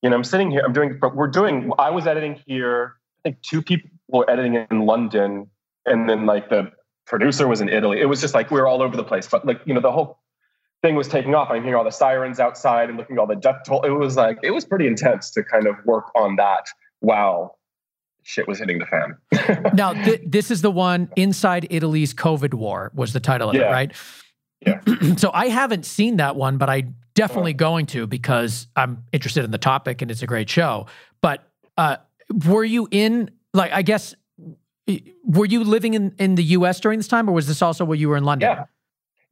you 0.02 0.10
know, 0.10 0.16
I'm 0.16 0.24
sitting 0.24 0.50
here, 0.50 0.62
I'm 0.64 0.74
doing, 0.74 0.98
but 1.00 1.16
we're 1.16 1.26
doing. 1.26 1.72
I 1.78 1.90
was 1.90 2.06
editing 2.06 2.38
here. 2.46 2.96
I 3.20 3.30
think 3.30 3.42
two 3.42 3.62
people 3.62 3.90
were 4.08 4.28
editing 4.30 4.66
in 4.70 4.80
London, 4.86 5.48
and 5.86 6.08
then 6.08 6.26
like 6.26 6.50
the 6.50 6.70
producer 7.06 7.48
was 7.48 7.62
in 7.62 7.70
Italy. 7.70 7.98
It 8.00 8.06
was 8.06 8.20
just 8.20 8.34
like 8.34 8.50
we 8.50 8.60
were 8.60 8.68
all 8.68 8.82
over 8.82 8.96
the 8.96 9.04
place. 9.04 9.26
But 9.26 9.46
like, 9.46 9.60
you 9.64 9.72
know, 9.72 9.80
the 9.80 9.90
whole 9.90 10.20
thing 10.82 10.96
was 10.96 11.08
taking 11.08 11.34
off. 11.34 11.50
I'm 11.50 11.62
hearing 11.62 11.76
all 11.76 11.84
the 11.84 11.90
sirens 11.90 12.38
outside 12.38 12.90
and 12.90 12.98
looking 12.98 13.16
at 13.16 13.20
all 13.20 13.26
the 13.26 13.36
death 13.36 13.62
toll. 13.66 13.82
It 13.82 13.90
was 13.90 14.16
like 14.16 14.38
it 14.42 14.50
was 14.50 14.66
pretty 14.66 14.86
intense 14.86 15.30
to 15.30 15.42
kind 15.42 15.66
of 15.66 15.76
work 15.86 16.10
on 16.14 16.36
that 16.36 16.66
while 17.00 17.58
shit 18.22 18.46
was 18.46 18.58
hitting 18.58 18.78
the 18.78 18.86
fan. 18.86 19.16
Now, 19.74 19.94
th- 19.94 20.20
this 20.26 20.50
is 20.50 20.62
the 20.62 20.70
one 20.70 21.10
inside 21.16 21.66
Italy's 21.70 22.12
COVID 22.14 22.54
war 22.54 22.92
was 22.94 23.12
the 23.12 23.20
title 23.20 23.48
of 23.50 23.56
it, 23.56 23.62
right? 23.64 23.92
Yeah. 24.66 24.80
so 25.16 25.30
I 25.32 25.48
haven't 25.48 25.86
seen 25.86 26.16
that 26.18 26.36
one, 26.36 26.58
but 26.58 26.68
I 26.68 26.84
definitely 27.14 27.54
going 27.54 27.86
to 27.86 28.06
because 28.06 28.68
I'm 28.76 29.04
interested 29.12 29.44
in 29.44 29.50
the 29.50 29.58
topic 29.58 30.02
and 30.02 30.10
it's 30.10 30.22
a 30.22 30.26
great 30.26 30.48
show. 30.48 30.86
But 31.20 31.48
uh, 31.76 31.96
were 32.46 32.64
you 32.64 32.88
in 32.90 33.30
like 33.52 33.72
I 33.72 33.82
guess 33.82 34.14
were 35.24 35.46
you 35.46 35.64
living 35.64 35.94
in 35.94 36.14
in 36.18 36.34
the 36.34 36.44
U.S. 36.44 36.80
during 36.80 36.98
this 36.98 37.08
time, 37.08 37.28
or 37.28 37.32
was 37.32 37.46
this 37.46 37.62
also 37.62 37.84
where 37.84 37.96
you 37.96 38.08
were 38.08 38.16
in 38.16 38.24
London? 38.24 38.50
Yeah. 38.50 38.64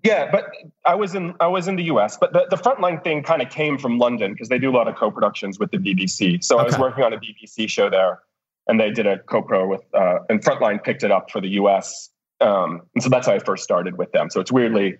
Yeah, 0.04 0.30
but 0.30 0.50
I 0.86 0.94
was 0.94 1.16
in 1.16 1.34
I 1.40 1.48
was 1.48 1.66
in 1.66 1.74
the 1.74 1.82
US, 1.84 2.16
but 2.16 2.32
the, 2.32 2.46
the 2.50 2.56
frontline 2.56 3.02
thing 3.02 3.24
kind 3.24 3.42
of 3.42 3.50
came 3.50 3.76
from 3.78 3.98
London 3.98 4.32
because 4.32 4.48
they 4.48 4.58
do 4.58 4.70
a 4.70 4.76
lot 4.76 4.86
of 4.86 4.94
co-productions 4.94 5.58
with 5.58 5.72
the 5.72 5.78
BBC. 5.78 6.42
So 6.44 6.58
I 6.58 6.62
was 6.62 6.78
working 6.78 7.02
on 7.02 7.12
a 7.12 7.16
BBC 7.18 7.68
show 7.68 7.90
there, 7.90 8.20
and 8.68 8.78
they 8.78 8.92
did 8.92 9.08
a 9.08 9.18
co-pro 9.18 9.66
with 9.66 9.82
uh, 9.92 10.20
and 10.28 10.40
Frontline 10.40 10.84
picked 10.84 11.02
it 11.02 11.10
up 11.10 11.32
for 11.32 11.40
the 11.40 11.48
US, 11.48 12.10
um, 12.40 12.82
and 12.94 13.02
so 13.02 13.08
that's 13.08 13.26
how 13.26 13.34
I 13.34 13.40
first 13.40 13.64
started 13.64 13.98
with 13.98 14.12
them. 14.12 14.30
So 14.30 14.40
it's 14.40 14.52
weirdly 14.52 14.98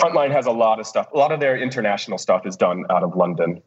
Frontline 0.00 0.30
has 0.32 0.46
a 0.46 0.50
lot 0.50 0.80
of 0.80 0.86
stuff. 0.86 1.08
A 1.12 1.16
lot 1.18 1.32
of 1.32 1.40
their 1.40 1.56
international 1.56 2.18
stuff 2.18 2.46
is 2.46 2.56
done 2.56 2.84
out 2.90 3.02
of 3.02 3.14
London. 3.16 3.62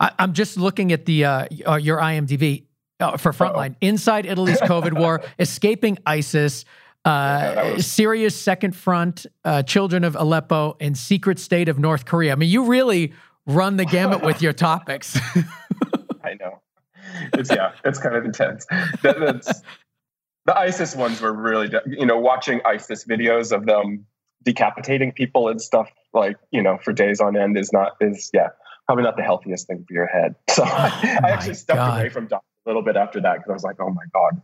I, 0.00 0.10
I'm 0.18 0.32
just 0.32 0.56
looking 0.56 0.90
at 0.90 1.04
the 1.04 1.24
uh, 1.24 1.46
uh, 1.66 1.76
your 1.76 1.98
IMDb 1.98 2.64
uh, 2.98 3.16
for 3.16 3.32
Frontline. 3.32 3.76
Inside 3.80 4.26
Italy's 4.26 4.60
COVID 4.60 4.98
war, 4.98 5.22
escaping 5.38 5.98
ISIS, 6.06 6.64
Yeah, 7.06 7.12
uh, 7.12 7.74
was- 7.74 7.86
Syria's 7.86 8.34
second 8.34 8.74
front, 8.74 9.26
uh, 9.44 9.62
children 9.62 10.02
of 10.02 10.16
Aleppo, 10.16 10.76
and 10.80 10.96
secret 10.96 11.38
state 11.38 11.68
of 11.68 11.78
North 11.78 12.04
Korea. 12.04 12.32
I 12.32 12.34
mean, 12.34 12.48
you 12.50 12.64
really 12.64 13.12
run 13.46 13.76
the 13.76 13.84
gamut 13.84 14.22
with 14.22 14.42
your 14.42 14.52
topics. 14.52 15.16
I 16.24 16.34
know. 16.40 16.60
It's 17.34 17.50
yeah, 17.50 17.72
it's 17.84 17.98
kind 17.98 18.16
of 18.16 18.24
intense. 18.24 18.66
That, 19.02 19.20
that's, 19.20 19.62
the 20.46 20.58
ISIS 20.58 20.96
ones 20.96 21.20
were 21.20 21.32
really, 21.32 21.68
de- 21.68 21.82
you 21.86 22.06
know, 22.06 22.18
watching 22.18 22.60
ISIS 22.64 23.04
videos 23.04 23.52
of 23.52 23.66
them 23.66 24.06
decapitating 24.44 25.12
people 25.12 25.48
and 25.48 25.60
stuff 25.60 25.88
like, 26.12 26.36
you 26.50 26.62
know, 26.62 26.78
for 26.82 26.92
days 26.92 27.20
on 27.20 27.36
end 27.36 27.56
is 27.56 27.72
not 27.72 27.92
is 28.00 28.30
yeah, 28.34 28.48
probably 28.86 29.04
not 29.04 29.16
the 29.16 29.22
healthiest 29.22 29.66
thing 29.66 29.84
for 29.86 29.94
your 29.94 30.06
head. 30.06 30.34
So 30.50 30.64
I 30.64 30.90
oh 31.02 31.22
my 31.22 31.30
actually 31.30 31.54
stepped 31.54 31.78
God. 31.78 32.00
away 32.00 32.08
from 32.08 32.26
doc 32.26 32.42
a 32.66 32.68
little 32.68 32.82
bit 32.82 32.96
after 32.96 33.20
that 33.20 33.34
because 33.34 33.50
I 33.50 33.52
was 33.52 33.64
like, 33.64 33.76
oh 33.80 33.90
my 33.90 34.02
god, 34.12 34.42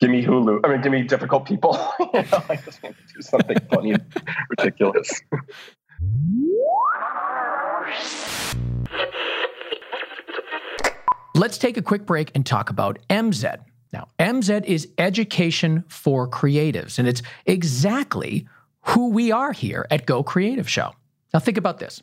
give 0.00 0.10
me 0.10 0.24
Hulu. 0.24 0.60
I 0.64 0.68
mean, 0.68 0.80
give 0.80 0.92
me 0.92 1.02
difficult 1.02 1.46
people. 1.46 1.76
you 2.00 2.06
know, 2.12 2.42
I 2.48 2.56
just 2.56 2.82
want 2.82 2.96
to 2.96 3.14
do 3.14 3.22
something 3.22 3.56
funny 3.72 3.92
and 3.92 4.04
ridiculous. 4.58 5.20
Let's 11.34 11.58
take 11.58 11.76
a 11.76 11.82
quick 11.82 12.06
break 12.06 12.30
and 12.34 12.46
talk 12.46 12.70
about 12.70 12.98
MZed. 13.08 13.58
Now, 13.92 14.08
MZed 14.18 14.64
is 14.64 14.88
education 14.96 15.84
for 15.88 16.28
creatives, 16.28 16.98
and 16.98 17.06
it's 17.06 17.22
exactly 17.44 18.48
who 18.82 19.10
we 19.10 19.30
are 19.30 19.52
here 19.52 19.86
at 19.90 20.06
Go 20.06 20.22
Creative 20.22 20.68
Show. 20.68 20.92
Now, 21.32 21.40
think 21.40 21.58
about 21.58 21.78
this 21.78 22.02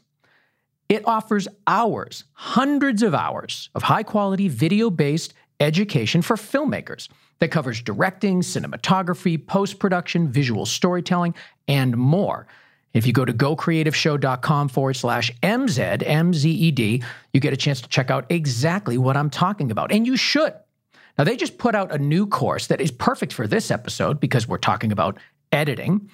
It 0.87 1.07
offers 1.07 1.47
hours, 1.67 2.25
hundreds 2.33 3.03
of 3.03 3.13
hours 3.15 3.69
of 3.75 3.83
high 3.83 4.03
quality 4.03 4.47
video 4.47 4.89
based 4.89 5.33
education 5.59 6.21
for 6.21 6.35
filmmakers 6.35 7.09
that 7.39 7.49
covers 7.49 7.81
directing, 7.81 8.41
cinematography, 8.41 9.45
post 9.45 9.79
production, 9.79 10.27
visual 10.31 10.65
storytelling, 10.65 11.33
and 11.67 11.97
more. 11.97 12.47
If 12.93 13.05
you 13.05 13.13
go 13.13 13.23
to 13.23 13.33
gocreativeshow.com 13.33 14.69
forward 14.69 14.95
slash 14.95 15.31
MZed, 15.41 16.03
M-Z-E-D, 16.05 17.03
you 17.33 17.39
get 17.39 17.53
a 17.53 17.57
chance 17.57 17.81
to 17.81 17.89
check 17.89 18.09
out 18.09 18.25
exactly 18.29 18.97
what 18.97 19.15
I'm 19.15 19.29
talking 19.29 19.69
about. 19.69 19.91
And 19.91 20.07
you 20.07 20.17
should. 20.17 20.53
Now, 21.19 21.25
they 21.25 21.35
just 21.35 21.57
put 21.57 21.75
out 21.75 21.93
a 21.93 21.97
new 21.97 22.25
course 22.25 22.67
that 22.67 22.79
is 22.79 22.91
perfect 22.91 23.33
for 23.33 23.45
this 23.45 23.71
episode 23.71 24.21
because 24.21 24.47
we're 24.47 24.57
talking 24.57 24.93
about 24.93 25.19
editing. 25.51 26.09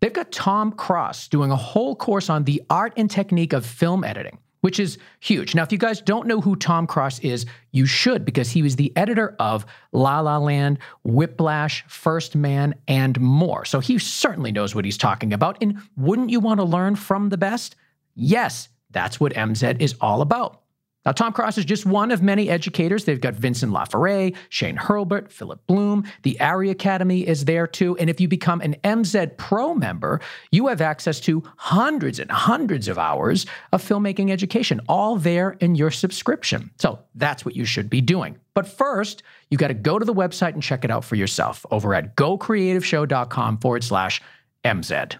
They've 0.00 0.12
got 0.12 0.30
Tom 0.32 0.72
Cross 0.72 1.28
doing 1.28 1.50
a 1.50 1.56
whole 1.56 1.96
course 1.96 2.28
on 2.28 2.44
the 2.44 2.62
art 2.68 2.92
and 2.98 3.10
technique 3.10 3.54
of 3.54 3.64
film 3.64 4.04
editing 4.04 4.38
which 4.60 4.78
is 4.78 4.98
huge. 5.20 5.54
Now, 5.54 5.62
if 5.62 5.72
you 5.72 5.78
guys 5.78 6.02
don't 6.02 6.26
know 6.26 6.40
who 6.40 6.54
Tom 6.54 6.86
Cross 6.86 7.20
is, 7.20 7.46
you 7.72 7.86
should 7.86 8.26
because 8.26 8.50
he 8.50 8.60
was 8.60 8.76
the 8.76 8.94
editor 8.94 9.34
of 9.38 9.64
La 9.92 10.20
La 10.20 10.36
Land, 10.36 10.78
Whiplash, 11.02 11.82
First 11.88 12.36
Man, 12.36 12.74
and 12.86 13.18
more. 13.18 13.64
So 13.64 13.80
he 13.80 13.98
certainly 13.98 14.52
knows 14.52 14.74
what 14.74 14.84
he's 14.84 14.98
talking 14.98 15.32
about. 15.32 15.56
And 15.62 15.78
wouldn't 15.96 16.28
you 16.28 16.40
want 16.40 16.60
to 16.60 16.64
learn 16.64 16.94
from 16.94 17.30
the 17.30 17.38
best? 17.38 17.74
Yes, 18.14 18.68
that's 18.90 19.18
what 19.18 19.32
MZed 19.32 19.80
is 19.80 19.94
all 20.00 20.20
about. 20.20 20.60
Now, 21.06 21.12
Tom 21.12 21.32
Cross 21.32 21.56
is 21.56 21.64
just 21.64 21.86
one 21.86 22.10
of 22.10 22.22
many 22.22 22.50
educators. 22.50 23.04
They've 23.04 23.20
got 23.20 23.34
Vincent 23.34 23.72
Laforet, 23.72 24.36
Shane 24.50 24.76
Hurlbut, 24.76 25.30
Philip 25.30 25.66
Bloom. 25.66 26.04
The 26.22 26.36
ARRI 26.40 26.70
Academy 26.70 27.26
is 27.26 27.46
there 27.46 27.66
too. 27.66 27.96
And 27.96 28.10
if 28.10 28.20
you 28.20 28.28
become 28.28 28.60
an 28.60 28.76
MZed 28.84 29.38
Pro 29.38 29.74
member, 29.74 30.20
you 30.50 30.66
have 30.66 30.82
access 30.82 31.18
to 31.20 31.42
hundreds 31.56 32.18
and 32.18 32.30
hundreds 32.30 32.86
of 32.86 32.98
hours 32.98 33.46
of 33.72 33.82
filmmaking 33.82 34.30
education, 34.30 34.80
all 34.88 35.16
there 35.16 35.52
in 35.60 35.74
your 35.74 35.90
subscription. 35.90 36.70
So 36.78 36.98
that's 37.14 37.46
what 37.46 37.56
you 37.56 37.64
should 37.64 37.88
be 37.88 38.02
doing. 38.02 38.38
But 38.52 38.66
first, 38.66 39.22
you 39.50 39.56
got 39.56 39.68
to 39.68 39.74
go 39.74 39.98
to 39.98 40.04
the 40.04 40.14
website 40.14 40.52
and 40.52 40.62
check 40.62 40.84
it 40.84 40.90
out 40.90 41.04
for 41.04 41.16
yourself 41.16 41.64
over 41.70 41.94
at 41.94 42.14
gocreativeshow.com 42.16 43.58
forward 43.58 43.84
slash 43.84 44.20
MZed. 44.64 45.16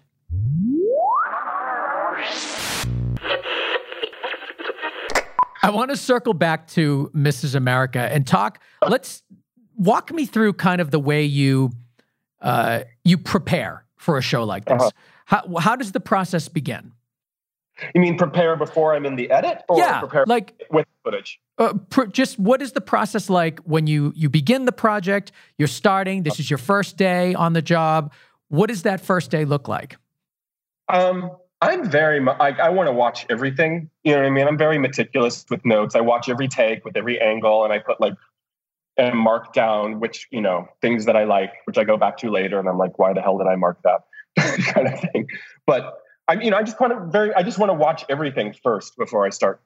I 5.62 5.70
want 5.70 5.90
to 5.90 5.96
circle 5.96 6.34
back 6.34 6.66
to 6.68 7.10
Mrs. 7.14 7.54
America 7.54 8.00
and 8.00 8.26
talk. 8.26 8.62
Let's 8.86 9.22
walk 9.76 10.12
me 10.12 10.26
through 10.26 10.54
kind 10.54 10.80
of 10.80 10.90
the 10.90 11.00
way 11.00 11.24
you 11.24 11.70
uh, 12.40 12.80
you 13.04 13.18
prepare 13.18 13.84
for 13.96 14.16
a 14.18 14.22
show 14.22 14.44
like 14.44 14.64
this. 14.64 14.82
Uh-huh. 14.82 14.90
How 15.26 15.58
how 15.58 15.76
does 15.76 15.92
the 15.92 16.00
process 16.00 16.48
begin? 16.48 16.92
You 17.94 18.00
mean 18.00 18.18
prepare 18.18 18.56
before 18.56 18.94
I'm 18.94 19.06
in 19.06 19.16
the 19.16 19.30
edit, 19.30 19.62
or 19.68 19.78
yeah, 19.78 20.00
prepare 20.00 20.24
like 20.26 20.62
with 20.70 20.86
footage? 21.04 21.40
Uh, 21.58 21.74
pr- 21.88 22.06
just 22.06 22.38
what 22.38 22.60
is 22.60 22.72
the 22.72 22.80
process 22.80 23.30
like 23.30 23.60
when 23.60 23.86
you 23.86 24.12
you 24.16 24.28
begin 24.28 24.64
the 24.64 24.72
project? 24.72 25.32
You're 25.56 25.68
starting. 25.68 26.22
This 26.22 26.40
is 26.40 26.50
your 26.50 26.58
first 26.58 26.96
day 26.96 27.34
on 27.34 27.52
the 27.52 27.62
job. 27.62 28.12
What 28.48 28.68
does 28.68 28.82
that 28.82 29.00
first 29.00 29.30
day 29.30 29.44
look 29.44 29.68
like? 29.68 29.96
Um, 30.88 31.30
I'm 31.62 31.88
very, 31.88 32.26
I, 32.26 32.50
I 32.50 32.68
want 32.70 32.88
to 32.88 32.92
watch 32.92 33.26
everything. 33.28 33.90
You 34.02 34.12
know 34.12 34.20
what 34.20 34.26
I 34.26 34.30
mean? 34.30 34.46
I'm 34.46 34.56
very 34.56 34.78
meticulous 34.78 35.44
with 35.50 35.64
notes. 35.64 35.94
I 35.94 36.00
watch 36.00 36.28
every 36.28 36.48
take 36.48 36.84
with 36.84 36.96
every 36.96 37.20
angle, 37.20 37.64
and 37.64 37.72
I 37.72 37.78
put 37.78 38.00
like 38.00 38.14
and 38.96 39.16
mark 39.16 39.52
down 39.52 40.00
which 40.00 40.26
you 40.30 40.40
know 40.40 40.68
things 40.82 41.06
that 41.06 41.16
I 41.16 41.24
like, 41.24 41.52
which 41.64 41.78
I 41.78 41.84
go 41.84 41.96
back 41.96 42.16
to 42.18 42.30
later, 42.30 42.58
and 42.58 42.68
I'm 42.68 42.78
like, 42.78 42.98
why 42.98 43.12
the 43.12 43.20
hell 43.20 43.38
did 43.38 43.46
I 43.46 43.56
mark 43.56 43.78
that 43.82 44.02
kind 44.74 44.88
of 44.88 45.00
thing? 45.00 45.26
But 45.66 45.98
I, 46.28 46.34
you 46.34 46.50
know, 46.50 46.56
I 46.56 46.62
just 46.62 46.80
want 46.80 46.92
to 46.92 47.10
very, 47.10 47.34
I 47.34 47.42
just 47.42 47.58
want 47.58 47.70
to 47.70 47.74
watch 47.74 48.04
everything 48.08 48.54
first 48.62 48.96
before 48.96 49.26
I 49.26 49.30
start 49.30 49.60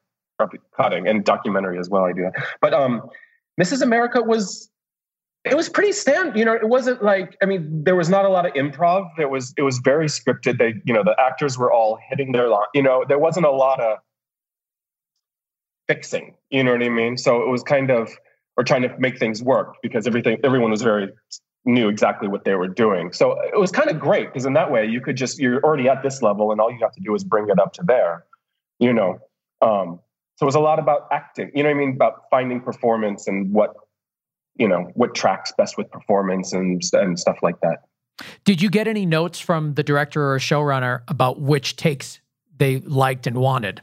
cutting, 0.77 1.07
and 1.07 1.25
documentary 1.25 1.79
as 1.79 1.89
well. 1.89 2.05
I 2.05 2.13
do 2.13 2.23
that. 2.23 2.33
But 2.61 2.75
um, 2.75 3.09
Mrs. 3.61 3.83
America 3.83 4.21
was 4.21 4.69
it 5.45 5.55
was 5.55 5.69
pretty 5.69 5.93
stand 5.93 6.37
you 6.37 6.45
know 6.45 6.55
it 6.55 6.69
wasn't 6.69 7.03
like 7.03 7.37
i 7.43 7.47
mean 7.47 7.85
there 7.85 7.97
was 7.97 8.09
not 8.09 8.25
a 8.25 8.29
lot 8.29 8.47
of 8.47 8.53
improv. 8.55 9.09
It 9.19 9.31
was 9.31 9.53
it 9.57 9.63
was 9.63 9.79
very 9.79 10.07
scripted. 10.07 10.59
They 10.59 10.75
you 10.85 10.95
know 10.95 11.05
the 11.05 11.15
actors 11.21 11.59
were 11.59 11.73
all 11.73 11.99
hitting 12.09 12.33
their 12.33 12.49
line 12.49 12.67
you 12.75 12.83
know 12.83 13.05
there 13.07 13.19
wasn't 13.19 13.47
a 13.47 13.51
lot 13.51 13.81
of 13.81 13.99
fixing 15.87 16.35
you 16.51 16.65
know 16.65 16.73
what 16.73 16.83
i 16.83 16.89
mean? 16.89 17.19
So 17.19 17.43
it 17.43 17.49
was 17.49 17.63
kind 17.63 17.91
of 17.91 18.11
or 18.57 18.65
trying 18.65 18.83
to 18.83 18.99
make 18.99 19.19
things 19.19 19.43
work 19.43 19.77
because 19.83 20.07
everything 20.07 20.39
everyone 20.45 20.71
was 20.71 20.83
very 20.83 21.11
knew 21.67 21.89
exactly 21.89 22.29
what 22.29 22.45
they 22.45 22.55
were 22.55 22.69
doing. 22.69 23.11
So 23.13 23.41
it 23.41 23.59
was 23.59 23.71
kind 23.71 23.89
of 23.91 23.99
great 23.99 24.29
because 24.29 24.45
in 24.47 24.53
that 24.53 24.71
way 24.71 24.87
you 24.87 25.01
could 25.01 25.17
just 25.17 25.39
you're 25.39 25.63
already 25.63 25.89
at 25.89 26.03
this 26.03 26.23
level 26.23 26.53
and 26.53 26.61
all 26.61 26.71
you 26.71 26.79
have 26.81 26.93
to 26.93 27.01
do 27.01 27.15
is 27.15 27.25
bring 27.25 27.49
it 27.49 27.59
up 27.59 27.73
to 27.75 27.83
there 27.85 28.25
you 28.79 28.93
know? 28.93 29.19
Um 29.61 30.01
so 30.37 30.45
it 30.45 30.47
was 30.47 30.55
a 30.57 30.61
lot 30.61 30.79
about 30.79 31.07
acting 31.13 31.51
you 31.55 31.63
know 31.63 31.69
what 31.69 31.77
i 31.77 31.79
mean? 31.79 31.91
About 31.91 32.23
finding 32.31 32.61
performance 32.61 33.27
and 33.27 33.53
what 33.53 33.75
you 34.57 34.69
know 34.69 34.91
what 34.95 35.15
tracks 35.15 35.53
best 35.57 35.77
with 35.77 35.91
performance 35.91 36.53
and 36.53 36.83
and 36.93 37.19
stuff 37.19 37.39
like 37.43 37.61
that. 37.61 37.79
Did 38.45 38.63
you 38.63 38.71
get 38.71 38.87
any 38.87 39.07
notes 39.07 39.41
from 39.41 39.75
the 39.75 39.83
director 39.83 40.33
or 40.33 40.39
showrunner 40.39 41.03
about 41.09 41.41
which 41.41 41.77
takes 41.77 42.21
they 42.57 42.79
liked 42.81 43.27
and 43.27 43.37
wanted? 43.37 43.83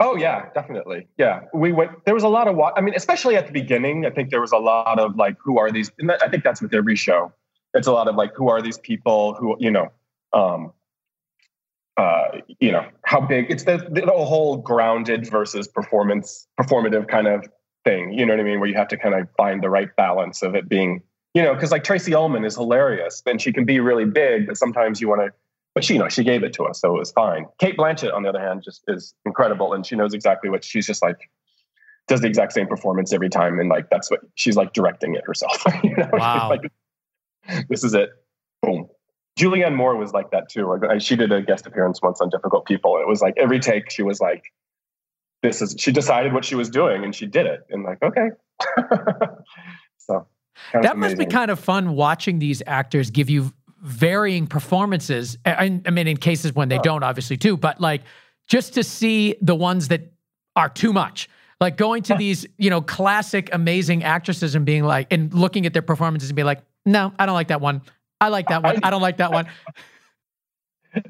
Oh 0.00 0.16
yeah, 0.16 0.50
definitely. 0.54 1.08
Yeah, 1.16 1.42
we 1.52 1.72
went. 1.72 2.04
There 2.04 2.14
was 2.14 2.22
a 2.22 2.28
lot 2.28 2.46
of. 2.46 2.58
I 2.76 2.80
mean, 2.80 2.94
especially 2.94 3.36
at 3.36 3.46
the 3.46 3.52
beginning, 3.52 4.06
I 4.06 4.10
think 4.10 4.30
there 4.30 4.40
was 4.40 4.52
a 4.52 4.58
lot 4.58 5.00
of 5.00 5.16
like, 5.16 5.36
who 5.42 5.58
are 5.58 5.72
these? 5.72 5.90
And 5.98 6.12
I 6.12 6.28
think 6.28 6.44
that's 6.44 6.62
with 6.62 6.72
every 6.72 6.94
show. 6.94 7.32
It's 7.74 7.86
a 7.86 7.92
lot 7.92 8.06
of 8.06 8.14
like, 8.14 8.32
who 8.34 8.48
are 8.48 8.62
these 8.62 8.78
people? 8.78 9.34
Who 9.34 9.56
you 9.58 9.72
know, 9.72 9.88
um, 10.32 10.72
uh, 11.96 12.38
you 12.60 12.70
know, 12.70 12.86
how 13.04 13.20
big? 13.20 13.50
It's 13.50 13.64
the, 13.64 13.88
the 13.90 14.06
whole 14.06 14.58
grounded 14.58 15.28
versus 15.28 15.66
performance, 15.66 16.46
performative 16.60 17.08
kind 17.08 17.26
of 17.26 17.48
thing. 17.88 18.12
You 18.12 18.26
know 18.26 18.34
what 18.34 18.40
I 18.40 18.44
mean? 18.44 18.60
Where 18.60 18.68
you 18.68 18.76
have 18.76 18.88
to 18.88 18.96
kind 18.96 19.14
of 19.14 19.28
find 19.36 19.62
the 19.62 19.70
right 19.70 19.94
balance 19.96 20.42
of 20.42 20.54
it 20.54 20.68
being, 20.68 21.02
you 21.34 21.42
know, 21.42 21.54
because 21.54 21.70
like 21.70 21.84
Tracey 21.84 22.14
Ullman 22.14 22.44
is 22.44 22.54
hilarious 22.54 23.22
and 23.26 23.40
she 23.40 23.52
can 23.52 23.64
be 23.64 23.80
really 23.80 24.04
big, 24.04 24.46
but 24.46 24.56
sometimes 24.56 25.00
you 25.00 25.08
want 25.08 25.22
to. 25.22 25.30
But 25.74 25.84
she, 25.84 25.94
you 25.94 26.00
know, 26.00 26.08
she 26.08 26.24
gave 26.24 26.42
it 26.42 26.52
to 26.54 26.64
us, 26.64 26.80
so 26.80 26.96
it 26.96 26.98
was 26.98 27.12
fine. 27.12 27.46
Cate 27.60 27.76
Blanchett, 27.76 28.12
on 28.12 28.24
the 28.24 28.28
other 28.28 28.40
hand, 28.40 28.62
just 28.64 28.82
is 28.88 29.14
incredible, 29.24 29.74
and 29.74 29.86
she 29.86 29.94
knows 29.94 30.12
exactly 30.12 30.50
what 30.50 30.64
she's 30.64 30.86
just 30.86 31.02
like. 31.02 31.30
Does 32.08 32.20
the 32.20 32.26
exact 32.26 32.52
same 32.52 32.66
performance 32.66 33.12
every 33.12 33.28
time, 33.28 33.60
and 33.60 33.68
like 33.68 33.88
that's 33.90 34.10
what 34.10 34.20
she's 34.34 34.56
like 34.56 34.72
directing 34.72 35.14
it 35.14 35.22
herself. 35.24 35.62
you 35.84 35.94
know? 35.96 36.08
Wow. 36.12 36.48
Like, 36.48 36.72
this 37.68 37.84
is 37.84 37.94
it. 37.94 38.10
Boom. 38.62 38.88
Julianne 39.38 39.76
Moore 39.76 39.94
was 39.94 40.12
like 40.12 40.32
that 40.32 40.48
too. 40.48 40.80
She 40.98 41.14
did 41.14 41.30
a 41.30 41.42
guest 41.42 41.66
appearance 41.66 42.02
once 42.02 42.20
on 42.20 42.28
Difficult 42.28 42.66
People. 42.66 42.98
It 42.98 43.06
was 43.06 43.20
like 43.22 43.34
every 43.36 43.60
take 43.60 43.90
she 43.90 44.02
was 44.02 44.20
like, 44.20 44.52
this 45.42 45.62
is 45.62 45.76
she 45.78 45.92
decided 45.92 46.32
what 46.32 46.44
she 46.44 46.54
was 46.54 46.68
doing 46.70 47.04
and 47.04 47.14
she 47.14 47.26
did 47.26 47.46
it 47.46 47.66
and 47.70 47.84
like 47.84 48.02
okay. 48.02 48.28
So 49.98 50.26
that 50.72 50.96
must 50.96 51.18
be 51.18 51.26
kind 51.26 51.50
of 51.50 51.60
fun 51.60 51.94
watching 51.94 52.38
these 52.38 52.62
actors 52.66 53.10
give 53.10 53.28
you 53.28 53.52
varying 53.82 54.46
performances 54.46 55.36
I, 55.44 55.80
I, 55.84 55.90
mean 55.90 56.08
in 56.08 56.16
cases 56.16 56.52
when 56.54 56.68
they 56.68 56.78
oh. 56.78 56.82
don't 56.82 57.02
obviously 57.02 57.36
too 57.36 57.56
but 57.56 57.80
like 57.80 58.02
just 58.48 58.74
to 58.74 58.82
see 58.82 59.36
the 59.42 59.54
ones 59.54 59.88
that 59.88 60.12
are 60.56 60.68
too 60.68 60.92
much. 60.92 61.28
Like 61.60 61.76
going 61.76 62.02
to 62.04 62.14
these 62.14 62.46
you 62.56 62.70
know 62.70 62.80
classic 62.80 63.48
amazing 63.52 64.04
actresses 64.04 64.54
and 64.54 64.64
being 64.64 64.84
like 64.84 65.08
and 65.12 65.32
looking 65.34 65.66
at 65.66 65.72
their 65.72 65.82
performances 65.82 66.30
and 66.30 66.36
be 66.36 66.44
like 66.44 66.62
no 66.86 67.12
i 67.18 67.26
don't 67.26 67.34
like 67.34 67.48
that 67.48 67.60
one. 67.60 67.82
I 68.20 68.28
like 68.28 68.48
that 68.48 68.62
one. 68.62 68.78
I, 68.82 68.88
I 68.88 68.90
don't 68.90 69.02
like 69.02 69.18
that 69.18 69.32
one. 69.32 69.46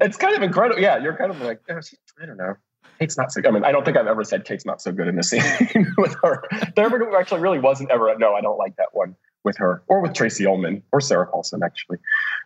It's 0.01 0.17
kind 0.17 0.35
of 0.35 0.43
incredible 0.43 0.81
yeah 0.81 0.97
you're 1.01 1.15
kind 1.15 1.31
of 1.31 1.39
like 1.39 1.61
oh, 1.69 1.79
i 2.21 2.25
don't 2.25 2.35
know 2.35 2.53
Cate's 2.99 3.17
not 3.17 3.31
so. 3.31 3.41
good. 3.41 3.49
I 3.49 3.51
mean, 3.51 3.63
I 3.63 3.71
don't 3.71 3.85
think 3.85 3.97
I've 3.97 4.07
ever 4.07 4.23
said 4.23 4.45
Cate's 4.45 4.65
not 4.65 4.81
so 4.81 4.91
good 4.91 5.07
in 5.07 5.15
the 5.15 5.23
scene 5.31 5.93
with 5.97 6.15
her. 6.23 6.43
There 6.75 7.17
actually 7.17 7.41
really 7.41 7.59
wasn't 7.59 7.91
ever. 7.91 8.09
A, 8.09 8.17
No, 8.17 8.33
I 8.33 8.41
don't 8.41 8.57
like 8.57 8.75
that 8.75 8.89
one 8.91 9.15
with 9.43 9.57
her 9.57 9.83
or 9.87 10.01
with 10.01 10.13
Tracey 10.13 10.45
Ullman 10.45 10.83
or 10.91 10.99
Sarah 10.99 11.27
Paulson. 11.27 11.61
Actually, 11.63 11.97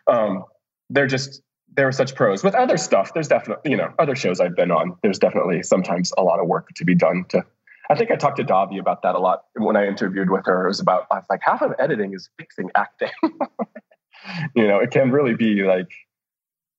um, 0.06 0.44
they're 0.90 1.06
just 1.06 1.42
they're 1.76 1.92
such 1.92 2.14
pros. 2.14 2.44
With 2.44 2.54
other 2.54 2.76
stuff, 2.76 3.12
there's 3.14 3.28
definitely 3.28 3.72
you 3.72 3.76
know 3.76 3.92
other 3.98 4.14
shows 4.14 4.40
I've 4.40 4.56
been 4.56 4.70
on. 4.70 4.96
There's 5.02 5.18
definitely 5.18 5.62
sometimes 5.62 6.12
a 6.16 6.22
lot 6.22 6.40
of 6.40 6.46
work 6.46 6.68
to 6.76 6.84
be 6.84 6.94
done. 6.94 7.24
To 7.30 7.44
I 7.90 7.96
think 7.96 8.10
I 8.10 8.16
talked 8.16 8.36
to 8.36 8.44
Dahvi 8.44 8.78
about 8.78 9.02
that 9.02 9.14
a 9.14 9.18
lot 9.18 9.44
when 9.56 9.76
I 9.76 9.86
interviewed 9.86 10.30
with 10.30 10.46
her. 10.46 10.64
It 10.64 10.68
was 10.68 10.80
about 10.80 11.06
I 11.10 11.16
was 11.16 11.26
like 11.28 11.40
half 11.42 11.62
of 11.62 11.72
editing 11.78 12.14
is 12.14 12.30
fixing 12.38 12.70
acting. 12.74 13.10
you 14.54 14.68
know, 14.68 14.78
it 14.78 14.90
can 14.90 15.10
really 15.10 15.34
be 15.34 15.64
like 15.64 15.90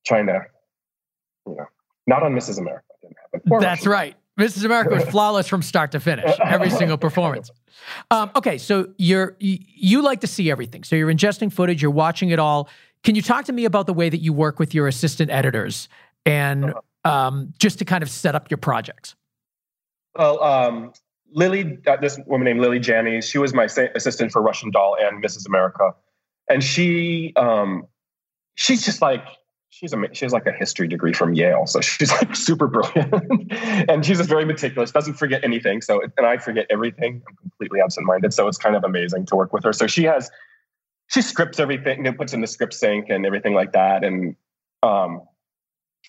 trying 0.05 0.27
to 0.27 0.41
you 1.45 1.55
know 1.55 1.65
not 2.07 2.23
on 2.23 2.33
Mrs. 2.33 2.59
America 2.59 2.85
didn't 3.01 3.17
happen. 3.19 3.59
That's 3.59 3.85
right. 3.85 4.15
Mrs. 4.39 4.65
America 4.65 4.95
was 4.95 5.03
flawless 5.09 5.47
from 5.47 5.61
start 5.61 5.91
to 5.91 5.99
finish, 5.99 6.31
every 6.43 6.69
single 6.81 6.97
performance. 6.97 7.51
Um, 8.11 8.31
okay, 8.35 8.57
so 8.57 8.89
you're 8.97 9.35
you, 9.39 9.59
you 9.61 10.01
like 10.01 10.21
to 10.21 10.27
see 10.27 10.51
everything. 10.51 10.83
So 10.83 10.95
you're 10.95 11.11
ingesting 11.11 11.51
footage, 11.51 11.81
you're 11.81 11.91
watching 11.91 12.29
it 12.29 12.39
all. 12.39 12.69
Can 13.03 13.15
you 13.15 13.21
talk 13.21 13.45
to 13.45 13.53
me 13.53 13.65
about 13.65 13.85
the 13.85 13.93
way 13.93 14.09
that 14.09 14.17
you 14.17 14.33
work 14.33 14.59
with 14.59 14.73
your 14.73 14.87
assistant 14.87 15.29
editors 15.31 15.87
and 16.25 16.65
uh-huh. 16.65 17.09
um, 17.09 17.53
just 17.59 17.79
to 17.79 17.85
kind 17.85 18.01
of 18.01 18.09
set 18.09 18.35
up 18.35 18.49
your 18.49 18.57
projects? 18.57 19.15
Well, 20.17 20.41
um, 20.41 20.93
Lily, 21.31 21.77
uh, 21.85 21.97
this 21.97 22.19
woman 22.25 22.45
named 22.45 22.61
Lily 22.61 22.79
Janney, 22.79 23.21
she 23.21 23.37
was 23.37 23.53
my 23.53 23.65
assistant 23.65 24.31
for 24.31 24.41
Russian 24.41 24.71
Doll 24.71 24.97
and 24.99 25.23
Mrs. 25.23 25.45
America, 25.47 25.93
and 26.49 26.63
she 26.63 27.33
um, 27.35 27.87
she's 28.55 28.83
just 28.83 29.01
like 29.01 29.25
she's 29.69 29.93
a 29.93 29.97
she 30.13 30.25
has 30.25 30.33
like 30.33 30.45
a 30.45 30.51
history 30.51 30.87
degree 30.87 31.13
from 31.13 31.33
Yale, 31.33 31.65
so 31.65 31.81
she's 31.81 32.11
like 32.11 32.35
super 32.35 32.67
brilliant, 32.67 33.51
and 33.89 34.05
she's 34.05 34.17
just 34.17 34.29
very 34.29 34.45
meticulous. 34.45 34.91
Doesn't 34.91 35.15
forget 35.15 35.43
anything. 35.43 35.81
So 35.81 36.01
and 36.17 36.25
I 36.25 36.37
forget 36.37 36.65
everything. 36.69 37.21
I'm 37.27 37.35
completely 37.35 37.81
absent-minded, 37.81 38.33
so 38.33 38.47
it's 38.47 38.57
kind 38.57 38.75
of 38.75 38.83
amazing 38.83 39.25
to 39.27 39.35
work 39.35 39.53
with 39.53 39.63
her. 39.63 39.73
So 39.73 39.87
she 39.87 40.03
has 40.03 40.31
she 41.07 41.21
scripts 41.21 41.59
everything, 41.59 42.07
and 42.07 42.17
puts 42.17 42.33
in 42.33 42.41
the 42.41 42.47
script 42.47 42.73
sync 42.73 43.09
and 43.09 43.25
everything 43.25 43.53
like 43.53 43.73
that, 43.73 44.03
and 44.03 44.35
um, 44.83 45.21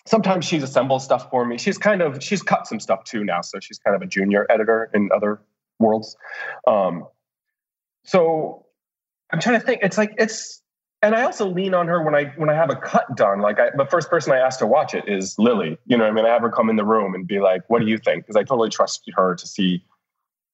sometimes 0.05 0.45
she's 0.45 0.63
assembled 0.63 1.01
stuff 1.01 1.29
for 1.29 1.45
me. 1.45 1.57
She's 1.57 1.77
kind 1.77 2.01
of 2.01 2.23
she's 2.23 2.41
cut 2.41 2.67
some 2.67 2.79
stuff 2.79 3.03
too 3.03 3.23
now, 3.23 3.41
so 3.41 3.59
she's 3.59 3.79
kind 3.79 3.95
of 3.95 4.01
a 4.01 4.05
junior 4.05 4.45
editor 4.49 4.89
in 4.93 5.09
other 5.13 5.41
worlds. 5.79 6.15
Um, 6.65 7.07
so 8.03 8.65
I'm 9.31 9.39
trying 9.39 9.59
to 9.59 9.65
think. 9.65 9.81
It's 9.83 9.97
like 9.97 10.13
it's 10.17 10.61
and 11.01 11.13
I 11.13 11.23
also 11.23 11.47
lean 11.47 11.73
on 11.73 11.87
her 11.87 12.01
when 12.01 12.15
I 12.15 12.33
when 12.37 12.49
I 12.49 12.55
have 12.55 12.69
a 12.69 12.75
cut 12.75 13.15
done. 13.15 13.39
Like 13.39 13.59
I, 13.59 13.69
the 13.75 13.85
first 13.85 14.09
person 14.09 14.33
I 14.33 14.37
ask 14.37 14.59
to 14.59 14.67
watch 14.67 14.93
it 14.93 15.07
is 15.07 15.37
Lily. 15.37 15.77
You 15.85 15.97
know, 15.97 16.05
I 16.05 16.11
mean, 16.11 16.25
I 16.25 16.29
have 16.29 16.41
her 16.41 16.49
come 16.49 16.69
in 16.69 16.75
the 16.75 16.85
room 16.85 17.13
and 17.13 17.27
be 17.27 17.39
like, 17.39 17.61
"What 17.67 17.79
do 17.79 17.87
you 17.87 17.97
think?" 17.97 18.23
Because 18.23 18.35
I 18.35 18.43
totally 18.43 18.69
trust 18.69 19.03
her 19.15 19.35
to 19.35 19.47
see, 19.47 19.83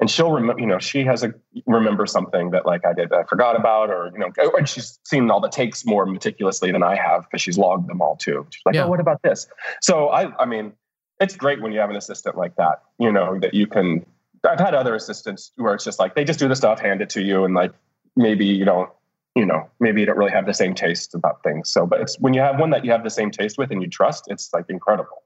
and 0.02 0.12
she'll 0.12 0.32
remember. 0.32 0.60
You 0.60 0.68
know, 0.68 0.80
she 0.80 1.06
has 1.06 1.24
a 1.24 1.34
remember 1.66 2.06
something 2.06 2.52
that 2.52 2.66
like 2.66 2.86
I 2.86 2.92
did 2.94 3.14
I 3.14 3.24
forgot 3.24 3.56
about, 3.56 3.90
or 3.90 4.12
you 4.14 4.20
know, 4.20 4.32
and 4.58 4.68
she's 4.68 5.00
seen 5.06 5.32
all 5.32 5.40
the 5.40 5.50
takes 5.50 5.86
more 5.86 6.06
meticulously 6.06 6.72
than 6.72 6.84
I 6.84 6.96
have 6.96 7.24
because 7.24 7.42
she's 7.42 7.58
logged 7.58 7.88
them 7.88 8.02
all 8.02 8.18
too. 8.18 8.46
She's 8.50 8.62
like, 8.66 8.76
oh, 8.76 8.80
yeah. 8.80 8.84
"Oh, 8.84 8.90
what 8.90 9.00
about 9.00 9.22
this?" 9.22 9.48
So 9.82 10.10
I, 10.10 10.36
I 10.42 10.46
mean, 10.46 10.74
it's 11.22 11.38
great 11.38 11.62
when 11.62 11.72
you 11.72 11.80
have 11.80 11.90
an 11.90 11.96
assistant 11.96 12.36
like 12.36 12.58
that. 12.58 12.84
You 13.00 13.14
know, 13.14 13.40
that 13.40 13.54
you 13.54 13.66
can. 13.66 14.06
I've 14.46 14.60
had 14.60 14.76
other 14.76 14.94
assistants 14.94 15.54
where 15.56 15.74
it's 15.74 15.86
just 15.86 16.00
like 16.00 16.16
they 16.16 16.26
just 16.26 16.38
do 16.38 16.50
the 16.50 16.56
stuff, 16.58 16.82
hand 16.82 17.02
it 17.02 17.10
to 17.12 17.22
you, 17.22 17.46
and 17.46 17.54
like 17.54 17.72
maybe 18.18 18.46
you 18.46 18.66
don't 18.66 18.90
you 19.36 19.46
know, 19.46 19.68
maybe 19.80 20.02
you 20.02 20.06
don't 20.06 20.18
really 20.18 20.32
have 20.32 20.46
the 20.46 20.54
same 20.54 20.76
taste 20.76 21.16
about 21.16 21.44
things. 21.44 21.70
So, 21.72 21.86
but 21.86 22.02
it's 22.02 22.20
when 22.20 22.34
you 22.34 22.42
have 22.42 22.60
one 22.60 22.70
that 22.70 22.86
you 22.86 22.92
have 22.92 23.04
the 23.04 23.10
same 23.10 23.32
taste 23.32 23.58
with 23.58 23.72
and 23.72 23.82
you 23.82 23.90
trust, 23.90 24.26
it's 24.28 24.54
like 24.54 24.66
incredible. 24.70 25.24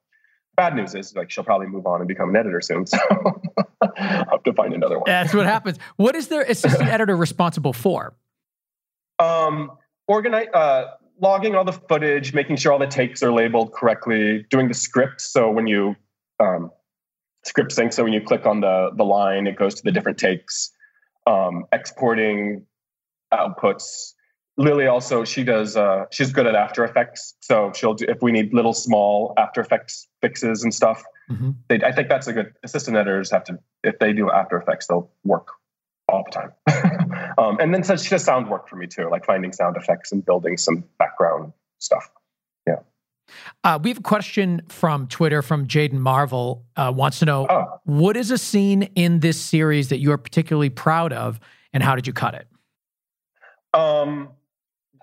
Bad 0.56 0.76
news 0.76 0.96
is 0.96 1.16
like 1.16 1.30
she'll 1.30 1.44
probably 1.44 1.68
move 1.68 1.86
on 1.86 2.00
and 2.00 2.08
become 2.08 2.30
an 2.30 2.36
editor 2.36 2.62
soon. 2.62 2.86
So 3.80 3.96
I'll 4.00 4.26
have 4.32 4.44
to 4.44 4.54
find 4.54 4.74
another 4.74 4.98
one. 4.98 5.04
That's 5.06 5.34
what 5.34 5.46
happens. 5.46 5.78
What 5.98 6.16
is 6.16 6.30
their 6.30 6.42
assistant 6.42 6.90
editor 6.90 7.16
responsible 7.16 7.74
for? 7.74 8.16
Um, 9.20 9.72
organize, 10.08 10.48
uh, 10.54 10.86
logging 11.22 11.56
all 11.56 11.64
the 11.64 11.74
footage, 11.74 12.34
making 12.34 12.56
sure 12.56 12.72
all 12.72 12.80
the 12.80 12.88
takes 12.88 13.22
are 13.22 13.32
labeled 13.32 13.74
correctly, 13.74 14.46
doing 14.50 14.68
the 14.68 14.74
script. 14.74 15.22
So 15.22 15.52
when 15.52 15.68
you 15.68 15.96
um, 16.40 16.72
script 17.46 17.72
sync, 17.72 17.94
so 17.94 18.04
when 18.04 18.14
you 18.14 18.22
click 18.22 18.46
on 18.46 18.62
the 18.62 18.92
the 18.96 19.04
line, 19.06 19.46
it 19.46 19.58
goes 19.58 19.76
to 19.76 19.84
the 19.84 19.92
different 19.92 20.18
takes. 20.18 20.72
Um, 21.28 21.66
exporting 21.72 22.66
outputs. 23.34 24.14
Lily 24.60 24.88
also 24.88 25.24
she 25.24 25.44
does 25.44 25.78
uh, 25.78 26.06
she's 26.12 26.32
good 26.32 26.48
at 26.48 26.56
After 26.56 26.84
Effects, 26.84 27.36
so 27.42 27.72
she'll 27.76 27.94
do 27.94 28.06
if 28.08 28.22
we 28.22 28.32
need 28.32 28.54
little 28.54 28.74
small 28.74 29.34
After 29.38 29.62
Effects 29.62 30.08
fixes 30.22 30.64
and 30.64 30.74
stuff. 30.74 31.04
Mm-hmm. 31.30 31.52
They, 31.68 31.84
I 31.84 31.92
think 31.92 32.10
that's 32.10 32.28
a 32.28 32.34
good 32.34 32.54
assistant 32.64 32.98
editors 32.98 33.30
have 33.32 33.44
to 33.46 33.60
if 33.84 34.00
they 34.00 34.14
do 34.14 34.32
After 34.32 34.58
Effects 34.58 34.88
they'll 34.88 35.12
work 35.24 35.50
all 36.10 36.24
the 36.24 36.32
time. 36.32 37.34
um, 37.38 37.58
and 37.60 37.74
then 37.74 37.84
so 37.84 37.96
she 37.98 38.10
does 38.10 38.24
sound 38.24 38.50
work 38.50 38.68
for 38.68 38.76
me 38.76 38.88
too, 38.88 39.10
like 39.10 39.26
finding 39.26 39.52
sound 39.52 39.78
effects 39.78 40.12
and 40.12 40.26
building 40.26 40.58
some 40.58 40.84
background 40.98 41.54
stuff. 41.80 42.10
Yeah. 42.66 42.78
Uh, 43.64 43.78
we 43.82 43.90
have 43.90 44.00
a 44.00 44.04
question 44.04 44.62
from 44.70 45.08
Twitter 45.08 45.42
from 45.42 45.68
Jaden 45.68 45.94
Marvel. 45.94 46.66
Uh, 46.76 46.94
wants 46.96 47.20
to 47.20 47.26
know 47.26 47.46
oh. 47.50 47.80
what 47.84 48.16
is 48.16 48.32
a 48.32 48.38
scene 48.38 48.84
in 48.96 49.20
this 49.20 49.40
series 49.40 49.90
that 49.90 50.00
you 50.00 50.12
are 50.12 50.18
particularly 50.18 50.70
proud 50.70 51.14
of, 51.14 51.40
and 51.74 51.84
how 51.84 51.96
did 51.96 52.08
you 52.08 52.14
cut 52.14 52.34
it? 52.34 52.48
Um, 53.78 54.30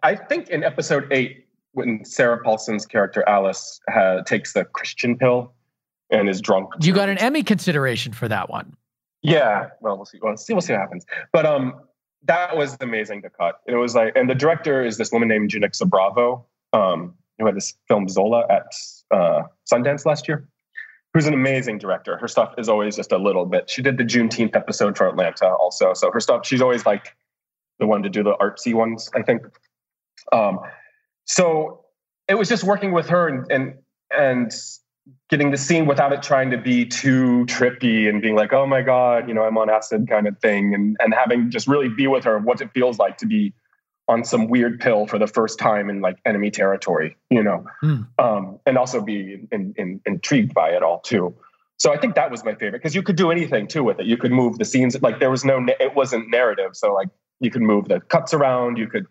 I 0.02 0.16
think 0.16 0.48
in 0.48 0.64
episode 0.64 1.06
eight, 1.12 1.46
when 1.72 2.04
Sarah 2.04 2.42
Paulson's 2.42 2.86
character 2.86 3.24
Alice 3.28 3.80
takes 4.26 4.52
the 4.52 4.64
Christian 4.64 5.16
pill 5.16 5.52
and 6.10 6.28
is 6.28 6.40
drunk. 6.40 6.70
You 6.80 6.92
got 6.92 7.08
an 7.08 7.18
Emmy 7.18 7.42
consideration 7.42 8.12
for 8.12 8.28
that 8.28 8.50
one. 8.50 8.76
Yeah, 9.22 9.68
well, 9.80 9.96
we'll 9.96 10.04
see. 10.04 10.18
We'll 10.22 10.36
see. 10.36 10.52
We'll 10.52 10.60
see 10.60 10.72
what 10.72 10.80
happens. 10.80 11.06
But 11.32 11.46
um, 11.46 11.74
that 12.24 12.56
was 12.56 12.76
amazing 12.80 13.22
to 13.22 13.30
cut. 13.30 13.60
It 13.66 13.76
was 13.76 13.94
like, 13.94 14.12
and 14.14 14.28
the 14.28 14.34
director 14.34 14.84
is 14.84 14.98
this 14.98 15.10
woman 15.10 15.28
named 15.28 15.50
Janicza 15.50 15.88
Bravo, 15.88 16.46
um, 16.72 17.14
who 17.38 17.46
had 17.46 17.56
this 17.56 17.74
film 17.88 18.08
Zola 18.08 18.46
at 18.50 18.66
uh, 19.10 19.42
Sundance 19.72 20.04
last 20.04 20.28
year. 20.28 20.46
Who's 21.14 21.26
an 21.26 21.34
amazing 21.34 21.78
director. 21.78 22.16
Her 22.16 22.28
stuff 22.28 22.54
is 22.58 22.68
always 22.68 22.96
just 22.96 23.12
a 23.12 23.18
little 23.18 23.46
bit. 23.46 23.70
She 23.70 23.82
did 23.82 23.98
the 23.98 24.04
Juneteenth 24.04 24.56
episode 24.56 24.98
for 24.98 25.08
Atlanta 25.08 25.46
also, 25.46 25.94
so 25.94 26.10
her 26.10 26.20
stuff. 26.20 26.44
She's 26.44 26.60
always 26.60 26.84
like 26.84 27.14
the 27.78 27.86
one 27.86 28.02
to 28.02 28.08
do 28.08 28.22
the 28.22 28.34
artsy 28.34 28.74
ones, 28.74 29.10
I 29.14 29.22
think. 29.22 29.42
Um, 30.32 30.60
so 31.24 31.84
it 32.28 32.34
was 32.34 32.48
just 32.48 32.64
working 32.64 32.92
with 32.92 33.08
her 33.08 33.28
and 33.28 33.50
and 33.50 33.74
and 34.16 34.52
getting 35.28 35.50
the 35.50 35.56
scene 35.56 35.86
without 35.86 36.12
it 36.12 36.22
trying 36.22 36.50
to 36.50 36.58
be 36.58 36.86
too 36.86 37.44
trippy 37.46 38.08
and 38.08 38.22
being 38.22 38.36
like, 38.36 38.52
oh 38.52 38.66
my 38.66 38.80
God, 38.80 39.28
you 39.28 39.34
know, 39.34 39.42
I'm 39.42 39.58
on 39.58 39.68
acid 39.68 40.08
kind 40.08 40.26
of 40.26 40.38
thing. 40.38 40.74
And 40.74 40.96
and 41.00 41.14
having 41.14 41.50
just 41.50 41.66
really 41.66 41.88
be 41.88 42.06
with 42.06 42.24
her 42.24 42.38
what 42.38 42.60
it 42.60 42.70
feels 42.72 42.98
like 42.98 43.18
to 43.18 43.26
be 43.26 43.52
on 44.08 44.24
some 44.24 44.48
weird 44.48 44.80
pill 44.80 45.06
for 45.06 45.18
the 45.18 45.26
first 45.26 45.58
time 45.58 45.88
in 45.88 46.00
like 46.00 46.18
enemy 46.26 46.50
territory, 46.50 47.16
you 47.30 47.42
know, 47.42 47.64
mm. 47.82 48.06
um, 48.18 48.58
and 48.66 48.76
also 48.76 49.00
be 49.00 49.46
in, 49.50 49.74
in, 49.78 50.00
intrigued 50.04 50.52
by 50.52 50.68
it 50.68 50.82
all 50.82 51.00
too. 51.00 51.34
So 51.78 51.92
I 51.92 51.96
think 51.96 52.14
that 52.14 52.30
was 52.30 52.44
my 52.44 52.52
favorite 52.52 52.82
because 52.82 52.94
you 52.94 53.02
could 53.02 53.16
do 53.16 53.30
anything 53.30 53.66
too 53.66 53.82
with 53.82 53.98
it. 53.98 54.06
You 54.06 54.16
could 54.16 54.30
move 54.30 54.58
the 54.58 54.64
scenes 54.64 55.00
like 55.00 55.20
there 55.20 55.30
was 55.30 55.44
no, 55.44 55.64
it 55.80 55.94
wasn't 55.94 56.30
narrative. 56.30 56.76
So 56.76 56.92
like 56.92 57.08
you 57.40 57.50
can 57.50 57.64
move 57.64 57.88
the 57.88 58.00
cuts 58.00 58.34
around. 58.34 58.78
You 58.78 58.86
could 58.86 59.06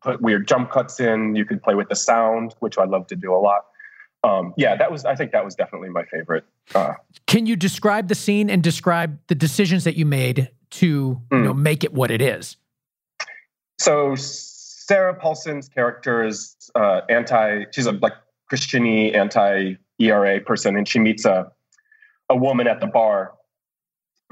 put 0.00 0.20
weird 0.20 0.48
jump 0.48 0.70
cuts 0.70 1.00
in. 1.00 1.34
You 1.36 1.44
could 1.44 1.62
play 1.62 1.74
with 1.74 1.88
the 1.88 1.96
sound, 1.96 2.54
which 2.60 2.78
I 2.78 2.84
love 2.84 3.06
to 3.08 3.16
do 3.16 3.34
a 3.34 3.38
lot. 3.38 3.66
Um, 4.24 4.54
yeah, 4.56 4.76
that 4.76 4.90
was. 4.90 5.04
I 5.04 5.14
think 5.14 5.32
that 5.32 5.44
was 5.44 5.54
definitely 5.54 5.90
my 5.90 6.04
favorite. 6.04 6.44
Uh, 6.74 6.94
can 7.26 7.46
you 7.46 7.54
describe 7.54 8.08
the 8.08 8.14
scene 8.14 8.50
and 8.50 8.62
describe 8.62 9.18
the 9.28 9.34
decisions 9.34 9.84
that 9.84 9.96
you 9.96 10.04
made 10.04 10.50
to 10.70 11.20
mm. 11.30 11.38
you 11.38 11.44
know 11.44 11.54
make 11.54 11.84
it 11.84 11.92
what 11.92 12.10
it 12.10 12.20
is? 12.20 12.56
So 13.78 14.14
Sarah 14.16 15.14
Paulson's 15.14 15.68
character 15.68 16.24
is 16.24 16.56
uh, 16.74 17.02
anti. 17.08 17.64
She's 17.72 17.86
a 17.86 17.92
like 17.92 18.14
Christiany 18.50 19.14
anti 19.14 19.74
ERA 19.98 20.40
person, 20.40 20.76
and 20.76 20.88
she 20.88 20.98
meets 20.98 21.24
a 21.24 21.52
a 22.28 22.36
woman 22.36 22.66
at 22.66 22.80
the 22.80 22.86
bar 22.86 23.34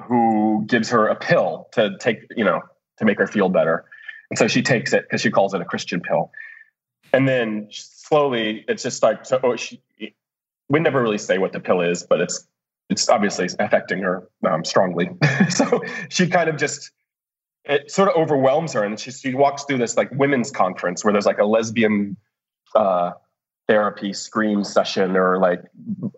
who 0.00 0.64
gives 0.66 0.88
her 0.90 1.06
a 1.06 1.14
pill 1.14 1.68
to 1.72 1.96
take. 1.98 2.26
You 2.36 2.44
know, 2.44 2.62
to 2.98 3.04
make 3.04 3.18
her 3.18 3.26
feel 3.26 3.48
better. 3.48 3.84
And 4.30 4.38
so 4.38 4.48
she 4.48 4.62
takes 4.62 4.92
it 4.92 5.04
because 5.04 5.20
she 5.20 5.30
calls 5.30 5.54
it 5.54 5.60
a 5.60 5.64
Christian 5.64 6.00
pill. 6.00 6.30
And 7.12 7.28
then 7.28 7.68
slowly, 7.70 8.64
it's 8.66 8.82
just 8.82 9.02
like. 9.02 9.20
Oh, 9.42 9.56
she, 9.56 9.80
we 10.68 10.80
never 10.80 11.02
really 11.02 11.18
say 11.18 11.38
what 11.38 11.52
the 11.52 11.60
pill 11.60 11.80
is, 11.80 12.02
but 12.02 12.20
it's 12.20 12.46
it's 12.90 13.08
obviously 13.08 13.48
affecting 13.58 14.00
her 14.00 14.28
um, 14.48 14.64
strongly. 14.64 15.10
so 15.48 15.82
she 16.08 16.28
kind 16.28 16.48
of 16.48 16.56
just 16.56 16.90
it 17.64 17.90
sort 17.90 18.08
of 18.08 18.16
overwhelms 18.16 18.72
her, 18.72 18.84
and 18.84 18.98
she 18.98 19.10
she 19.10 19.34
walks 19.34 19.64
through 19.64 19.78
this 19.78 19.96
like 19.96 20.10
women's 20.12 20.50
conference 20.50 21.04
where 21.04 21.12
there's 21.12 21.26
like 21.26 21.38
a 21.38 21.44
lesbian 21.44 22.16
uh, 22.74 23.12
therapy 23.68 24.12
scream 24.12 24.64
session 24.64 25.16
or 25.16 25.38
like 25.38 25.62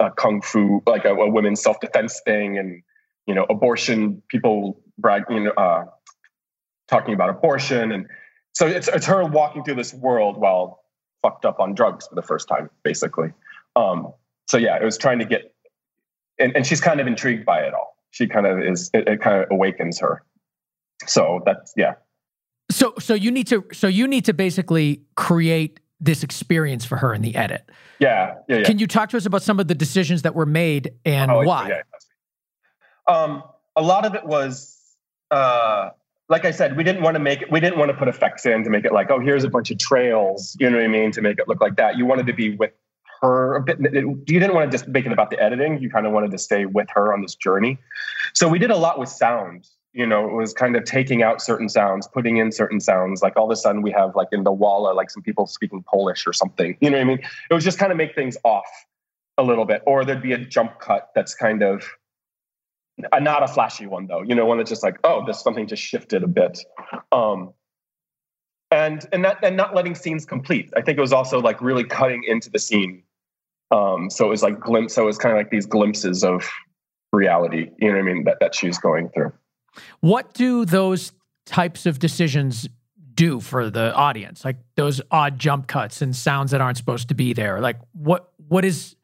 a 0.00 0.10
kung 0.10 0.42
fu, 0.42 0.82
like 0.86 1.04
a, 1.04 1.14
a 1.14 1.30
women's 1.30 1.62
self 1.62 1.78
defense 1.80 2.20
thing, 2.24 2.58
and 2.58 2.82
you 3.26 3.34
know 3.34 3.46
abortion 3.48 4.22
people 4.28 4.80
brag, 4.98 5.24
you 5.30 5.40
know. 5.40 5.50
Uh, 5.50 5.84
talking 6.88 7.14
about 7.14 7.30
abortion. 7.30 7.92
And 7.92 8.06
so 8.52 8.66
it's, 8.66 8.88
it's 8.88 9.06
her 9.06 9.24
walking 9.24 9.64
through 9.64 9.76
this 9.76 9.92
world 9.94 10.36
while 10.36 10.82
fucked 11.22 11.44
up 11.44 11.60
on 11.60 11.74
drugs 11.74 12.06
for 12.06 12.14
the 12.14 12.22
first 12.22 12.48
time, 12.48 12.70
basically. 12.82 13.32
Um, 13.74 14.12
so 14.46 14.56
yeah, 14.56 14.76
it 14.76 14.84
was 14.84 14.98
trying 14.98 15.18
to 15.18 15.24
get, 15.24 15.54
and, 16.38 16.54
and 16.56 16.66
she's 16.66 16.80
kind 16.80 17.00
of 17.00 17.06
intrigued 17.06 17.44
by 17.44 17.60
it 17.60 17.74
all. 17.74 17.96
She 18.10 18.26
kind 18.26 18.46
of 18.46 18.60
is, 18.60 18.90
it, 18.94 19.08
it 19.08 19.20
kind 19.20 19.42
of 19.42 19.50
awakens 19.50 20.00
her. 20.00 20.22
So 21.06 21.42
that's, 21.44 21.74
yeah. 21.76 21.94
So, 22.70 22.94
so 22.98 23.14
you 23.14 23.30
need 23.30 23.46
to, 23.48 23.64
so 23.72 23.86
you 23.86 24.06
need 24.08 24.24
to 24.24 24.32
basically 24.32 25.02
create 25.14 25.80
this 26.00 26.22
experience 26.22 26.84
for 26.84 26.96
her 26.96 27.14
in 27.14 27.22
the 27.22 27.34
edit. 27.36 27.70
Yeah, 27.98 28.34
yeah, 28.48 28.58
yeah. 28.58 28.62
Can 28.64 28.78
you 28.78 28.86
talk 28.86 29.08
to 29.10 29.16
us 29.16 29.24
about 29.24 29.42
some 29.42 29.58
of 29.58 29.68
the 29.68 29.74
decisions 29.74 30.22
that 30.22 30.34
were 30.34 30.44
made 30.44 30.92
and 31.04 31.30
oh, 31.30 31.42
why? 31.42 31.68
Yeah, 31.68 31.82
um, 33.08 33.42
a 33.76 33.82
lot 33.82 34.04
of 34.04 34.14
it 34.14 34.26
was 34.26 34.78
uh, 35.30 35.90
like 36.28 36.44
I 36.44 36.50
said, 36.50 36.76
we 36.76 36.84
didn't 36.84 37.02
want 37.02 37.14
to 37.14 37.20
make 37.20 37.42
it, 37.42 37.50
we 37.50 37.60
didn't 37.60 37.78
want 37.78 37.90
to 37.90 37.96
put 37.96 38.08
effects 38.08 38.46
in 38.46 38.64
to 38.64 38.70
make 38.70 38.84
it 38.84 38.92
like, 38.92 39.10
oh, 39.10 39.20
here's 39.20 39.44
a 39.44 39.50
bunch 39.50 39.70
of 39.70 39.78
trails, 39.78 40.56
you 40.58 40.68
know 40.68 40.76
what 40.76 40.84
I 40.84 40.88
mean, 40.88 41.12
to 41.12 41.22
make 41.22 41.38
it 41.38 41.48
look 41.48 41.60
like 41.60 41.76
that. 41.76 41.96
You 41.96 42.06
wanted 42.06 42.26
to 42.26 42.32
be 42.32 42.56
with 42.56 42.72
her 43.22 43.56
a 43.56 43.62
bit. 43.62 43.78
You 43.80 44.16
didn't 44.26 44.54
want 44.54 44.70
to 44.70 44.76
just 44.76 44.88
make 44.88 45.06
it 45.06 45.12
about 45.12 45.30
the 45.30 45.40
editing. 45.40 45.80
You 45.80 45.90
kind 45.90 46.06
of 46.06 46.12
wanted 46.12 46.30
to 46.32 46.38
stay 46.38 46.66
with 46.66 46.88
her 46.90 47.12
on 47.12 47.22
this 47.22 47.34
journey. 47.34 47.78
So 48.34 48.48
we 48.48 48.58
did 48.58 48.70
a 48.70 48.76
lot 48.76 48.98
with 48.98 49.08
sound. 49.08 49.68
You 49.92 50.06
know, 50.06 50.28
it 50.28 50.34
was 50.34 50.52
kind 50.52 50.76
of 50.76 50.84
taking 50.84 51.22
out 51.22 51.40
certain 51.40 51.70
sounds, 51.70 52.06
putting 52.06 52.36
in 52.36 52.52
certain 52.52 52.80
sounds. 52.80 53.22
Like 53.22 53.34
all 53.36 53.46
of 53.46 53.50
a 53.50 53.56
sudden, 53.56 53.80
we 53.80 53.90
have 53.92 54.14
like 54.14 54.28
in 54.32 54.44
the 54.44 54.52
walla, 54.52 54.92
like 54.92 55.10
some 55.10 55.22
people 55.22 55.46
speaking 55.46 55.82
Polish 55.90 56.26
or 56.26 56.34
something. 56.34 56.76
You 56.80 56.90
know 56.90 56.98
what 56.98 57.04
I 57.04 57.06
mean? 57.06 57.20
It 57.50 57.54
was 57.54 57.64
just 57.64 57.78
kind 57.78 57.90
of 57.90 57.96
make 57.96 58.14
things 58.14 58.36
off 58.44 58.66
a 59.38 59.42
little 59.42 59.64
bit, 59.64 59.82
or 59.86 60.04
there'd 60.04 60.20
be 60.20 60.32
a 60.32 60.38
jump 60.38 60.80
cut 60.80 61.10
that's 61.14 61.34
kind 61.34 61.62
of 61.62 61.82
a, 63.12 63.20
not 63.20 63.42
a 63.42 63.48
flashy 63.48 63.86
one 63.86 64.06
though 64.06 64.22
you 64.22 64.34
know 64.34 64.46
one 64.46 64.58
that's 64.58 64.70
just 64.70 64.82
like 64.82 64.98
oh 65.04 65.24
this 65.26 65.40
something 65.42 65.66
just 65.66 65.82
shifted 65.82 66.22
a 66.22 66.28
bit 66.28 66.58
um, 67.12 67.52
and 68.70 69.06
and 69.12 69.24
that 69.24 69.38
and 69.42 69.56
not 69.56 69.74
letting 69.74 69.94
scenes 69.94 70.24
complete. 70.24 70.72
I 70.76 70.80
think 70.80 70.98
it 70.98 71.00
was 71.00 71.12
also 71.12 71.40
like 71.40 71.60
really 71.60 71.84
cutting 71.84 72.24
into 72.26 72.50
the 72.50 72.58
scene. 72.58 73.02
Um, 73.70 74.10
so 74.10 74.26
it 74.26 74.28
was 74.28 74.42
like 74.42 74.60
glimpse. 74.60 74.94
So 74.94 75.02
it 75.02 75.06
was 75.06 75.18
kind 75.18 75.32
of 75.32 75.38
like 75.38 75.50
these 75.50 75.66
glimpses 75.66 76.24
of 76.24 76.48
reality. 77.12 77.70
You 77.78 77.88
know 77.88 77.98
what 77.98 78.08
I 78.08 78.12
mean? 78.12 78.24
That 78.24 78.38
that 78.40 78.54
she's 78.54 78.78
going 78.78 79.10
through. 79.10 79.32
What 80.00 80.34
do 80.34 80.64
those 80.64 81.12
types 81.44 81.86
of 81.86 81.98
decisions 81.98 82.68
do 83.14 83.40
for 83.40 83.70
the 83.70 83.94
audience? 83.94 84.44
Like 84.44 84.56
those 84.74 85.00
odd 85.10 85.38
jump 85.38 85.68
cuts 85.68 86.02
and 86.02 86.14
sounds 86.14 86.50
that 86.50 86.60
aren't 86.60 86.76
supposed 86.76 87.08
to 87.08 87.14
be 87.14 87.32
there. 87.32 87.60
Like 87.60 87.78
what 87.92 88.32
what 88.48 88.64
is 88.64 88.96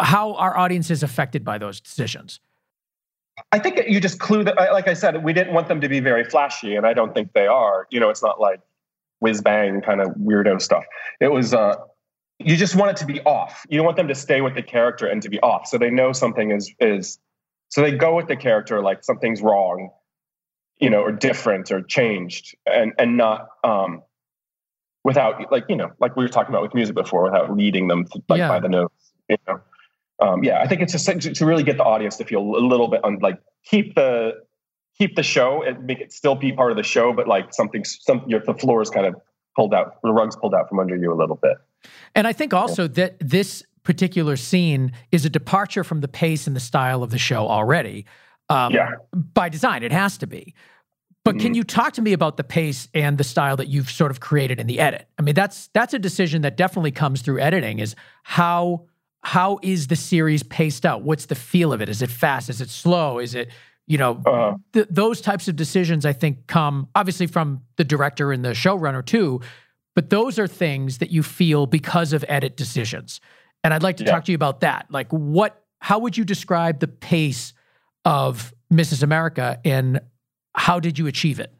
how 0.00 0.34
are 0.34 0.56
audiences 0.56 1.02
affected 1.02 1.44
by 1.44 1.58
those 1.58 1.80
decisions? 1.80 2.40
I 3.52 3.58
think 3.58 3.80
you 3.88 4.00
just 4.00 4.18
clue 4.18 4.44
that, 4.44 4.56
like 4.56 4.88
I 4.88 4.94
said, 4.94 5.22
we 5.22 5.32
didn't 5.32 5.54
want 5.54 5.68
them 5.68 5.80
to 5.80 5.88
be 5.88 6.00
very 6.00 6.24
flashy, 6.24 6.76
and 6.76 6.86
I 6.86 6.92
don't 6.92 7.14
think 7.14 7.32
they 7.32 7.46
are. 7.46 7.86
You 7.90 8.00
know, 8.00 8.10
it's 8.10 8.22
not 8.22 8.40
like 8.40 8.60
whiz 9.20 9.42
bang 9.42 9.80
kind 9.80 10.00
of 10.00 10.08
weirdo 10.14 10.60
stuff. 10.60 10.84
It 11.20 11.28
was, 11.28 11.54
uh, 11.54 11.76
you 12.38 12.56
just 12.56 12.74
want 12.74 12.92
it 12.92 12.96
to 12.98 13.06
be 13.06 13.20
off. 13.22 13.66
You 13.68 13.76
don't 13.76 13.84
want 13.84 13.96
them 13.96 14.08
to 14.08 14.14
stay 14.14 14.40
with 14.40 14.54
the 14.54 14.62
character 14.62 15.06
and 15.06 15.22
to 15.22 15.28
be 15.28 15.38
off. 15.40 15.66
So 15.66 15.78
they 15.78 15.90
know 15.90 16.12
something 16.12 16.50
is, 16.50 16.72
is, 16.80 17.18
so 17.68 17.82
they 17.82 17.92
go 17.92 18.16
with 18.16 18.28
the 18.28 18.36
character 18.36 18.80
like 18.80 19.04
something's 19.04 19.42
wrong, 19.42 19.90
you 20.78 20.88
know, 20.88 21.02
or 21.02 21.12
different 21.12 21.70
or 21.70 21.82
changed 21.82 22.56
and, 22.66 22.92
and 22.98 23.16
not, 23.16 23.48
um, 23.62 24.02
without 25.04 25.52
like, 25.52 25.64
you 25.68 25.76
know, 25.76 25.92
like 26.00 26.16
we 26.16 26.24
were 26.24 26.28
talking 26.28 26.50
about 26.50 26.62
with 26.62 26.74
music 26.74 26.94
before, 26.94 27.24
without 27.24 27.54
leading 27.54 27.88
them 27.88 28.06
to, 28.06 28.22
like 28.28 28.38
yeah. 28.38 28.48
by 28.48 28.58
the 28.58 28.68
nose, 28.68 28.88
you 29.28 29.36
know 29.46 29.60
um, 30.20 30.44
yeah, 30.44 30.60
I 30.60 30.66
think 30.66 30.82
it's 30.82 30.92
just 30.92 31.06
to, 31.36 31.46
really 31.46 31.62
get 31.62 31.76
the 31.76 31.84
audience 31.84 32.16
to 32.18 32.24
feel 32.24 32.40
a 32.40 32.60
little 32.64 32.88
bit 32.88 33.02
on 33.04 33.18
like 33.20 33.40
keep 33.64 33.94
the 33.94 34.32
keep 34.98 35.16
the 35.16 35.22
show 35.22 35.62
and 35.62 35.84
make 35.86 36.00
it 36.00 36.12
still 36.12 36.34
be 36.34 36.52
part 36.52 36.70
of 36.70 36.76
the 36.76 36.82
show, 36.82 37.12
but 37.12 37.26
like 37.26 37.54
something 37.54 37.84
some 37.84 38.22
your, 38.26 38.40
the 38.40 38.54
floor 38.54 38.82
is 38.82 38.90
kind 38.90 39.06
of 39.06 39.14
pulled 39.56 39.74
out, 39.74 40.00
the 40.02 40.12
rug's 40.12 40.36
pulled 40.36 40.54
out 40.54 40.68
from 40.68 40.78
under 40.78 40.96
you 40.96 41.12
a 41.12 41.16
little 41.16 41.36
bit. 41.36 41.56
And 42.14 42.26
I 42.26 42.32
think 42.32 42.52
also 42.52 42.82
yeah. 42.82 42.88
that 42.88 43.16
this 43.20 43.62
particular 43.82 44.36
scene 44.36 44.92
is 45.10 45.24
a 45.24 45.30
departure 45.30 45.84
from 45.84 46.00
the 46.00 46.08
pace 46.08 46.46
and 46.46 46.54
the 46.54 46.60
style 46.60 47.02
of 47.02 47.10
the 47.10 47.18
show 47.18 47.48
already. 47.48 48.04
Um, 48.48 48.72
yeah. 48.72 48.90
By 49.14 49.48
design, 49.48 49.82
it 49.82 49.92
has 49.92 50.18
to 50.18 50.26
be. 50.26 50.54
But 51.24 51.36
mm-hmm. 51.36 51.46
can 51.46 51.54
you 51.54 51.64
talk 51.64 51.92
to 51.94 52.02
me 52.02 52.12
about 52.12 52.36
the 52.36 52.44
pace 52.44 52.88
and 52.94 53.16
the 53.16 53.24
style 53.24 53.56
that 53.56 53.68
you've 53.68 53.90
sort 53.90 54.10
of 54.10 54.20
created 54.20 54.58
in 54.58 54.66
the 54.66 54.80
edit? 54.80 55.06
I 55.18 55.22
mean, 55.22 55.34
that's 55.34 55.68
that's 55.74 55.94
a 55.94 55.98
decision 55.98 56.42
that 56.42 56.56
definitely 56.56 56.92
comes 56.92 57.22
through 57.22 57.40
editing. 57.40 57.78
Is 57.78 57.94
how 58.22 58.86
how 59.22 59.58
is 59.62 59.88
the 59.88 59.96
series 59.96 60.42
paced 60.42 60.86
out? 60.86 61.02
What's 61.02 61.26
the 61.26 61.34
feel 61.34 61.72
of 61.72 61.82
it? 61.82 61.88
Is 61.88 62.02
it 62.02 62.10
fast? 62.10 62.48
Is 62.48 62.60
it 62.60 62.70
slow? 62.70 63.18
Is 63.18 63.34
it 63.34 63.50
you 63.86 63.98
know 63.98 64.20
uh-huh. 64.24 64.56
th- 64.72 64.86
those 64.90 65.20
types 65.20 65.48
of 65.48 65.56
decisions? 65.56 66.06
I 66.06 66.12
think 66.12 66.46
come 66.46 66.88
obviously 66.94 67.26
from 67.26 67.62
the 67.76 67.84
director 67.84 68.32
and 68.32 68.44
the 68.44 68.50
showrunner 68.50 69.04
too, 69.04 69.40
but 69.94 70.10
those 70.10 70.38
are 70.38 70.46
things 70.46 70.98
that 70.98 71.10
you 71.10 71.22
feel 71.22 71.66
because 71.66 72.12
of 72.12 72.24
edit 72.28 72.56
decisions. 72.56 73.20
And 73.62 73.74
I'd 73.74 73.82
like 73.82 73.98
to 73.98 74.04
yeah. 74.04 74.12
talk 74.12 74.24
to 74.24 74.32
you 74.32 74.36
about 74.36 74.60
that. 74.60 74.86
Like 74.90 75.10
what? 75.10 75.62
How 75.80 75.98
would 75.98 76.16
you 76.16 76.24
describe 76.24 76.80
the 76.80 76.88
pace 76.88 77.54
of 78.04 78.54
Mrs. 78.72 79.02
America, 79.02 79.58
and 79.64 80.00
how 80.54 80.80
did 80.80 80.98
you 80.98 81.06
achieve 81.06 81.40
it? 81.40 81.52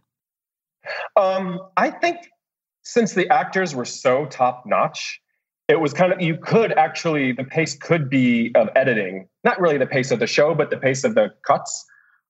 Um, 1.16 1.60
I 1.76 1.90
think 1.90 2.18
since 2.82 3.12
the 3.12 3.28
actors 3.28 3.74
were 3.74 3.84
so 3.84 4.26
top 4.26 4.64
notch 4.66 5.20
it 5.70 5.80
was 5.80 5.92
kind 5.92 6.12
of 6.12 6.20
you 6.20 6.36
could 6.36 6.72
actually 6.72 7.32
the 7.32 7.44
pace 7.44 7.76
could 7.76 8.10
be 8.10 8.50
of 8.56 8.68
editing. 8.74 9.28
Not 9.44 9.60
really 9.60 9.78
the 9.78 9.86
pace 9.86 10.10
of 10.10 10.18
the 10.18 10.26
show 10.26 10.54
but 10.54 10.70
the 10.70 10.76
pace 10.76 11.04
of 11.04 11.14
the 11.14 11.32
cuts 11.46 11.86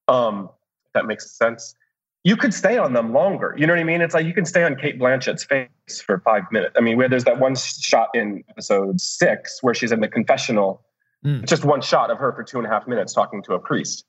um 0.08 0.50
if 0.86 0.92
that 0.94 1.06
makes 1.06 1.36
sense. 1.36 1.74
You 2.22 2.36
could 2.36 2.52
stay 2.52 2.76
on 2.76 2.92
them 2.92 3.14
longer. 3.14 3.54
You 3.56 3.66
know 3.66 3.72
what 3.72 3.80
i 3.80 3.84
mean? 3.84 4.02
It's 4.02 4.14
like 4.14 4.26
you 4.26 4.34
can 4.34 4.44
stay 4.44 4.62
on 4.62 4.76
Cate 4.76 4.98
Blanchett's 4.98 5.44
face 5.44 6.02
for 6.04 6.20
five 6.20 6.42
minutes. 6.52 6.74
I 6.76 6.80
mean 6.80 6.96
where 6.96 7.08
there's 7.08 7.24
that 7.24 7.40
one 7.40 7.56
shot 7.56 8.08
in 8.14 8.44
episode 8.50 9.00
six 9.00 9.62
where 9.62 9.74
she's 9.74 9.90
in 9.90 10.00
the 10.00 10.08
confessional 10.08 10.84
mm. 11.24 11.44
just 11.46 11.64
one 11.64 11.80
shot 11.80 12.10
of 12.10 12.18
her 12.18 12.32
for 12.32 12.44
two 12.44 12.58
and 12.58 12.66
a 12.66 12.70
half 12.70 12.86
minutes 12.86 13.14
talking 13.14 13.42
to 13.44 13.54
a 13.54 13.58
priest. 13.58 14.04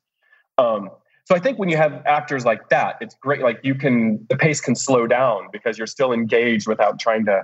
Um 0.57 0.89
so 1.25 1.35
I 1.35 1.39
think 1.39 1.59
when 1.59 1.69
you 1.69 1.77
have 1.77 2.03
actors 2.05 2.45
like 2.45 2.67
that, 2.69 2.97
it's 2.99 3.15
great. 3.21 3.41
Like 3.41 3.59
you 3.63 3.75
can, 3.75 4.25
the 4.27 4.35
pace 4.35 4.59
can 4.59 4.75
slow 4.75 5.05
down 5.07 5.47
because 5.53 5.77
you're 5.77 5.87
still 5.87 6.11
engaged 6.11 6.67
without 6.67 6.99
trying 6.99 7.25
to 7.25 7.43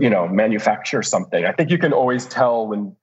you 0.00 0.10
know 0.10 0.26
manufacture 0.28 1.02
something. 1.02 1.44
I 1.44 1.52
think 1.52 1.70
you 1.70 1.78
can 1.78 1.92
always 1.92 2.26
tell 2.26 2.66
when 2.66 2.96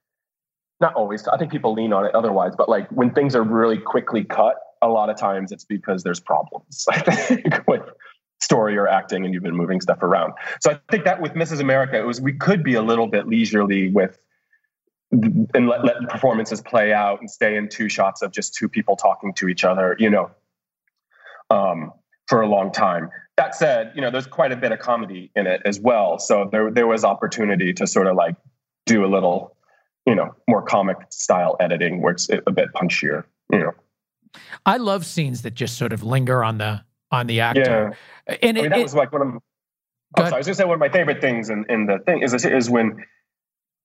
not 0.80 0.94
always 0.94 1.26
i 1.28 1.36
think 1.36 1.50
people 1.50 1.72
lean 1.72 1.92
on 1.92 2.04
it 2.04 2.14
otherwise 2.14 2.52
but 2.56 2.68
like 2.68 2.88
when 2.90 3.10
things 3.10 3.34
are 3.34 3.42
really 3.42 3.78
quickly 3.78 4.24
cut 4.24 4.56
a 4.82 4.88
lot 4.88 5.08
of 5.08 5.16
times 5.16 5.52
it's 5.52 5.64
because 5.64 6.02
there's 6.02 6.20
problems 6.20 6.86
i 6.90 6.98
think 6.98 7.66
with 7.66 7.82
story 8.40 8.76
or 8.76 8.86
acting 8.86 9.24
and 9.24 9.32
you've 9.32 9.42
been 9.42 9.56
moving 9.56 9.80
stuff 9.80 10.02
around. 10.02 10.34
So 10.60 10.72
i 10.72 10.80
think 10.90 11.04
that 11.04 11.20
with 11.22 11.32
mrs 11.32 11.60
america 11.60 11.98
it 11.98 12.06
was 12.06 12.20
we 12.20 12.32
could 12.32 12.62
be 12.62 12.74
a 12.74 12.82
little 12.82 13.06
bit 13.06 13.26
leisurely 13.26 13.90
with 13.90 14.18
and 15.12 15.68
let, 15.68 15.84
let 15.84 15.96
performances 16.08 16.60
play 16.60 16.92
out 16.92 17.20
and 17.20 17.30
stay 17.30 17.56
in 17.56 17.68
two 17.68 17.88
shots 17.88 18.20
of 18.20 18.32
just 18.32 18.54
two 18.54 18.68
people 18.68 18.96
talking 18.96 19.32
to 19.34 19.48
each 19.48 19.64
other 19.64 19.96
you 19.98 20.10
know 20.10 20.30
um, 21.50 21.92
for 22.26 22.40
a 22.40 22.48
long 22.48 22.72
time 22.72 23.10
that 23.36 23.54
said, 23.54 23.92
you 23.94 24.00
know, 24.00 24.10
there's 24.10 24.26
quite 24.26 24.52
a 24.52 24.56
bit 24.56 24.72
of 24.72 24.78
comedy 24.78 25.30
in 25.34 25.46
it 25.46 25.62
as 25.64 25.80
well. 25.80 26.18
So 26.18 26.48
there 26.50 26.70
there 26.70 26.86
was 26.86 27.04
opportunity 27.04 27.72
to 27.74 27.86
sort 27.86 28.06
of 28.06 28.16
like 28.16 28.36
do 28.86 29.04
a 29.04 29.08
little, 29.08 29.56
you 30.06 30.14
know, 30.14 30.34
more 30.48 30.62
comic 30.62 30.98
style 31.10 31.56
editing 31.60 32.00
where 32.00 32.12
it's 32.12 32.28
a 32.28 32.50
bit 32.50 32.72
punchier, 32.74 33.24
you 33.50 33.58
know. 33.58 33.72
I 34.66 34.76
love 34.76 35.04
scenes 35.06 35.42
that 35.42 35.54
just 35.54 35.76
sort 35.76 35.92
of 35.92 36.02
linger 36.02 36.44
on 36.44 36.58
the 36.58 36.84
on 37.10 37.26
the 37.26 37.40
actor. 37.40 37.96
Yeah. 38.28 38.36
And 38.42 38.58
I 38.58 38.62
mean, 38.62 38.70
that 38.70 38.78
it, 38.78 38.82
was 38.82 38.94
like 38.94 39.12
one 39.12 39.22
of 39.22 39.28
oh, 39.34 39.40
sorry, 40.22 40.32
I 40.32 40.36
was 40.38 40.46
gonna 40.46 40.54
say 40.54 40.64
one 40.64 40.74
of 40.74 40.80
my 40.80 40.88
favorite 40.88 41.20
things 41.20 41.50
in, 41.50 41.64
in 41.68 41.86
the 41.86 41.98
thing 42.00 42.22
is 42.22 42.32
is 42.44 42.70
when 42.70 43.04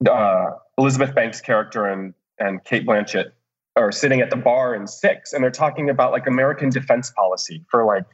uh, 0.10 0.52
Elizabeth 0.78 1.16
Banks' 1.16 1.42
character 1.42 1.86
and 1.86 2.14
and 2.40 2.64
Cate 2.64 2.86
Blanchett 2.86 3.32
are 3.76 3.92
sitting 3.92 4.22
at 4.22 4.30
the 4.30 4.36
bar 4.36 4.76
in 4.76 4.88
six 4.88 5.34
and 5.34 5.44
they're 5.44 5.52
talking 5.52 5.90
about 5.90 6.12
like 6.12 6.28
American 6.28 6.70
defense 6.70 7.12
policy 7.12 7.64
for 7.70 7.86
like 7.86 8.06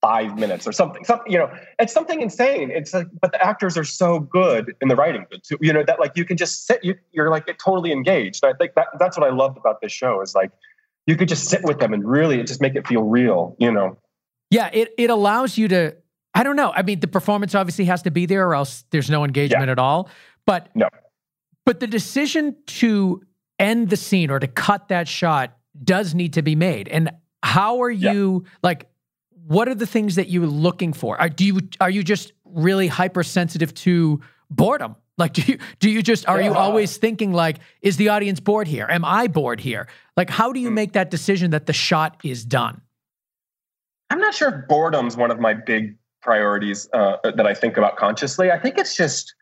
five 0.00 0.38
minutes 0.38 0.66
or 0.66 0.72
something. 0.72 1.04
Something, 1.04 1.30
you 1.30 1.38
know, 1.38 1.50
it's 1.78 1.92
something 1.92 2.20
insane. 2.20 2.70
It's 2.70 2.94
like, 2.94 3.06
but 3.20 3.32
the 3.32 3.44
actors 3.44 3.76
are 3.76 3.84
so 3.84 4.20
good 4.20 4.74
in 4.80 4.88
the 4.88 4.96
writing, 4.96 5.26
too, 5.42 5.58
you 5.60 5.72
know, 5.72 5.84
that 5.86 6.00
like 6.00 6.12
you 6.16 6.24
can 6.24 6.36
just 6.36 6.66
sit, 6.66 6.82
you, 6.82 6.94
you're 7.12 7.30
like 7.30 7.46
totally 7.58 7.92
engaged. 7.92 8.44
I 8.44 8.52
think 8.54 8.74
that 8.74 8.88
that's 8.98 9.18
what 9.18 9.30
I 9.30 9.34
loved 9.34 9.58
about 9.58 9.80
this 9.80 9.92
show 9.92 10.22
is 10.22 10.34
like 10.34 10.50
you 11.06 11.16
could 11.16 11.28
just 11.28 11.48
sit 11.48 11.62
with 11.64 11.78
them 11.78 11.92
and 11.92 12.06
really 12.06 12.42
just 12.44 12.60
make 12.60 12.74
it 12.76 12.86
feel 12.86 13.02
real, 13.02 13.56
you 13.58 13.70
know. 13.70 13.98
Yeah, 14.50 14.70
it 14.72 14.92
it 14.98 15.10
allows 15.10 15.56
you 15.56 15.68
to. 15.68 15.96
I 16.34 16.42
don't 16.42 16.56
know. 16.56 16.72
I 16.74 16.82
mean, 16.82 17.00
the 17.00 17.08
performance 17.08 17.54
obviously 17.54 17.84
has 17.86 18.02
to 18.02 18.10
be 18.10 18.26
there, 18.26 18.48
or 18.48 18.54
else 18.54 18.84
there's 18.90 19.10
no 19.10 19.24
engagement 19.24 19.66
yeah. 19.66 19.72
at 19.72 19.78
all. 19.78 20.08
But 20.46 20.68
no. 20.74 20.88
But 21.64 21.80
the 21.80 21.86
decision 21.86 22.56
to 22.66 23.22
end 23.58 23.90
the 23.90 23.96
scene 23.96 24.30
or 24.30 24.38
to 24.40 24.48
cut 24.48 24.88
that 24.88 25.06
shot 25.06 25.56
does 25.84 26.14
need 26.14 26.32
to 26.34 26.42
be 26.42 26.54
made. 26.56 26.88
And 26.88 27.10
how 27.42 27.82
are 27.82 27.90
you 27.90 28.42
yeah. 28.44 28.50
like? 28.62 28.89
What 29.46 29.68
are 29.68 29.74
the 29.74 29.86
things 29.86 30.16
that 30.16 30.28
you're 30.28 30.46
looking 30.46 30.92
for? 30.92 31.20
Are, 31.20 31.28
do 31.28 31.44
you 31.44 31.60
are 31.80 31.90
you 31.90 32.02
just 32.02 32.32
really 32.44 32.86
hypersensitive 32.86 33.74
to 33.74 34.20
boredom? 34.50 34.96
Like, 35.18 35.34
do 35.34 35.42
you 35.42 35.58
do 35.78 35.90
you 35.90 36.02
just 36.02 36.28
are 36.28 36.40
yeah. 36.40 36.48
you 36.48 36.54
always 36.54 36.96
thinking 36.96 37.32
like, 37.32 37.58
is 37.82 37.96
the 37.96 38.08
audience 38.08 38.40
bored 38.40 38.68
here? 38.68 38.86
Am 38.88 39.04
I 39.04 39.26
bored 39.26 39.60
here? 39.60 39.88
Like, 40.16 40.30
how 40.30 40.52
do 40.52 40.60
you 40.60 40.68
hmm. 40.68 40.74
make 40.74 40.92
that 40.92 41.10
decision 41.10 41.50
that 41.50 41.66
the 41.66 41.72
shot 41.72 42.20
is 42.24 42.44
done? 42.44 42.80
I'm 44.08 44.18
not 44.18 44.34
sure 44.34 44.48
if 44.48 44.68
boredom's 44.68 45.16
one 45.16 45.30
of 45.30 45.38
my 45.38 45.54
big 45.54 45.96
priorities 46.20 46.88
uh, 46.92 47.16
that 47.22 47.46
I 47.46 47.54
think 47.54 47.76
about 47.76 47.96
consciously. 47.96 48.50
I 48.50 48.58
think 48.58 48.76
it's 48.76 48.96
just 48.96 49.34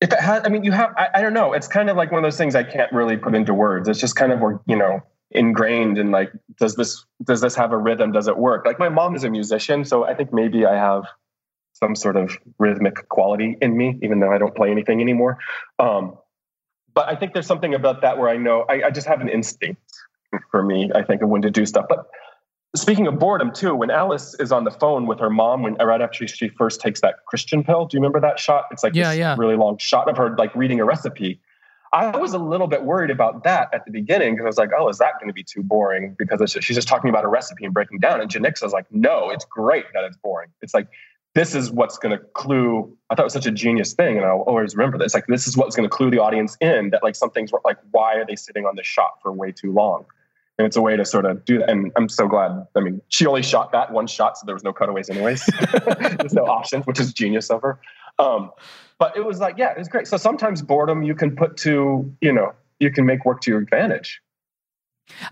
if 0.00 0.12
it 0.12 0.20
has. 0.20 0.42
I 0.44 0.48
mean, 0.48 0.64
you 0.64 0.72
have. 0.72 0.92
I, 0.96 1.08
I 1.14 1.22
don't 1.22 1.34
know. 1.34 1.52
It's 1.52 1.68
kind 1.68 1.88
of 1.88 1.96
like 1.96 2.10
one 2.10 2.18
of 2.18 2.24
those 2.24 2.38
things 2.38 2.54
I 2.54 2.62
can't 2.62 2.92
really 2.92 3.16
put 3.16 3.34
into 3.34 3.54
words. 3.54 3.88
It's 3.88 4.00
just 4.00 4.16
kind 4.16 4.32
of 4.32 4.40
where 4.40 4.60
you 4.66 4.76
know 4.76 5.00
ingrained 5.32 5.96
in 5.96 6.10
like 6.10 6.32
does 6.58 6.74
this 6.74 7.04
does 7.24 7.40
this 7.40 7.54
have 7.54 7.72
a 7.72 7.78
rhythm? 7.78 8.12
Does 8.12 8.26
it 8.26 8.36
work? 8.36 8.66
Like 8.66 8.78
my 8.78 8.88
mom 8.88 9.14
is 9.14 9.24
a 9.24 9.30
musician 9.30 9.84
so 9.84 10.04
i 10.04 10.14
think 10.14 10.32
maybe 10.32 10.66
i 10.66 10.74
have 10.74 11.04
some 11.72 11.94
sort 11.94 12.16
of 12.16 12.36
rhythmic 12.58 13.08
quality 13.08 13.56
in 13.60 13.76
me 13.76 13.98
even 14.02 14.20
though 14.20 14.32
i 14.32 14.38
don't 14.38 14.54
play 14.54 14.70
anything 14.70 15.00
anymore. 15.00 15.38
Um, 15.78 16.16
but 16.94 17.08
i 17.08 17.14
think 17.14 17.32
there's 17.32 17.46
something 17.46 17.74
about 17.74 18.02
that 18.02 18.18
where 18.18 18.28
i 18.28 18.36
know 18.36 18.64
I, 18.68 18.84
I 18.86 18.90
just 18.90 19.06
have 19.06 19.20
an 19.20 19.28
instinct 19.28 19.80
for 20.50 20.62
me 20.62 20.90
i 20.94 21.02
think 21.02 21.22
of 21.22 21.28
when 21.28 21.42
to 21.42 21.50
do 21.50 21.64
stuff. 21.64 21.86
But 21.88 22.06
speaking 22.74 23.06
of 23.06 23.18
boredom 23.18 23.52
too 23.52 23.74
when 23.74 23.90
alice 23.90 24.34
is 24.40 24.50
on 24.50 24.64
the 24.64 24.70
phone 24.70 25.06
with 25.06 25.20
her 25.20 25.30
mom 25.30 25.62
when 25.62 25.74
right 25.74 26.00
after 26.00 26.26
she 26.26 26.48
first 26.48 26.80
takes 26.80 27.00
that 27.00 27.16
christian 27.26 27.62
pill 27.62 27.86
do 27.86 27.96
you 27.96 28.00
remember 28.00 28.20
that 28.20 28.38
shot? 28.38 28.64
It's 28.72 28.82
like 28.82 28.94
yeah, 28.94 29.10
this 29.10 29.18
yeah. 29.18 29.36
really 29.38 29.56
long 29.56 29.78
shot 29.78 30.08
of 30.08 30.16
her 30.16 30.36
like 30.36 30.54
reading 30.56 30.80
a 30.80 30.84
recipe 30.84 31.40
I 31.92 32.16
was 32.16 32.32
a 32.32 32.38
little 32.38 32.68
bit 32.68 32.84
worried 32.84 33.10
about 33.10 33.42
that 33.44 33.68
at 33.72 33.84
the 33.84 33.90
beginning 33.90 34.34
because 34.34 34.44
I 34.44 34.48
was 34.48 34.58
like, 34.58 34.70
oh, 34.76 34.88
is 34.88 34.98
that 34.98 35.14
going 35.18 35.28
to 35.28 35.34
be 35.34 35.42
too 35.42 35.62
boring? 35.62 36.14
Because 36.18 36.56
she's 36.60 36.76
just 36.76 36.86
talking 36.86 37.10
about 37.10 37.24
a 37.24 37.28
recipe 37.28 37.64
and 37.64 37.74
breaking 37.74 37.98
down. 37.98 38.20
And 38.20 38.30
Janicza 38.30 38.62
was 38.62 38.72
like, 38.72 38.86
no, 38.90 39.30
it's 39.30 39.44
great 39.44 39.86
that 39.92 40.04
it's 40.04 40.16
boring. 40.16 40.50
It's 40.62 40.72
like, 40.72 40.88
this 41.34 41.54
is 41.54 41.70
what's 41.70 41.98
going 41.98 42.16
to 42.16 42.24
clue. 42.34 42.96
I 43.08 43.14
thought 43.14 43.22
it 43.22 43.24
was 43.24 43.32
such 43.32 43.46
a 43.46 43.50
genius 43.50 43.92
thing. 43.92 44.18
And 44.18 44.26
I'll 44.26 44.40
always 44.42 44.76
remember 44.76 44.98
this. 44.98 45.14
Like, 45.14 45.26
this 45.26 45.48
is 45.48 45.56
what's 45.56 45.74
going 45.74 45.88
to 45.88 45.94
clue 45.94 46.10
the 46.10 46.18
audience 46.18 46.56
in 46.60 46.90
that, 46.90 47.02
like, 47.02 47.16
something's 47.16 47.50
like, 47.64 47.78
why 47.90 48.14
are 48.14 48.24
they 48.24 48.36
sitting 48.36 48.66
on 48.66 48.76
this 48.76 48.86
shot 48.86 49.18
for 49.22 49.32
way 49.32 49.50
too 49.52 49.72
long? 49.72 50.06
and 50.60 50.66
it's 50.66 50.76
a 50.76 50.82
way 50.82 50.94
to 50.94 51.06
sort 51.06 51.24
of 51.24 51.42
do 51.46 51.58
that. 51.58 51.70
And 51.70 51.90
I'm 51.96 52.10
so 52.10 52.28
glad. 52.28 52.66
I 52.76 52.80
mean, 52.80 53.00
she 53.08 53.24
only 53.24 53.42
shot 53.42 53.72
that 53.72 53.92
one 53.92 54.06
shot, 54.06 54.36
so 54.36 54.44
there 54.44 54.54
was 54.54 54.62
no 54.62 54.74
cutaways, 54.74 55.08
anyways. 55.08 55.42
There's 56.18 56.34
no 56.34 56.44
options, 56.44 56.86
which 56.86 57.00
is 57.00 57.14
genius 57.14 57.48
of 57.48 57.62
her. 57.62 57.80
Um, 58.18 58.50
but 59.00 59.16
it 59.16 59.24
was 59.24 59.40
like, 59.40 59.56
yeah, 59.56 59.70
it 59.70 59.78
was 59.78 59.88
great. 59.88 60.06
So 60.06 60.18
sometimes 60.18 60.60
boredom 60.60 61.02
you 61.02 61.14
can 61.14 61.34
put 61.34 61.56
to, 61.58 62.14
you 62.20 62.32
know, 62.32 62.52
you 62.78 62.92
can 62.92 63.06
make 63.06 63.24
work 63.24 63.40
to 63.40 63.50
your 63.50 63.58
advantage. 63.58 64.20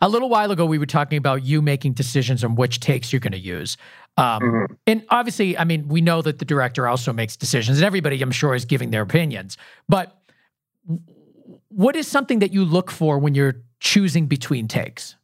A 0.01 0.09
little 0.09 0.31
while 0.31 0.51
ago, 0.51 0.65
we 0.65 0.79
were 0.79 0.87
talking 0.87 1.19
about 1.19 1.45
you 1.45 1.61
making 1.63 1.93
decisions 1.93 2.43
on 2.43 2.57
which 2.57 2.81
takes 2.81 3.13
you're 3.13 3.21
going 3.21 3.33
to 3.33 3.39
use. 3.39 3.77
Um, 4.17 4.43
mm-hmm. 4.43 4.75
And 4.87 5.05
obviously, 5.11 5.57
I 5.57 5.65
mean, 5.65 5.87
we 5.87 6.01
know 6.01 6.23
that 6.23 6.39
the 6.39 6.45
director 6.47 6.89
also 6.89 7.13
makes 7.13 7.37
decisions, 7.37 7.79
and 7.79 7.85
everybody, 7.85 8.21
I'm 8.21 8.33
sure, 8.33 8.55
is 8.55 8.65
giving 8.65 8.91
their 8.91 9.03
opinions. 9.03 9.57
But 9.89 10.19
what 11.69 11.95
is 11.95 12.09
something 12.09 12.41
that 12.41 12.53
you 12.53 12.65
look 12.65 12.91
for 12.91 13.19
when 13.19 13.35
you're 13.35 13.63
choosing 13.81 14.27
between 14.27 14.67
takes? 14.67 15.15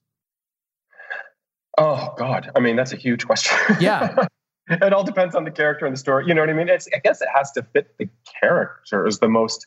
Oh 1.79 2.15
God, 2.17 2.53
I 2.55 2.61
mean, 2.61 2.77
that's 2.77 2.93
a 2.93 2.97
huge 2.97 3.27
question. 3.27 3.57
Yeah. 3.81 4.27
it 4.69 4.93
all 4.93 5.05
depends 5.05 5.35
on 5.35 5.45
the 5.45 5.51
character 5.51 5.87
and 5.87 5.95
the 5.95 5.99
story. 5.99 6.27
You 6.27 6.35
know 6.35 6.43
what 6.43 6.51
I 6.51 6.55
mean? 6.55 6.69
It's 6.69 6.89
I 6.95 6.99
guess 6.99 7.21
it 7.21 7.29
has 7.35 7.53
to 7.53 7.63
fit 7.63 7.97
the 7.99 8.09
character 8.41 9.07
is 9.07 9.19
the 9.19 9.29
most. 9.29 9.67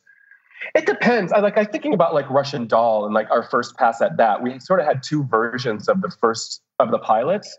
It 0.73 0.85
depends. 0.85 1.31
I 1.31 1.39
like 1.39 1.57
I'm 1.57 1.67
thinking 1.67 1.93
about 1.93 2.13
like 2.13 2.29
Russian 2.29 2.67
Doll 2.67 3.05
and 3.05 3.13
like 3.13 3.29
our 3.29 3.43
first 3.43 3.77
pass 3.77 4.01
at 4.01 4.17
that. 4.17 4.41
We 4.41 4.59
sort 4.59 4.79
of 4.79 4.85
had 4.85 5.03
two 5.03 5.23
versions 5.25 5.87
of 5.87 6.01
the 6.01 6.09
first 6.09 6.61
of 6.79 6.91
the 6.91 6.99
pilots. 6.99 7.57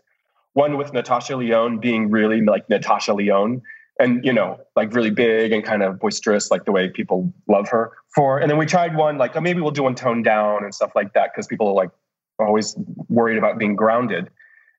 One 0.53 0.77
with 0.77 0.91
Natasha 0.93 1.37
Lyonne 1.37 1.77
being 1.77 2.09
really 2.09 2.41
like 2.41 2.69
Natasha 2.69 3.13
Lyonne 3.13 3.61
and 3.99 4.23
you 4.25 4.33
know 4.33 4.59
like 4.75 4.93
really 4.93 5.11
big 5.11 5.51
and 5.51 5.63
kind 5.63 5.83
of 5.83 5.99
boisterous 5.99 6.49
like 6.51 6.65
the 6.65 6.71
way 6.71 6.89
people 6.89 7.31
love 7.47 7.69
her 7.69 7.93
for. 8.13 8.39
And 8.39 8.49
then 8.49 8.57
we 8.57 8.65
tried 8.65 8.95
one 8.95 9.17
like 9.17 9.35
oh, 9.35 9.41
maybe 9.41 9.61
we'll 9.61 9.71
do 9.71 9.83
one 9.83 9.95
toned 9.95 10.25
down 10.25 10.63
and 10.63 10.73
stuff 10.73 10.91
like 10.95 11.13
that 11.13 11.31
because 11.33 11.47
people 11.47 11.67
are 11.69 11.73
like 11.73 11.91
always 12.39 12.75
worried 13.07 13.37
about 13.37 13.57
being 13.57 13.75
grounded. 13.75 14.29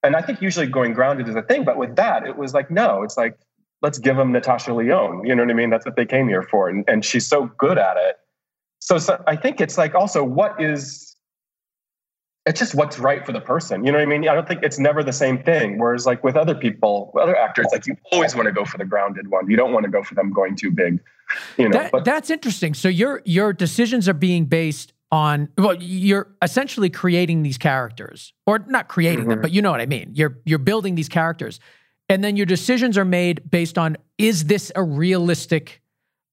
And 0.03 0.17
I 0.17 0.23
think 0.23 0.41
usually 0.41 0.67
going 0.67 0.93
grounded 0.95 1.29
is 1.29 1.37
a 1.37 1.43
thing, 1.43 1.65
but 1.65 1.77
with 1.77 1.97
that, 1.97 2.27
it 2.27 2.37
was 2.37 2.55
like, 2.55 2.71
no, 2.71 3.03
it's 3.03 3.17
like, 3.17 3.39
let's 3.83 3.99
give 3.99 4.17
them 4.17 4.33
Natasha 4.33 4.73
Lyonne. 4.73 5.27
You 5.27 5.35
know 5.35 5.43
what 5.43 5.51
I 5.51 5.55
mean? 5.55 5.71
That's 5.71 5.85
what 5.85 5.97
they 5.97 6.07
came 6.07 6.29
here 6.29 6.43
for. 6.43 6.69
And, 6.69 6.85
and 6.89 7.05
she's 7.05 7.27
so 7.27 7.51
good 7.59 7.79
at 7.79 7.97
it. 7.97 8.17
So, 8.81 8.99
so 8.99 9.23
I 9.27 9.37
think 9.37 9.61
it's 9.61 9.77
like 9.77 9.95
also 9.95 10.25
what 10.25 10.61
is, 10.61 11.17
it's 12.47 12.59
just 12.59 12.75
what's 12.75 12.99
right 12.99 13.25
for 13.27 13.33
the 13.33 13.41
person. 13.41 13.85
You 13.85 13.93
know 13.93 13.99
what 13.99 14.09
I 14.09 14.11
mean? 14.11 14.27
I 14.27 14.35
don't 14.35 14.49
think 14.49 14.63
it's 14.63 14.79
never 14.79 15.03
the 15.03 15.13
same 15.13 15.43
thing. 15.43 15.79
Whereas 15.79 16.07
like 16.07 16.25
with 16.25 16.37
other 16.37 16.55
people, 16.55 17.13
other 17.21 17.37
actors, 17.37 17.67
like 17.71 17.87
you 17.87 17.97
always 18.13 18.35
want 18.35 18.47
to 18.47 18.53
go 18.53 18.65
for 18.65 18.79
the 18.79 18.87
grounded 18.87 19.29
one. 19.31 19.51
You 19.51 19.57
don't 19.57 19.75
want 19.75 19.85
to 19.85 19.91
go 19.91 20.03
for 20.03 20.15
them 20.15 20.33
going 20.33 20.57
too 20.57 20.71
big. 20.71 21.01
You 21.59 21.69
know, 21.69 21.79
that, 21.79 21.93
but, 21.93 22.05
that's 22.07 22.31
interesting. 22.31 22.73
So 22.73 22.89
your 22.89 23.21
your 23.27 23.53
decisions 23.53 24.09
are 24.09 24.15
being 24.15 24.47
based 24.47 24.95
on 25.13 25.49
well 25.59 25.75
you're 25.75 26.29
essentially 26.41 26.89
creating 26.89 27.43
these 27.43 27.59
characters 27.59 28.33
or 28.47 28.61
not 28.69 28.87
creating 28.87 29.21
mm-hmm. 29.21 29.31
them 29.31 29.41
but 29.41 29.51
you 29.51 29.61
know 29.61 29.71
what 29.71 29.81
i 29.81 29.87
mean. 29.87 30.11
You're 30.15 30.39
you're 30.45 30.59
building 30.59 30.95
these 30.95 31.09
characters. 31.09 31.61
And 32.09 32.25
then 32.25 32.37
your 32.37 32.47
decisions 32.47 32.99
are 32.99 33.05
made 33.05 33.49
based 33.49 33.79
on 33.79 33.97
is 34.19 34.45
this 34.45 34.73
a 34.75 34.83
realistic 34.83 35.81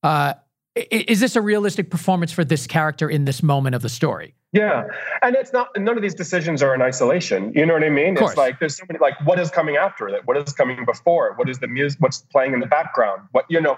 uh 0.04 0.34
is 0.76 1.20
this 1.20 1.36
a 1.36 1.42
realistic 1.42 1.90
performance 1.90 2.32
for 2.32 2.46
this 2.46 2.68
character 2.68 3.10
in 3.10 3.26
this 3.26 3.42
moment 3.42 3.74
of 3.74 3.82
the 3.82 3.90
story? 3.90 4.36
Yeah. 4.54 4.86
And 5.24 5.36
it's 5.36 5.52
not 5.52 5.70
none 5.78 5.96
of 5.98 6.04
these 6.04 6.16
decisions 6.16 6.62
are 6.62 6.74
in 6.74 6.82
isolation. 6.82 7.52
You 7.56 7.66
know 7.66 7.74
what 7.74 7.84
i 7.84 7.90
mean? 7.90 8.18
It's 8.18 8.38
like 8.38 8.60
there's 8.60 8.78
so 8.78 8.86
many 8.88 9.00
like 9.00 9.16
what 9.26 9.40
is 9.40 9.52
coming 9.52 9.76
after 9.76 10.08
it? 10.08 10.22
What 10.26 10.38
is 10.38 10.54
coming 10.54 10.86
before 10.86 11.34
what 11.36 11.50
is 11.50 11.60
the 11.60 11.68
music 11.68 12.00
what's 12.00 12.20
playing 12.20 12.54
in 12.54 12.60
the 12.60 12.68
background? 12.68 13.24
What 13.32 13.46
you 13.50 13.62
know 13.62 13.78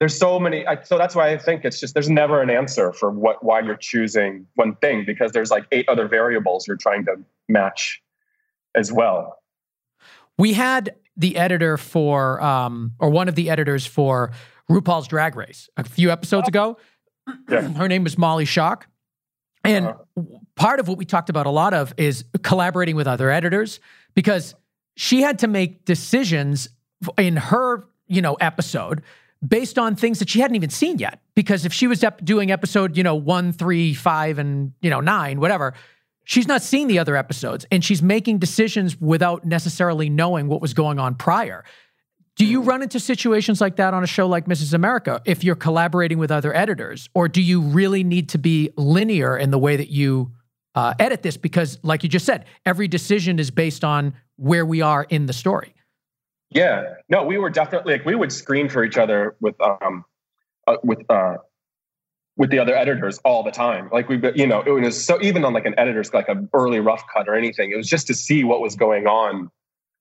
there's 0.00 0.18
so 0.18 0.40
many 0.40 0.66
I, 0.66 0.82
so 0.82 0.98
that's 0.98 1.14
why 1.14 1.30
i 1.30 1.38
think 1.38 1.64
it's 1.64 1.78
just 1.78 1.94
there's 1.94 2.10
never 2.10 2.42
an 2.42 2.50
answer 2.50 2.92
for 2.92 3.10
what 3.10 3.44
why 3.44 3.60
you're 3.60 3.76
choosing 3.76 4.46
one 4.54 4.74
thing 4.76 5.04
because 5.06 5.30
there's 5.32 5.50
like 5.50 5.66
eight 5.70 5.88
other 5.88 6.08
variables 6.08 6.66
you're 6.66 6.76
trying 6.76 7.04
to 7.04 7.16
match 7.48 8.02
as 8.74 8.90
well 8.90 9.38
we 10.38 10.54
had 10.54 10.96
the 11.16 11.36
editor 11.36 11.76
for 11.76 12.40
um 12.42 12.92
or 12.98 13.10
one 13.10 13.28
of 13.28 13.36
the 13.36 13.50
editors 13.50 13.86
for 13.86 14.32
rupaul's 14.68 15.06
drag 15.06 15.36
race 15.36 15.68
a 15.76 15.84
few 15.84 16.10
episodes 16.10 16.48
ago 16.48 16.76
yeah. 17.48 17.60
her 17.76 17.86
name 17.86 18.02
was 18.02 18.18
molly 18.18 18.44
shock 18.44 18.88
and 19.62 19.86
uh-huh. 19.86 20.22
part 20.56 20.80
of 20.80 20.88
what 20.88 20.96
we 20.96 21.04
talked 21.04 21.28
about 21.28 21.46
a 21.46 21.50
lot 21.50 21.74
of 21.74 21.92
is 21.98 22.24
collaborating 22.42 22.96
with 22.96 23.06
other 23.06 23.30
editors 23.30 23.78
because 24.14 24.54
she 24.96 25.20
had 25.20 25.38
to 25.40 25.46
make 25.46 25.84
decisions 25.84 26.68
in 27.18 27.36
her 27.36 27.84
you 28.06 28.22
know 28.22 28.34
episode 28.34 29.02
based 29.46 29.78
on 29.78 29.96
things 29.96 30.18
that 30.18 30.28
she 30.28 30.40
hadn't 30.40 30.56
even 30.56 30.70
seen 30.70 30.98
yet. 30.98 31.20
Because 31.34 31.64
if 31.64 31.72
she 31.72 31.86
was 31.86 32.04
doing 32.22 32.50
episode, 32.50 32.96
you 32.96 33.02
know, 33.02 33.14
one, 33.14 33.52
three, 33.52 33.94
five, 33.94 34.38
and, 34.38 34.72
you 34.80 34.90
know, 34.90 35.00
nine, 35.00 35.40
whatever, 35.40 35.74
she's 36.24 36.46
not 36.46 36.62
seen 36.62 36.88
the 36.88 36.98
other 36.98 37.16
episodes 37.16 37.66
and 37.70 37.84
she's 37.84 38.02
making 38.02 38.38
decisions 38.38 39.00
without 39.00 39.44
necessarily 39.44 40.10
knowing 40.10 40.48
what 40.48 40.60
was 40.60 40.74
going 40.74 40.98
on 40.98 41.14
prior. 41.14 41.64
Do 42.36 42.46
you 42.46 42.62
run 42.62 42.82
into 42.82 43.00
situations 43.00 43.60
like 43.60 43.76
that 43.76 43.92
on 43.92 44.02
a 44.02 44.06
show 44.06 44.26
like 44.26 44.46
Mrs. 44.46 44.72
America 44.72 45.20
if 45.24 45.44
you're 45.44 45.56
collaborating 45.56 46.18
with 46.18 46.30
other 46.30 46.54
editors? 46.54 47.08
Or 47.14 47.28
do 47.28 47.42
you 47.42 47.60
really 47.60 48.04
need 48.04 48.30
to 48.30 48.38
be 48.38 48.70
linear 48.76 49.36
in 49.36 49.50
the 49.50 49.58
way 49.58 49.76
that 49.76 49.90
you 49.90 50.32
uh, 50.74 50.94
edit 50.98 51.22
this? 51.22 51.36
Because, 51.36 51.78
like 51.82 52.02
you 52.02 52.08
just 52.08 52.24
said, 52.24 52.46
every 52.64 52.88
decision 52.88 53.38
is 53.38 53.50
based 53.50 53.84
on 53.84 54.14
where 54.36 54.64
we 54.64 54.80
are 54.80 55.04
in 55.10 55.26
the 55.26 55.34
story. 55.34 55.74
Yeah, 56.50 56.94
no, 57.08 57.24
we 57.24 57.38
were 57.38 57.50
definitely 57.50 57.94
like 57.94 58.04
we 58.04 58.14
would 58.14 58.32
screen 58.32 58.68
for 58.68 58.84
each 58.84 58.98
other 58.98 59.36
with 59.40 59.54
um 59.60 60.04
uh, 60.66 60.76
with 60.82 60.98
uh 61.08 61.36
with 62.36 62.50
the 62.50 62.58
other 62.58 62.74
editors 62.74 63.18
all 63.24 63.42
the 63.42 63.50
time. 63.50 63.88
Like 63.92 64.08
we, 64.08 64.18
you 64.34 64.46
know, 64.46 64.62
it 64.62 64.70
was 64.70 65.04
so 65.04 65.20
even 65.20 65.44
on 65.44 65.52
like 65.52 65.66
an 65.66 65.78
editor's 65.78 66.12
like 66.12 66.28
an 66.28 66.48
early 66.54 66.80
rough 66.80 67.02
cut 67.12 67.28
or 67.28 67.34
anything. 67.34 67.70
It 67.70 67.76
was 67.76 67.86
just 67.86 68.06
to 68.08 68.14
see 68.14 68.44
what 68.44 68.60
was 68.60 68.76
going 68.76 69.06
on, 69.06 69.50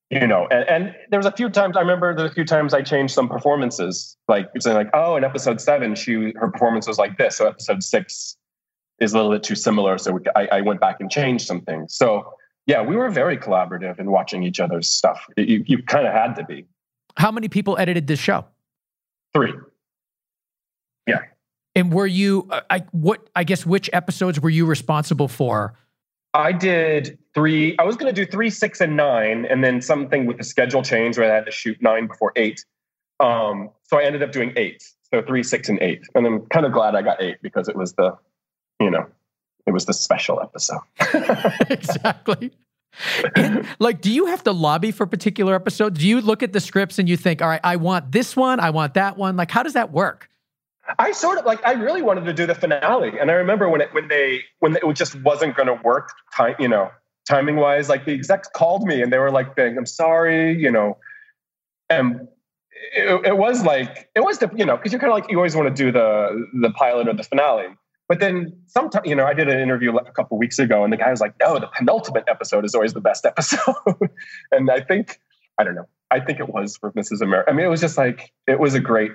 you 0.10 0.26
know. 0.26 0.48
And, 0.50 0.68
and 0.70 0.96
there 1.12 1.20
was 1.20 1.26
a 1.26 1.32
few 1.32 1.50
times 1.50 1.78
I 1.78 1.82
remember 1.82 2.16
there 2.16 2.26
a 2.26 2.32
few 2.32 2.46
times 2.46 2.74
I 2.74 2.82
changed 2.82 3.14
some 3.14 3.28
performances. 3.28 4.18
Like 4.28 4.48
saying 4.60 4.78
like, 4.78 4.90
oh, 4.94 5.18
in 5.18 5.24
episode 5.24 5.62
seven, 5.62 5.96
she 5.96 6.34
her 6.36 6.50
performance 6.50 6.88
was 6.88 6.98
like 6.98 7.18
this. 7.18 7.38
So 7.38 7.48
episode 7.48 7.84
six 7.84 8.38
is 9.00 9.14
a 9.14 9.18
little 9.18 9.32
bit 9.32 9.44
too 9.44 9.56
similar. 9.56 9.98
So 9.98 10.14
we, 10.14 10.22
I, 10.36 10.48
I 10.52 10.62
went 10.62 10.80
back 10.80 10.98
and 11.00 11.12
changed 11.12 11.46
some 11.46 11.62
things. 11.62 11.96
So 11.96 12.34
yeah, 12.70 12.84
we 12.84 12.96
were 12.96 13.10
very 13.10 13.36
collaborative 13.36 13.98
in 13.98 14.12
watching 14.12 14.44
each 14.44 14.60
other's 14.60 14.88
stuff. 14.88 15.28
You, 15.36 15.64
you 15.66 15.82
kind 15.82 16.06
of 16.06 16.14
had 16.14 16.36
to 16.36 16.44
be. 16.44 16.68
How 17.18 17.32
many 17.32 17.50
people 17.50 17.76
edited 17.80 18.06
this 18.06 18.20
show? 18.20 18.46
Three. 19.34 19.54
Yeah. 21.08 21.22
And 21.74 21.92
were 21.92 22.06
you, 22.06 22.48
uh, 22.52 22.62
I 22.70 22.86
what 22.92 23.28
I 23.36 23.44
guess 23.44 23.66
which 23.66 23.90
episodes 23.92 24.40
were 24.40 24.52
you 24.52 24.68
responsible 24.68 25.28
for? 25.28 25.80
I 26.36 26.52
did 26.52 27.18
three. 27.34 27.76
I 27.80 27.84
was 27.86 27.96
going 27.96 28.14
to 28.14 28.26
do 28.26 28.30
three, 28.30 28.52
six, 28.52 28.82
and 28.82 28.96
nine, 28.96 29.48
and 29.50 29.64
then 29.64 29.82
something 29.82 30.28
with 30.28 30.38
the 30.38 30.44
schedule 30.44 30.84
change 30.84 31.18
where 31.18 31.32
I 31.32 31.34
had 31.34 31.48
to 31.48 31.52
shoot 31.52 31.82
nine 31.82 32.06
before 32.06 32.34
eight. 32.36 32.64
Um, 33.20 33.72
so 33.82 33.98
I 33.98 34.04
ended 34.04 34.22
up 34.22 34.32
doing 34.32 34.54
eight. 34.58 34.84
So 35.12 35.24
three, 35.24 35.42
six, 35.42 35.70
and 35.70 35.82
eight. 35.82 36.04
And 36.14 36.28
I'm 36.28 36.46
kind 36.46 36.68
of 36.68 36.72
glad 36.72 36.94
I 36.94 37.02
got 37.02 37.20
eight 37.20 37.38
because 37.42 37.68
it 37.68 37.76
was 37.76 37.94
the, 37.94 38.16
you 38.80 38.92
know, 38.92 39.08
it 39.66 39.72
was 39.72 39.86
the 39.86 39.94
special 39.94 40.42
episode. 40.42 40.82
exactly. 41.70 42.52
And, 43.36 43.68
like, 43.80 44.02
do 44.02 44.12
you 44.12 44.26
have 44.26 44.44
to 44.44 44.52
lobby 44.52 44.92
for 44.92 45.06
particular 45.06 45.56
episodes? 45.56 46.00
Do 46.00 46.08
you 46.08 46.22
look 46.22 46.44
at 46.44 46.54
the 46.54 46.60
scripts 46.60 47.00
and 47.00 47.08
you 47.08 47.18
think, 47.18 47.42
all 47.42 47.48
right, 47.48 47.62
I 47.64 47.76
want 47.76 48.12
this 48.12 48.36
one, 48.36 48.60
I 48.60 48.72
want 48.72 48.96
that 48.96 49.18
one? 49.18 49.38
Like, 49.38 49.52
how 49.52 49.64
does 49.64 49.74
that 49.74 49.92
work? 49.92 50.30
I 50.98 51.12
sort 51.12 51.38
of 51.38 51.46
like 51.46 51.64
I 51.66 51.74
really 51.74 52.02
wanted 52.02 52.26
to 52.26 52.34
do 52.34 52.48
the 52.48 52.56
finale, 52.56 53.20
and 53.20 53.30
I 53.30 53.36
remember 53.36 53.70
when 53.70 53.82
it 53.82 53.94
when 53.94 54.08
they 54.08 54.42
when 54.58 54.76
it 54.76 54.94
just 54.94 55.14
wasn't 55.22 55.56
going 55.56 55.68
to 55.68 55.80
work 55.84 56.14
time 56.36 56.56
you 56.58 56.68
know 56.68 56.90
timing 57.28 57.58
wise. 57.58 57.90
Like 57.90 58.06
the 58.06 58.14
execs 58.14 58.50
called 58.56 58.88
me 58.88 59.04
and 59.04 59.14
they 59.14 59.20
were 59.20 59.30
like, 59.30 59.58
"I'm 59.60 59.86
sorry," 59.86 60.58
you 60.58 60.72
know, 60.72 60.98
and 61.90 62.28
it, 62.96 63.28
it 63.28 63.38
was 63.38 63.64
like 63.64 64.10
it 64.16 64.22
was 64.22 64.40
the 64.40 64.50
you 64.56 64.66
know 64.66 64.78
because 64.78 64.92
you're 64.92 65.00
kind 65.00 65.12
of 65.12 65.20
like 65.20 65.30
you 65.30 65.38
always 65.38 65.56
want 65.56 65.68
to 65.68 65.84
do 65.84 65.92
the 65.92 66.48
the 66.62 66.72
pilot 66.72 67.08
or 67.08 67.14
the 67.14 67.24
finale, 67.24 67.68
but 68.10 68.20
then 68.20 68.52
sometimes, 68.66 69.08
you 69.08 69.16
know, 69.16 69.26
I 69.26 69.36
did 69.36 69.48
an 69.48 69.60
interview 69.60 69.96
a 69.96 70.12
couple 70.12 70.38
weeks 70.40 70.58
ago, 70.58 70.84
and 70.84 70.92
the 70.92 70.98
guy 70.98 71.12
was 71.12 71.22
like, 71.22 71.36
"No, 71.40 71.60
the 71.60 71.68
penultimate 71.68 72.26
episode 72.28 72.66
is 72.66 72.74
always 72.74 72.94
the 72.94 73.00
best 73.00 73.24
episode." 73.26 73.76
and 74.52 74.70
I 74.70 74.82
think, 74.82 75.22
I 75.60 75.64
don't 75.64 75.76
know, 75.76 75.88
I 76.10 76.20
think 76.20 76.40
it 76.40 76.50
was 76.50 76.76
for 76.76 76.92
Mrs. 76.94 77.22
America. 77.22 77.52
I 77.52 77.54
mean, 77.54 77.66
it 77.66 77.70
was 77.70 77.80
just 77.80 77.98
like 77.98 78.34
it 78.48 78.60
was 78.60 78.74
a 78.74 78.80
great 78.80 79.12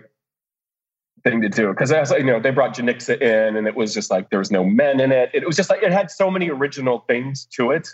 thing 1.25 1.41
to 1.41 1.49
do 1.49 1.71
because 1.71 1.91
you 2.13 2.23
know 2.23 2.39
they 2.39 2.51
brought 2.51 2.77
Janicza 2.77 3.21
in, 3.21 3.57
and 3.57 3.67
it 3.67 3.75
was 3.75 3.93
just 3.93 4.13
like 4.13 4.31
there 4.31 4.39
was 4.39 4.53
no 4.53 4.65
men 4.65 5.01
in 5.01 5.11
it. 5.11 5.31
It 5.35 5.45
was 5.45 5.57
just 5.57 5.71
like 5.71 5.83
it 5.83 5.91
had 5.91 6.09
so 6.09 6.31
many 6.31 6.49
original 6.49 7.01
things 7.09 7.47
to 7.57 7.73
it 7.73 7.89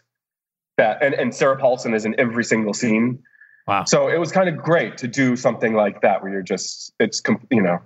that, 0.77 1.03
and, 1.03 1.15
and 1.15 1.35
Sarah 1.35 1.57
Paulson 1.57 1.95
is 1.95 2.05
in 2.05 2.15
every 2.21 2.45
single 2.45 2.75
scene. 2.75 3.23
Wow! 3.67 3.85
So 3.85 4.09
it 4.09 4.19
was 4.19 4.33
kind 4.33 4.51
of 4.51 4.59
great 4.59 4.99
to 4.99 5.09
do 5.09 5.35
something 5.35 5.73
like 5.73 6.03
that 6.03 6.23
where 6.23 6.31
you're 6.31 6.43
just 6.43 6.93
it's 7.01 7.23
you 7.51 7.63
know 7.63 7.79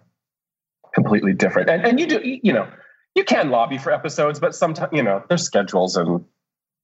completely 0.93 1.33
different, 1.33 1.71
and 1.71 1.87
and 1.87 2.01
you 2.01 2.07
do 2.09 2.21
you 2.25 2.53
know 2.53 2.67
you 3.15 3.25
can 3.25 3.51
lobby 3.51 3.79
for 3.79 3.93
episodes, 3.93 4.41
but 4.41 4.55
sometimes 4.55 4.93
you 4.93 5.03
know 5.03 5.23
there's 5.29 5.43
schedules 5.43 5.97
and 5.97 6.25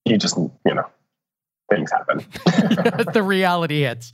you 0.05 0.19
just 0.19 0.37
you 0.37 0.75
know 0.75 0.87
things 1.71 1.91
happen. 1.93 2.19
the 3.13 3.23
reality 3.23 3.83
hits. 3.83 4.13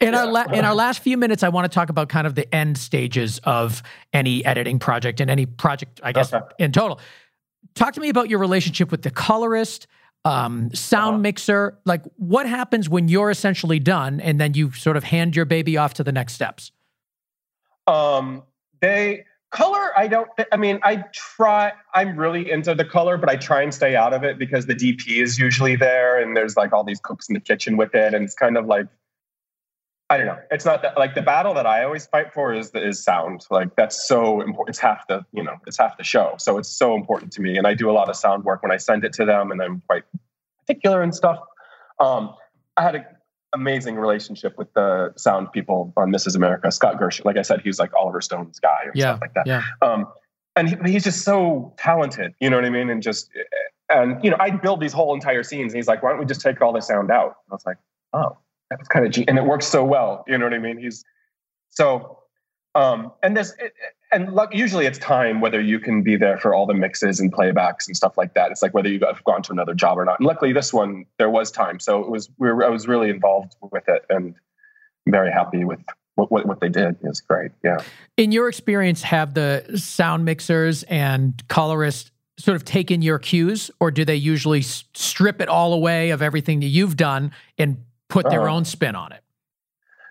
In 0.00 0.12
yeah. 0.12 0.20
our 0.20 0.26
la- 0.26 0.52
in 0.52 0.64
our 0.64 0.74
last 0.74 1.00
few 1.00 1.16
minutes, 1.16 1.42
I 1.42 1.48
want 1.48 1.70
to 1.70 1.74
talk 1.74 1.88
about 1.88 2.08
kind 2.08 2.26
of 2.26 2.34
the 2.34 2.52
end 2.54 2.78
stages 2.78 3.38
of 3.44 3.82
any 4.12 4.44
editing 4.44 4.78
project 4.78 5.20
and 5.20 5.30
any 5.30 5.46
project, 5.46 6.00
I 6.02 6.12
guess, 6.12 6.32
okay. 6.32 6.44
in 6.58 6.72
total. 6.72 7.00
Talk 7.74 7.94
to 7.94 8.00
me 8.00 8.08
about 8.08 8.28
your 8.28 8.38
relationship 8.38 8.90
with 8.90 9.02
the 9.02 9.10
colorist. 9.10 9.86
um, 10.24 10.74
sound 10.74 11.14
uh-huh. 11.14 11.22
mixer. 11.22 11.78
Like, 11.86 12.02
what 12.16 12.46
happens 12.46 12.88
when 12.88 13.08
you're 13.08 13.30
essentially 13.30 13.78
done 13.78 14.20
and 14.20 14.40
then 14.40 14.52
you 14.54 14.72
sort 14.72 14.96
of 14.96 15.04
hand 15.04 15.34
your 15.36 15.44
baby 15.44 15.76
off 15.76 15.94
to 15.94 16.04
the 16.04 16.12
next 16.12 16.34
steps? 16.34 16.72
Um, 17.86 18.42
they 18.80 19.24
color 19.50 19.96
i 19.96 20.06
don't 20.06 20.28
i 20.52 20.56
mean 20.56 20.78
i 20.82 21.02
try 21.14 21.72
i'm 21.94 22.16
really 22.16 22.50
into 22.50 22.74
the 22.74 22.84
color 22.84 23.16
but 23.16 23.30
i 23.30 23.36
try 23.36 23.62
and 23.62 23.72
stay 23.72 23.96
out 23.96 24.12
of 24.12 24.22
it 24.22 24.38
because 24.38 24.66
the 24.66 24.74
dp 24.74 25.06
is 25.08 25.38
usually 25.38 25.74
there 25.74 26.20
and 26.20 26.36
there's 26.36 26.54
like 26.56 26.72
all 26.72 26.84
these 26.84 27.00
cooks 27.00 27.28
in 27.28 27.34
the 27.34 27.40
kitchen 27.40 27.76
with 27.76 27.94
it 27.94 28.12
and 28.12 28.24
it's 28.24 28.34
kind 28.34 28.58
of 28.58 28.66
like 28.66 28.86
i 30.10 30.16
don't 30.16 30.26
know. 30.26 30.38
It's 30.50 30.64
not 30.64 30.82
that 30.82 30.96
like 30.98 31.14
the 31.14 31.22
battle 31.22 31.54
that 31.54 31.66
i 31.66 31.84
always 31.84 32.06
fight 32.06 32.32
for 32.32 32.52
is 32.54 32.70
is 32.74 33.02
sound. 33.02 33.46
Like 33.50 33.74
that's 33.76 34.06
so 34.06 34.40
important 34.40 34.70
it's 34.70 34.78
half 34.78 35.06
the 35.06 35.24
you 35.32 35.42
know 35.42 35.56
it's 35.66 35.78
half 35.78 35.96
the 35.96 36.04
show. 36.04 36.34
So 36.38 36.58
it's 36.58 36.68
so 36.70 36.94
important 36.94 37.32
to 37.32 37.42
me 37.42 37.56
and 37.56 37.66
i 37.66 37.74
do 37.74 37.90
a 37.90 37.92
lot 37.92 38.08
of 38.08 38.16
sound 38.16 38.44
work 38.44 38.62
when 38.62 38.72
i 38.72 38.76
send 38.76 39.04
it 39.04 39.12
to 39.14 39.24
them 39.24 39.50
and 39.50 39.62
i'm 39.62 39.82
quite 39.86 40.04
particular 40.60 41.02
and 41.02 41.14
stuff. 41.14 41.38
Um 42.00 42.34
i 42.76 42.82
had 42.82 42.94
a 42.94 43.06
amazing 43.54 43.96
relationship 43.96 44.58
with 44.58 44.72
the 44.74 45.12
sound 45.16 45.52
people 45.52 45.92
on 45.96 46.10
Mrs. 46.12 46.36
America. 46.36 46.70
Scott 46.70 47.00
Gersh, 47.00 47.24
like 47.24 47.36
I 47.36 47.42
said, 47.42 47.60
he's 47.62 47.78
like 47.78 47.92
Oliver 47.94 48.20
Stone's 48.20 48.60
guy 48.60 48.84
or 48.84 48.92
yeah, 48.94 49.12
stuff 49.12 49.20
like 49.20 49.34
that. 49.34 49.46
Yeah. 49.46 49.62
Um, 49.82 50.06
and 50.56 50.68
he, 50.68 50.92
he's 50.92 51.04
just 51.04 51.22
so 51.22 51.72
talented, 51.78 52.34
you 52.40 52.50
know 52.50 52.56
what 52.56 52.64
I 52.64 52.70
mean? 52.70 52.90
And 52.90 53.02
just, 53.02 53.30
and 53.88 54.22
you 54.22 54.30
know, 54.30 54.36
I 54.40 54.50
build 54.50 54.80
these 54.80 54.92
whole 54.92 55.14
entire 55.14 55.42
scenes, 55.42 55.72
and 55.72 55.78
he's 55.78 55.88
like, 55.88 56.02
"Why 56.02 56.10
don't 56.10 56.18
we 56.18 56.26
just 56.26 56.40
take 56.40 56.60
all 56.60 56.72
the 56.72 56.80
sound 56.80 57.10
out?" 57.10 57.36
And 57.46 57.52
I 57.52 57.54
was 57.54 57.64
like, 57.64 57.78
"Oh, 58.12 58.36
that's 58.70 58.88
kind 58.88 59.06
of," 59.06 59.12
G-. 59.12 59.24
and 59.28 59.38
it 59.38 59.44
works 59.44 59.66
so 59.66 59.84
well, 59.84 60.24
you 60.26 60.36
know 60.36 60.44
what 60.44 60.54
I 60.54 60.58
mean? 60.58 60.78
He's 60.78 61.04
so, 61.70 62.18
um, 62.74 63.12
and 63.22 63.36
this, 63.36 63.54
it, 63.58 63.72
and 64.12 64.32
luck, 64.32 64.54
usually 64.54 64.86
it's 64.86 64.98
time 64.98 65.40
whether 65.40 65.60
you 65.60 65.78
can 65.78 66.02
be 66.02 66.16
there 66.16 66.38
for 66.38 66.54
all 66.54 66.66
the 66.66 66.74
mixes 66.74 67.20
and 67.20 67.32
playbacks 67.32 67.86
and 67.86 67.96
stuff 67.96 68.16
like 68.16 68.34
that. 68.34 68.50
It's 68.50 68.62
like 68.62 68.74
whether 68.74 68.88
you 68.88 69.00
have 69.06 69.22
gone 69.24 69.42
to 69.42 69.52
another 69.52 69.74
job 69.74 69.98
or 69.98 70.04
not. 70.04 70.18
And 70.20 70.26
luckily, 70.26 70.52
this 70.52 70.72
one 70.72 71.04
there 71.18 71.30
was 71.30 71.50
time, 71.50 71.78
so 71.80 72.00
it 72.00 72.10
was 72.10 72.30
we 72.38 72.50
were, 72.50 72.64
I 72.64 72.68
was 72.68 72.88
really 72.88 73.10
involved 73.10 73.56
with 73.70 73.88
it 73.88 74.04
and 74.08 74.34
very 75.06 75.30
happy 75.30 75.64
with 75.64 75.80
what, 76.14 76.32
what, 76.32 76.46
what 76.46 76.60
they 76.60 76.68
did. 76.68 76.96
It 77.02 77.08
was 77.08 77.20
great. 77.20 77.52
Yeah. 77.62 77.78
In 78.16 78.32
your 78.32 78.48
experience, 78.48 79.02
have 79.02 79.34
the 79.34 79.64
sound 79.76 80.24
mixers 80.24 80.82
and 80.84 81.42
colorists 81.48 82.10
sort 82.38 82.56
of 82.56 82.64
taken 82.64 83.02
your 83.02 83.18
cues, 83.18 83.70
or 83.80 83.90
do 83.90 84.04
they 84.04 84.14
usually 84.14 84.62
strip 84.62 85.40
it 85.40 85.48
all 85.48 85.72
away 85.72 86.10
of 86.10 86.22
everything 86.22 86.60
that 86.60 86.66
you've 86.66 86.96
done 86.96 87.32
and 87.58 87.78
put 88.08 88.28
their 88.30 88.48
uh, 88.48 88.54
own 88.54 88.64
spin 88.64 88.94
on 88.94 89.12
it? 89.12 89.22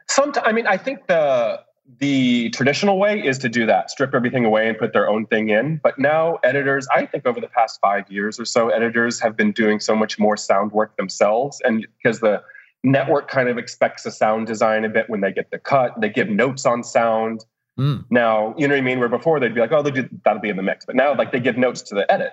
Sometimes, 0.09 0.45
I 0.47 0.51
mean, 0.51 0.67
I 0.67 0.77
think 0.77 1.07
the 1.07 1.61
the 1.99 2.49
traditional 2.49 2.99
way 2.99 3.23
is 3.23 3.38
to 3.39 3.49
do 3.49 3.65
that 3.65 3.89
strip 3.89 4.13
everything 4.13 4.43
away 4.43 4.67
and 4.67 4.77
put 4.77 4.91
their 4.91 5.09
own 5.09 5.25
thing 5.25 5.49
in. 5.49 5.79
But 5.81 5.97
now 5.97 6.38
editors 6.43 6.88
i 6.93 7.05
think 7.05 7.25
over 7.25 7.39
the 7.39 7.47
past 7.47 7.79
five 7.81 8.09
years 8.11 8.39
or 8.39 8.45
so 8.45 8.69
editors 8.69 9.19
have 9.19 9.38
been 9.38 9.51
doing 9.51 9.79
so 9.79 9.95
much 9.95 10.19
more 10.19 10.35
sound 10.35 10.71
work 10.71 10.97
themselves. 10.97 11.61
And 11.63 11.88
because 11.97 12.19
the 12.19 12.43
network 12.83 13.29
kind 13.29 13.49
of 13.49 13.57
expects 13.57 14.05
a 14.05 14.11
sound 14.11 14.47
design 14.47 14.85
a 14.85 14.89
bit 14.89 15.09
when 15.09 15.21
they 15.21 15.31
get 15.31 15.49
the 15.49 15.59
cut 15.59 15.99
they 15.99 16.09
give 16.09 16.29
notes 16.29 16.65
on 16.65 16.83
sound. 16.83 17.45
Mm. 17.79 18.05
now 18.09 18.55
you 18.57 18.67
know 18.67 18.73
what 18.73 18.79
i 18.79 18.81
mean? 18.81 18.99
Where 18.99 19.09
before 19.09 19.39
they'd 19.39 19.53
be 19.53 19.61
like 19.61 19.71
oh 19.71 19.83
do, 19.83 20.09
that'll 20.25 20.41
be 20.41 20.49
in 20.49 20.57
the 20.57 20.63
mix. 20.63 20.85
But 20.85 20.95
now 20.95 21.15
like 21.15 21.31
they 21.31 21.39
give 21.39 21.57
notes 21.57 21.81
to 21.83 21.95
the 21.95 22.11
edit 22.11 22.31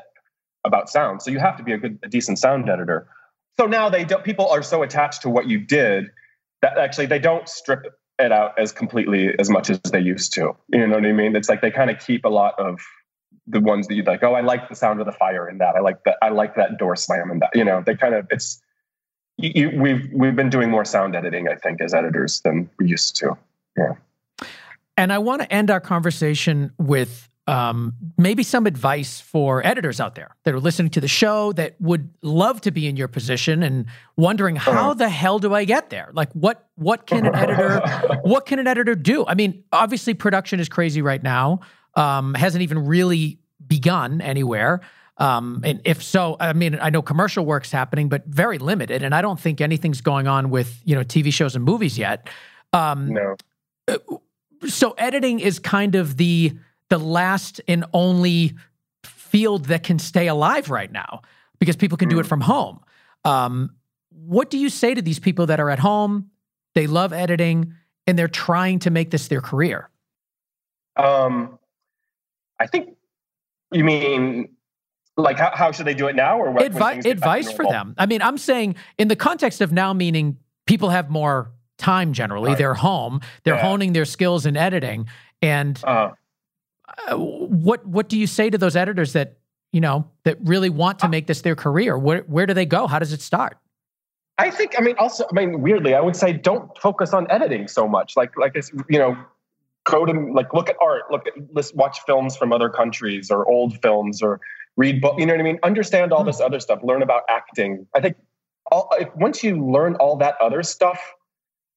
about 0.64 0.88
sound. 0.88 1.22
So 1.22 1.30
you 1.30 1.38
have 1.38 1.56
to 1.58 1.62
be 1.62 1.72
a 1.72 1.78
good 1.78 1.98
a 2.02 2.08
decent 2.08 2.38
sound 2.38 2.68
editor. 2.68 3.06
So 3.60 3.66
now 3.66 3.88
they 3.88 4.04
don't 4.04 4.24
people 4.24 4.48
are 4.48 4.62
so 4.62 4.82
attached 4.82 5.22
to 5.22 5.30
what 5.30 5.46
you 5.48 5.60
did 5.60 6.06
that 6.60 6.76
actually 6.76 7.06
they 7.06 7.18
don't 7.20 7.48
strip 7.48 7.84
it 8.18 8.32
out 8.32 8.58
as 8.58 8.72
completely 8.72 9.34
as 9.38 9.50
much 9.50 9.70
as 9.70 9.80
they 9.80 10.00
used 10.00 10.32
to. 10.34 10.56
You 10.68 10.86
know 10.86 10.96
what 10.96 11.06
I 11.06 11.12
mean? 11.12 11.34
It's 11.36 11.48
like 11.48 11.60
they 11.60 11.70
kind 11.70 11.90
of 11.90 11.98
keep 11.98 12.24
a 12.24 12.28
lot 12.28 12.58
of 12.58 12.80
the 13.46 13.60
ones 13.60 13.88
that 13.88 13.94
you 13.94 14.02
like. 14.02 14.22
Oh, 14.22 14.34
I 14.34 14.40
like 14.40 14.68
the 14.68 14.74
sound 14.74 15.00
of 15.00 15.06
the 15.06 15.12
fire 15.12 15.48
in 15.48 15.58
that. 15.58 15.76
I 15.76 15.80
like 15.80 16.02
that. 16.04 16.16
I 16.22 16.30
like 16.30 16.54
that 16.56 16.78
door 16.78 16.96
slam 16.96 17.30
in 17.30 17.40
that. 17.40 17.50
You 17.54 17.64
know, 17.64 17.82
they 17.84 17.94
kind 17.96 18.14
of 18.14 18.26
it's. 18.30 18.60
You, 19.36 19.52
you, 19.54 19.80
we've 19.80 20.08
we've 20.12 20.36
been 20.36 20.50
doing 20.50 20.70
more 20.70 20.84
sound 20.84 21.16
editing, 21.16 21.48
I 21.48 21.56
think, 21.56 21.80
as 21.80 21.92
editors 21.92 22.40
than 22.42 22.70
we 22.78 22.86
used 22.86 23.16
to. 23.16 23.36
Yeah. 23.76 23.94
And 24.96 25.12
I 25.12 25.18
want 25.18 25.42
to 25.42 25.52
end 25.52 25.70
our 25.70 25.80
conversation 25.80 26.72
with 26.78 27.28
um, 27.46 27.92
maybe 28.16 28.42
some 28.42 28.66
advice 28.66 29.20
for 29.20 29.64
editors 29.66 30.00
out 30.00 30.14
there 30.14 30.34
that 30.44 30.54
are 30.54 30.60
listening 30.60 30.90
to 30.90 31.00
the 31.00 31.08
show 31.08 31.52
that 31.52 31.78
would 31.78 32.08
love 32.22 32.60
to 32.62 32.70
be 32.70 32.86
in 32.86 32.96
your 32.96 33.08
position 33.08 33.62
and 33.62 33.86
wondering 34.16 34.56
how 34.56 34.72
uh-huh. 34.72 34.94
the 34.94 35.08
hell 35.08 35.38
do 35.38 35.54
I 35.54 35.64
get 35.64 35.90
there? 35.90 36.10
Like 36.14 36.32
what 36.32 36.68
what 36.76 37.06
can 37.06 37.26
an 37.26 37.34
editor 37.34 37.80
what 38.22 38.46
can 38.46 38.58
an 38.58 38.66
editor 38.66 38.94
do? 38.94 39.26
I 39.26 39.34
mean, 39.34 39.62
obviously 39.72 40.14
production 40.14 40.58
is 40.58 40.68
crazy 40.68 41.02
right 41.02 41.22
now. 41.22 41.60
Um, 41.94 42.34
hasn't 42.34 42.62
even 42.62 42.86
really 42.86 43.38
begun 43.66 44.20
anywhere. 44.20 44.80
Um, 45.18 45.60
and 45.64 45.80
if 45.84 46.02
so, 46.02 46.36
I 46.40 46.54
mean, 46.54 46.78
I 46.80 46.90
know 46.90 47.02
commercial 47.02 47.46
work's 47.46 47.70
happening, 47.70 48.08
but 48.08 48.24
very 48.26 48.58
limited. 48.58 49.02
And 49.02 49.14
I 49.14 49.22
don't 49.22 49.38
think 49.38 49.60
anything's 49.60 50.00
going 50.00 50.26
on 50.26 50.50
with 50.50 50.80
you 50.84 50.94
know 50.94 51.02
TV 51.02 51.32
shows 51.32 51.54
and 51.54 51.64
movies 51.64 51.98
yet. 51.98 52.28
Um, 52.72 53.12
no. 53.12 53.36
Uh, 53.86 53.98
so 54.66 54.92
editing 54.92 55.40
is 55.40 55.58
kind 55.58 55.94
of 55.94 56.16
the 56.16 56.56
the 56.90 56.98
last 56.98 57.60
and 57.66 57.84
only 57.92 58.54
field 59.04 59.66
that 59.66 59.82
can 59.82 59.98
stay 59.98 60.28
alive 60.28 60.70
right 60.70 60.92
now 60.92 61.22
because 61.58 61.76
people 61.76 61.98
can 61.98 62.08
do 62.08 62.18
it 62.18 62.26
mm. 62.26 62.28
from 62.28 62.40
home. 62.42 62.80
Um, 63.24 63.70
what 64.10 64.50
do 64.50 64.58
you 64.58 64.68
say 64.68 64.94
to 64.94 65.02
these 65.02 65.18
people 65.18 65.46
that 65.46 65.60
are 65.60 65.70
at 65.70 65.78
home? 65.78 66.30
They 66.74 66.86
love 66.86 67.12
editing 67.12 67.74
and 68.06 68.18
they're 68.18 68.28
trying 68.28 68.78
to 68.80 68.90
make 68.90 69.10
this 69.10 69.28
their 69.28 69.40
career. 69.40 69.88
Um, 70.96 71.58
I 72.60 72.66
think 72.66 72.96
you 73.72 73.84
mean 73.84 74.50
like 75.16 75.38
how, 75.38 75.52
how 75.54 75.72
should 75.72 75.86
they 75.86 75.94
do 75.94 76.06
it 76.08 76.16
now 76.16 76.40
or 76.40 76.50
what, 76.50 76.72
Advi- 76.72 77.04
advice 77.06 77.50
for 77.50 77.64
them? 77.64 77.94
I 77.98 78.06
mean, 78.06 78.22
I'm 78.22 78.38
saying 78.38 78.76
in 78.98 79.08
the 79.08 79.16
context 79.16 79.60
of 79.60 79.72
now, 79.72 79.92
meaning 79.92 80.38
people 80.66 80.90
have 80.90 81.10
more 81.10 81.52
time 81.78 82.12
generally. 82.12 82.50
Right. 82.50 82.58
They're 82.58 82.74
home. 82.74 83.20
They're 83.44 83.54
yeah. 83.54 83.62
honing 83.62 83.92
their 83.92 84.04
skills 84.04 84.46
in 84.46 84.56
editing, 84.56 85.06
and 85.42 85.80
uh, 85.84 86.10
uh, 87.08 87.16
what 87.16 87.84
what 87.86 88.08
do 88.08 88.18
you 88.18 88.26
say 88.26 88.50
to 88.50 88.58
those 88.58 88.76
editors 88.76 89.12
that 89.12 89.38
you 89.72 89.80
know 89.80 90.08
that 90.24 90.38
really 90.42 90.70
want 90.70 90.98
to 91.00 91.06
uh, 91.06 91.08
make 91.08 91.26
this 91.26 91.42
their 91.42 91.56
career? 91.56 91.98
Where 91.98 92.22
where 92.22 92.46
do 92.46 92.54
they 92.54 92.66
go? 92.66 92.86
How 92.86 92.98
does 92.98 93.12
it 93.12 93.20
start? 93.20 93.58
I 94.38 94.50
think 94.50 94.74
I 94.78 94.82
mean 94.82 94.96
also 94.98 95.26
I 95.30 95.34
mean 95.34 95.60
weirdly 95.60 95.94
I 95.94 96.00
would 96.00 96.16
say 96.16 96.32
don't 96.32 96.76
focus 96.78 97.12
on 97.12 97.30
editing 97.30 97.68
so 97.68 97.88
much. 97.88 98.16
Like 98.16 98.36
like 98.36 98.52
it's 98.54 98.72
you 98.88 98.98
know 98.98 99.16
go 99.84 100.04
to 100.04 100.12
like 100.32 100.52
look 100.52 100.68
at 100.68 100.76
art, 100.80 101.02
look 101.10 101.26
at 101.26 101.34
let's 101.52 101.72
watch 101.74 101.98
films 102.06 102.36
from 102.36 102.52
other 102.52 102.68
countries 102.68 103.30
or 103.30 103.48
old 103.48 103.80
films 103.80 104.22
or 104.22 104.40
read 104.76 105.00
book. 105.00 105.14
You 105.18 105.26
know 105.26 105.34
what 105.34 105.40
I 105.40 105.44
mean? 105.44 105.58
Understand 105.62 106.12
all 106.12 106.22
mm 106.22 106.26
this 106.26 106.40
other 106.40 106.58
stuff. 106.60 106.80
Learn 106.82 107.02
about 107.02 107.22
acting. 107.28 107.86
I 107.94 108.00
think 108.00 108.16
all, 108.72 108.88
if, 108.98 109.14
once 109.14 109.44
you 109.44 109.64
learn 109.64 109.94
all 109.96 110.16
that 110.16 110.36
other 110.40 110.62
stuff 110.62 110.98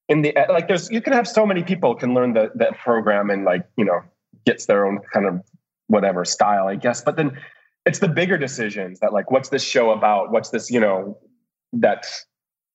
in 0.08 0.22
the 0.22 0.34
like 0.48 0.68
there's 0.68 0.90
you 0.90 1.00
can 1.00 1.12
have 1.12 1.28
so 1.28 1.44
many 1.44 1.62
people 1.62 1.94
can 1.94 2.14
learn 2.14 2.32
the 2.32 2.50
that 2.54 2.78
program 2.78 3.30
and 3.30 3.44
like 3.44 3.64
you 3.76 3.84
know 3.84 4.00
gets 4.48 4.66
their 4.66 4.86
own 4.86 4.98
kind 5.12 5.26
of 5.26 5.42
whatever 5.88 6.24
style, 6.24 6.68
I 6.68 6.76
guess. 6.76 7.02
But 7.02 7.16
then 7.16 7.38
it's 7.84 7.98
the 7.98 8.08
bigger 8.08 8.38
decisions 8.38 9.00
that 9.00 9.12
like, 9.12 9.30
what's 9.30 9.50
this 9.50 9.62
show 9.62 9.90
about? 9.90 10.32
What's 10.32 10.50
this, 10.50 10.70
you 10.70 10.80
know, 10.80 11.18
that 11.74 12.06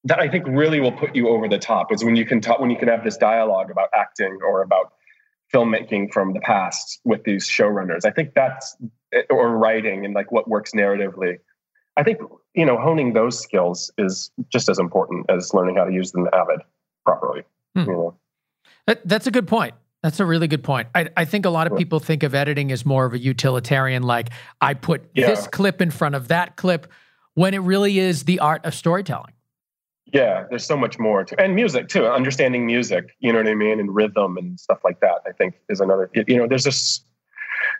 that 0.05 0.19
I 0.19 0.27
think 0.27 0.45
really 0.47 0.79
will 0.79 0.91
put 0.91 1.15
you 1.15 1.29
over 1.29 1.47
the 1.47 1.57
top 1.57 1.91
is 1.91 2.03
when 2.03 2.15
you 2.15 2.25
can 2.25 2.41
talk 2.41 2.59
when 2.59 2.69
you 2.69 2.77
can 2.77 2.89
have 2.89 3.03
this 3.03 3.17
dialogue 3.17 3.71
about 3.71 3.89
acting 3.95 4.39
or 4.45 4.61
about 4.61 4.93
filmmaking 5.53 6.11
from 6.11 6.33
the 6.33 6.41
past 6.41 6.99
with 7.05 7.23
these 7.23 7.47
showrunners. 7.47 8.05
I 8.05 8.11
think 8.11 8.33
that's 8.35 8.75
or 9.29 9.57
writing 9.57 10.05
and 10.05 10.13
like 10.13 10.31
what 10.31 10.47
works 10.47 10.71
narratively. 10.73 11.37
I 11.97 12.03
think 12.03 12.19
you 12.53 12.65
know 12.65 12.77
honing 12.77 13.13
those 13.13 13.39
skills 13.39 13.91
is 13.97 14.29
just 14.51 14.69
as 14.69 14.77
important 14.77 15.25
as 15.29 15.53
learning 15.53 15.77
how 15.77 15.85
to 15.85 15.93
use 15.93 16.11
them 16.11 16.27
avid 16.33 16.59
properly. 17.03 17.43
Hmm. 17.75 17.81
You 17.81 17.91
know? 17.93 18.17
that, 18.87 19.07
that's 19.07 19.25
a 19.25 19.31
good 19.31 19.47
point. 19.47 19.73
That's 20.03 20.19
a 20.19 20.25
really 20.25 20.49
good 20.49 20.63
point. 20.63 20.89
I, 20.93 21.09
I, 21.15 21.23
think 21.23 21.45
a 21.45 21.49
lot 21.49 21.65
of 21.65 21.77
people 21.77 22.01
think 22.01 22.23
of 22.23 22.35
editing 22.35 22.73
as 22.73 22.85
more 22.85 23.05
of 23.05 23.13
a 23.13 23.19
utilitarian, 23.19 24.03
like 24.03 24.31
I 24.59 24.73
put 24.73 25.09
yeah. 25.15 25.27
this 25.27 25.47
clip 25.47 25.81
in 25.81 25.91
front 25.91 26.15
of 26.15 26.27
that 26.27 26.57
clip, 26.57 26.87
when 27.35 27.53
it 27.53 27.59
really 27.59 27.99
is 27.99 28.25
the 28.25 28.39
art 28.39 28.65
of 28.65 28.75
storytelling. 28.75 29.33
Yeah, 30.13 30.43
there's 30.49 30.65
so 30.65 30.75
much 30.75 30.99
more 30.99 31.23
to, 31.23 31.41
and 31.41 31.55
music 31.55 31.87
too. 31.87 32.05
Understanding 32.05 32.65
music, 32.65 33.15
you 33.19 33.31
know 33.31 33.39
what 33.39 33.47
I 33.47 33.55
mean, 33.55 33.79
and 33.79 33.95
rhythm 33.95 34.37
and 34.37 34.59
stuff 34.59 34.79
like 34.83 34.99
that. 34.99 35.21
I 35.25 35.31
think 35.31 35.55
is 35.69 35.79
another. 35.79 36.11
You 36.13 36.37
know, 36.37 36.47
there's 36.47 36.65
just 36.65 37.05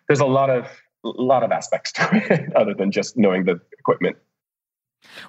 there's 0.08 0.22
a 0.22 0.26
lot 0.26 0.50
of 0.50 0.66
a 1.06 1.10
lot 1.10 1.44
of 1.44 1.52
aspects 1.52 1.92
to 1.92 2.10
it 2.32 2.56
other 2.56 2.74
than 2.74 2.92
just 2.92 3.18
knowing 3.18 3.44
the 3.44 3.60
equipment. 3.78 4.16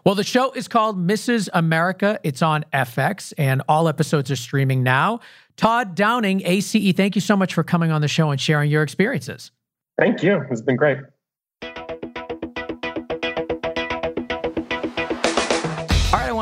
Well, 0.05 0.15
the 0.15 0.25
show 0.25 0.53
is 0.53 0.69
called 0.69 0.97
Mrs. 0.97 1.49
America. 1.53 2.19
It's 2.23 2.43
on 2.43 2.65
FX, 2.73 3.33
and 3.37 3.63
all 3.69 3.89
episodes 3.89 4.31
are 4.31 4.37
streaming 4.37 4.83
now. 4.83 5.21
Todd 5.57 5.95
Downing, 5.95 6.43
ACE, 6.45 6.93
thank 6.97 7.15
you 7.15 7.21
so 7.21 7.37
much 7.37 7.55
for 7.55 7.63
coming 7.63 7.91
on 7.91 8.01
the 8.01 8.09
show 8.09 8.31
and 8.31 8.41
sharing 8.41 8.71
your 8.71 8.83
experiences. 8.83 9.53
Thank 9.99 10.23
you. 10.23 10.45
It's 10.51 10.63
been 10.63 10.77
great. 10.77 10.99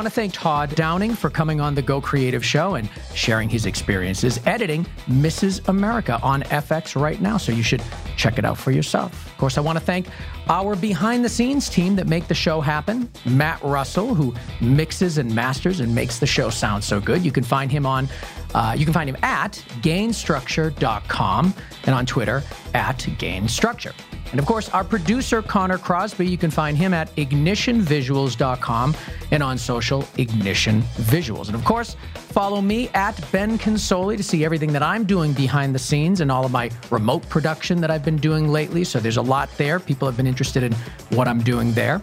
Want 0.03 0.13
to 0.13 0.21
thank 0.21 0.33
Todd 0.33 0.75
Downing 0.75 1.15
for 1.15 1.31
coming 1.31 1.61
on 1.61 1.77
the 1.77 1.83
Go 1.83 2.01
Creative 2.01 2.45
Show 2.45 2.75
and 2.75 2.89
sharing 3.15 3.49
his 3.49 3.67
experiences 3.67 4.41
editing 4.47 4.85
Mrs. 5.07 5.69
America 5.69 6.19
on 6.25 6.43
FX 6.43 7.01
right 7.01 7.21
now. 7.21 7.37
So 7.37 7.53
you 7.53 7.63
should 7.63 7.81
check 8.17 8.37
it 8.37 8.45
out 8.45 8.59
for 8.59 8.73
yourself. 8.73 9.13
Of 9.31 9.39
course, 9.39 9.57
I 9.57 9.61
want 9.61 9.79
to 9.79 9.85
thank 9.85 10.09
our 10.49 10.75
behind 10.75 11.25
the 11.25 11.29
scenes 11.29 11.69
team 11.69 11.95
that 11.95 12.09
make 12.09 12.27
the 12.27 12.35
show 12.35 12.61
happen. 12.61 13.09
Matt 13.27 13.63
Russell, 13.63 14.13
who 14.13 14.35
mixes 14.61 15.19
and 15.19 15.33
masters 15.33 15.79
and 15.79 15.95
makes 15.95 16.19
the 16.19 16.27
show 16.27 16.51
sound 16.51 16.83
so 16.83 17.01
good. 17.01 17.25
You 17.25 17.31
can 17.31 17.45
find 17.45 17.71
him 17.71 17.87
on, 17.87 18.09
uh, 18.57 18.75
you 18.77 18.85
can 18.85 18.93
find 18.93 19.09
him 19.09 19.19
at 19.23 19.53
gainstructure.com 19.83 21.55
and 21.85 21.95
on 21.95 22.07
Twitter 22.07 22.43
at 22.75 22.99
gainstructure. 22.99 23.93
And 24.33 24.41
of 24.41 24.47
course, 24.47 24.71
our 24.71 24.83
producer, 24.83 25.43
Connor 25.43 25.79
Crosby, 25.79 26.27
you 26.27 26.39
can 26.39 26.51
find 26.51 26.77
him 26.77 26.93
at 26.93 27.15
ignitionvisuals.com 27.17 28.97
and 29.31 29.43
on 29.43 29.59
social, 29.59 30.09
Ignition 30.17 30.83
Visuals. 30.97 31.47
And 31.47 31.55
of 31.55 31.65
course, 31.65 31.97
follow 32.15 32.63
me 32.63 32.89
at 32.95 33.15
Ben 33.31 33.59
Consoli 33.59 34.17
to 34.17 34.23
see 34.23 34.43
everything 34.45 34.73
that 34.73 34.83
I'm 34.83 35.05
doing 35.05 35.35
behind 35.35 35.75
the 35.75 35.79
scenes 35.79 36.23
and 36.23 36.33
all 36.33 36.47
of 36.47 36.51
my 36.51 36.71
remote 36.91 37.29
production 37.29 37.81
that 37.83 37.91
I've 37.91 38.05
been 38.05 38.17
doing 38.17 38.49
lately. 38.49 38.85
So 38.85 38.99
there's 38.99 39.19
a 39.19 39.23
lot 39.23 39.51
there. 39.59 39.79
People 39.79 40.09
have 40.09 40.17
been 40.17 40.27
interested 40.27 40.63
in 40.63 40.73
what 41.11 41.29
I'm 41.29 41.43
doing 41.43 41.73
there. 41.73 42.03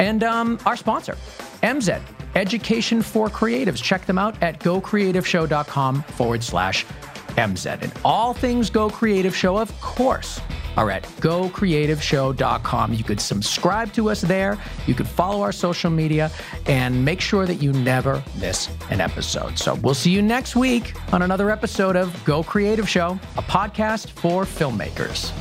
And 0.00 0.24
um, 0.24 0.58
our 0.66 0.76
sponsor, 0.76 1.16
MZed, 1.62 2.02
Education 2.34 3.02
for 3.02 3.28
Creatives. 3.28 3.82
Check 3.82 4.04
them 4.04 4.18
out 4.18 4.40
at 4.42 4.60
gocreativeshow.com 4.60 6.02
forward 6.02 6.42
slash 6.44 6.84
MZed. 7.38 7.82
And 7.82 7.92
all 8.04 8.34
things 8.34 8.68
Go 8.68 8.90
Creative 8.90 9.34
Show, 9.34 9.56
of 9.56 9.72
course, 9.80 10.40
are 10.76 10.90
at 10.90 11.04
gocreativeshow.com. 11.20 12.94
You 12.94 13.04
could 13.04 13.20
subscribe 13.20 13.92
to 13.94 14.10
us 14.10 14.20
there. 14.20 14.58
You 14.86 14.94
could 14.94 15.08
follow 15.08 15.42
our 15.42 15.52
social 15.52 15.90
media 15.90 16.30
and 16.66 17.04
make 17.04 17.20
sure 17.20 17.46
that 17.46 17.56
you 17.56 17.72
never 17.72 18.22
miss 18.40 18.68
an 18.90 19.00
episode. 19.00 19.58
So 19.58 19.74
we'll 19.76 19.94
see 19.94 20.10
you 20.10 20.22
next 20.22 20.56
week 20.56 20.94
on 21.12 21.22
another 21.22 21.50
episode 21.50 21.96
of 21.96 22.24
Go 22.24 22.42
Creative 22.42 22.88
Show, 22.88 23.18
a 23.36 23.42
podcast 23.42 24.10
for 24.10 24.44
filmmakers. 24.44 25.32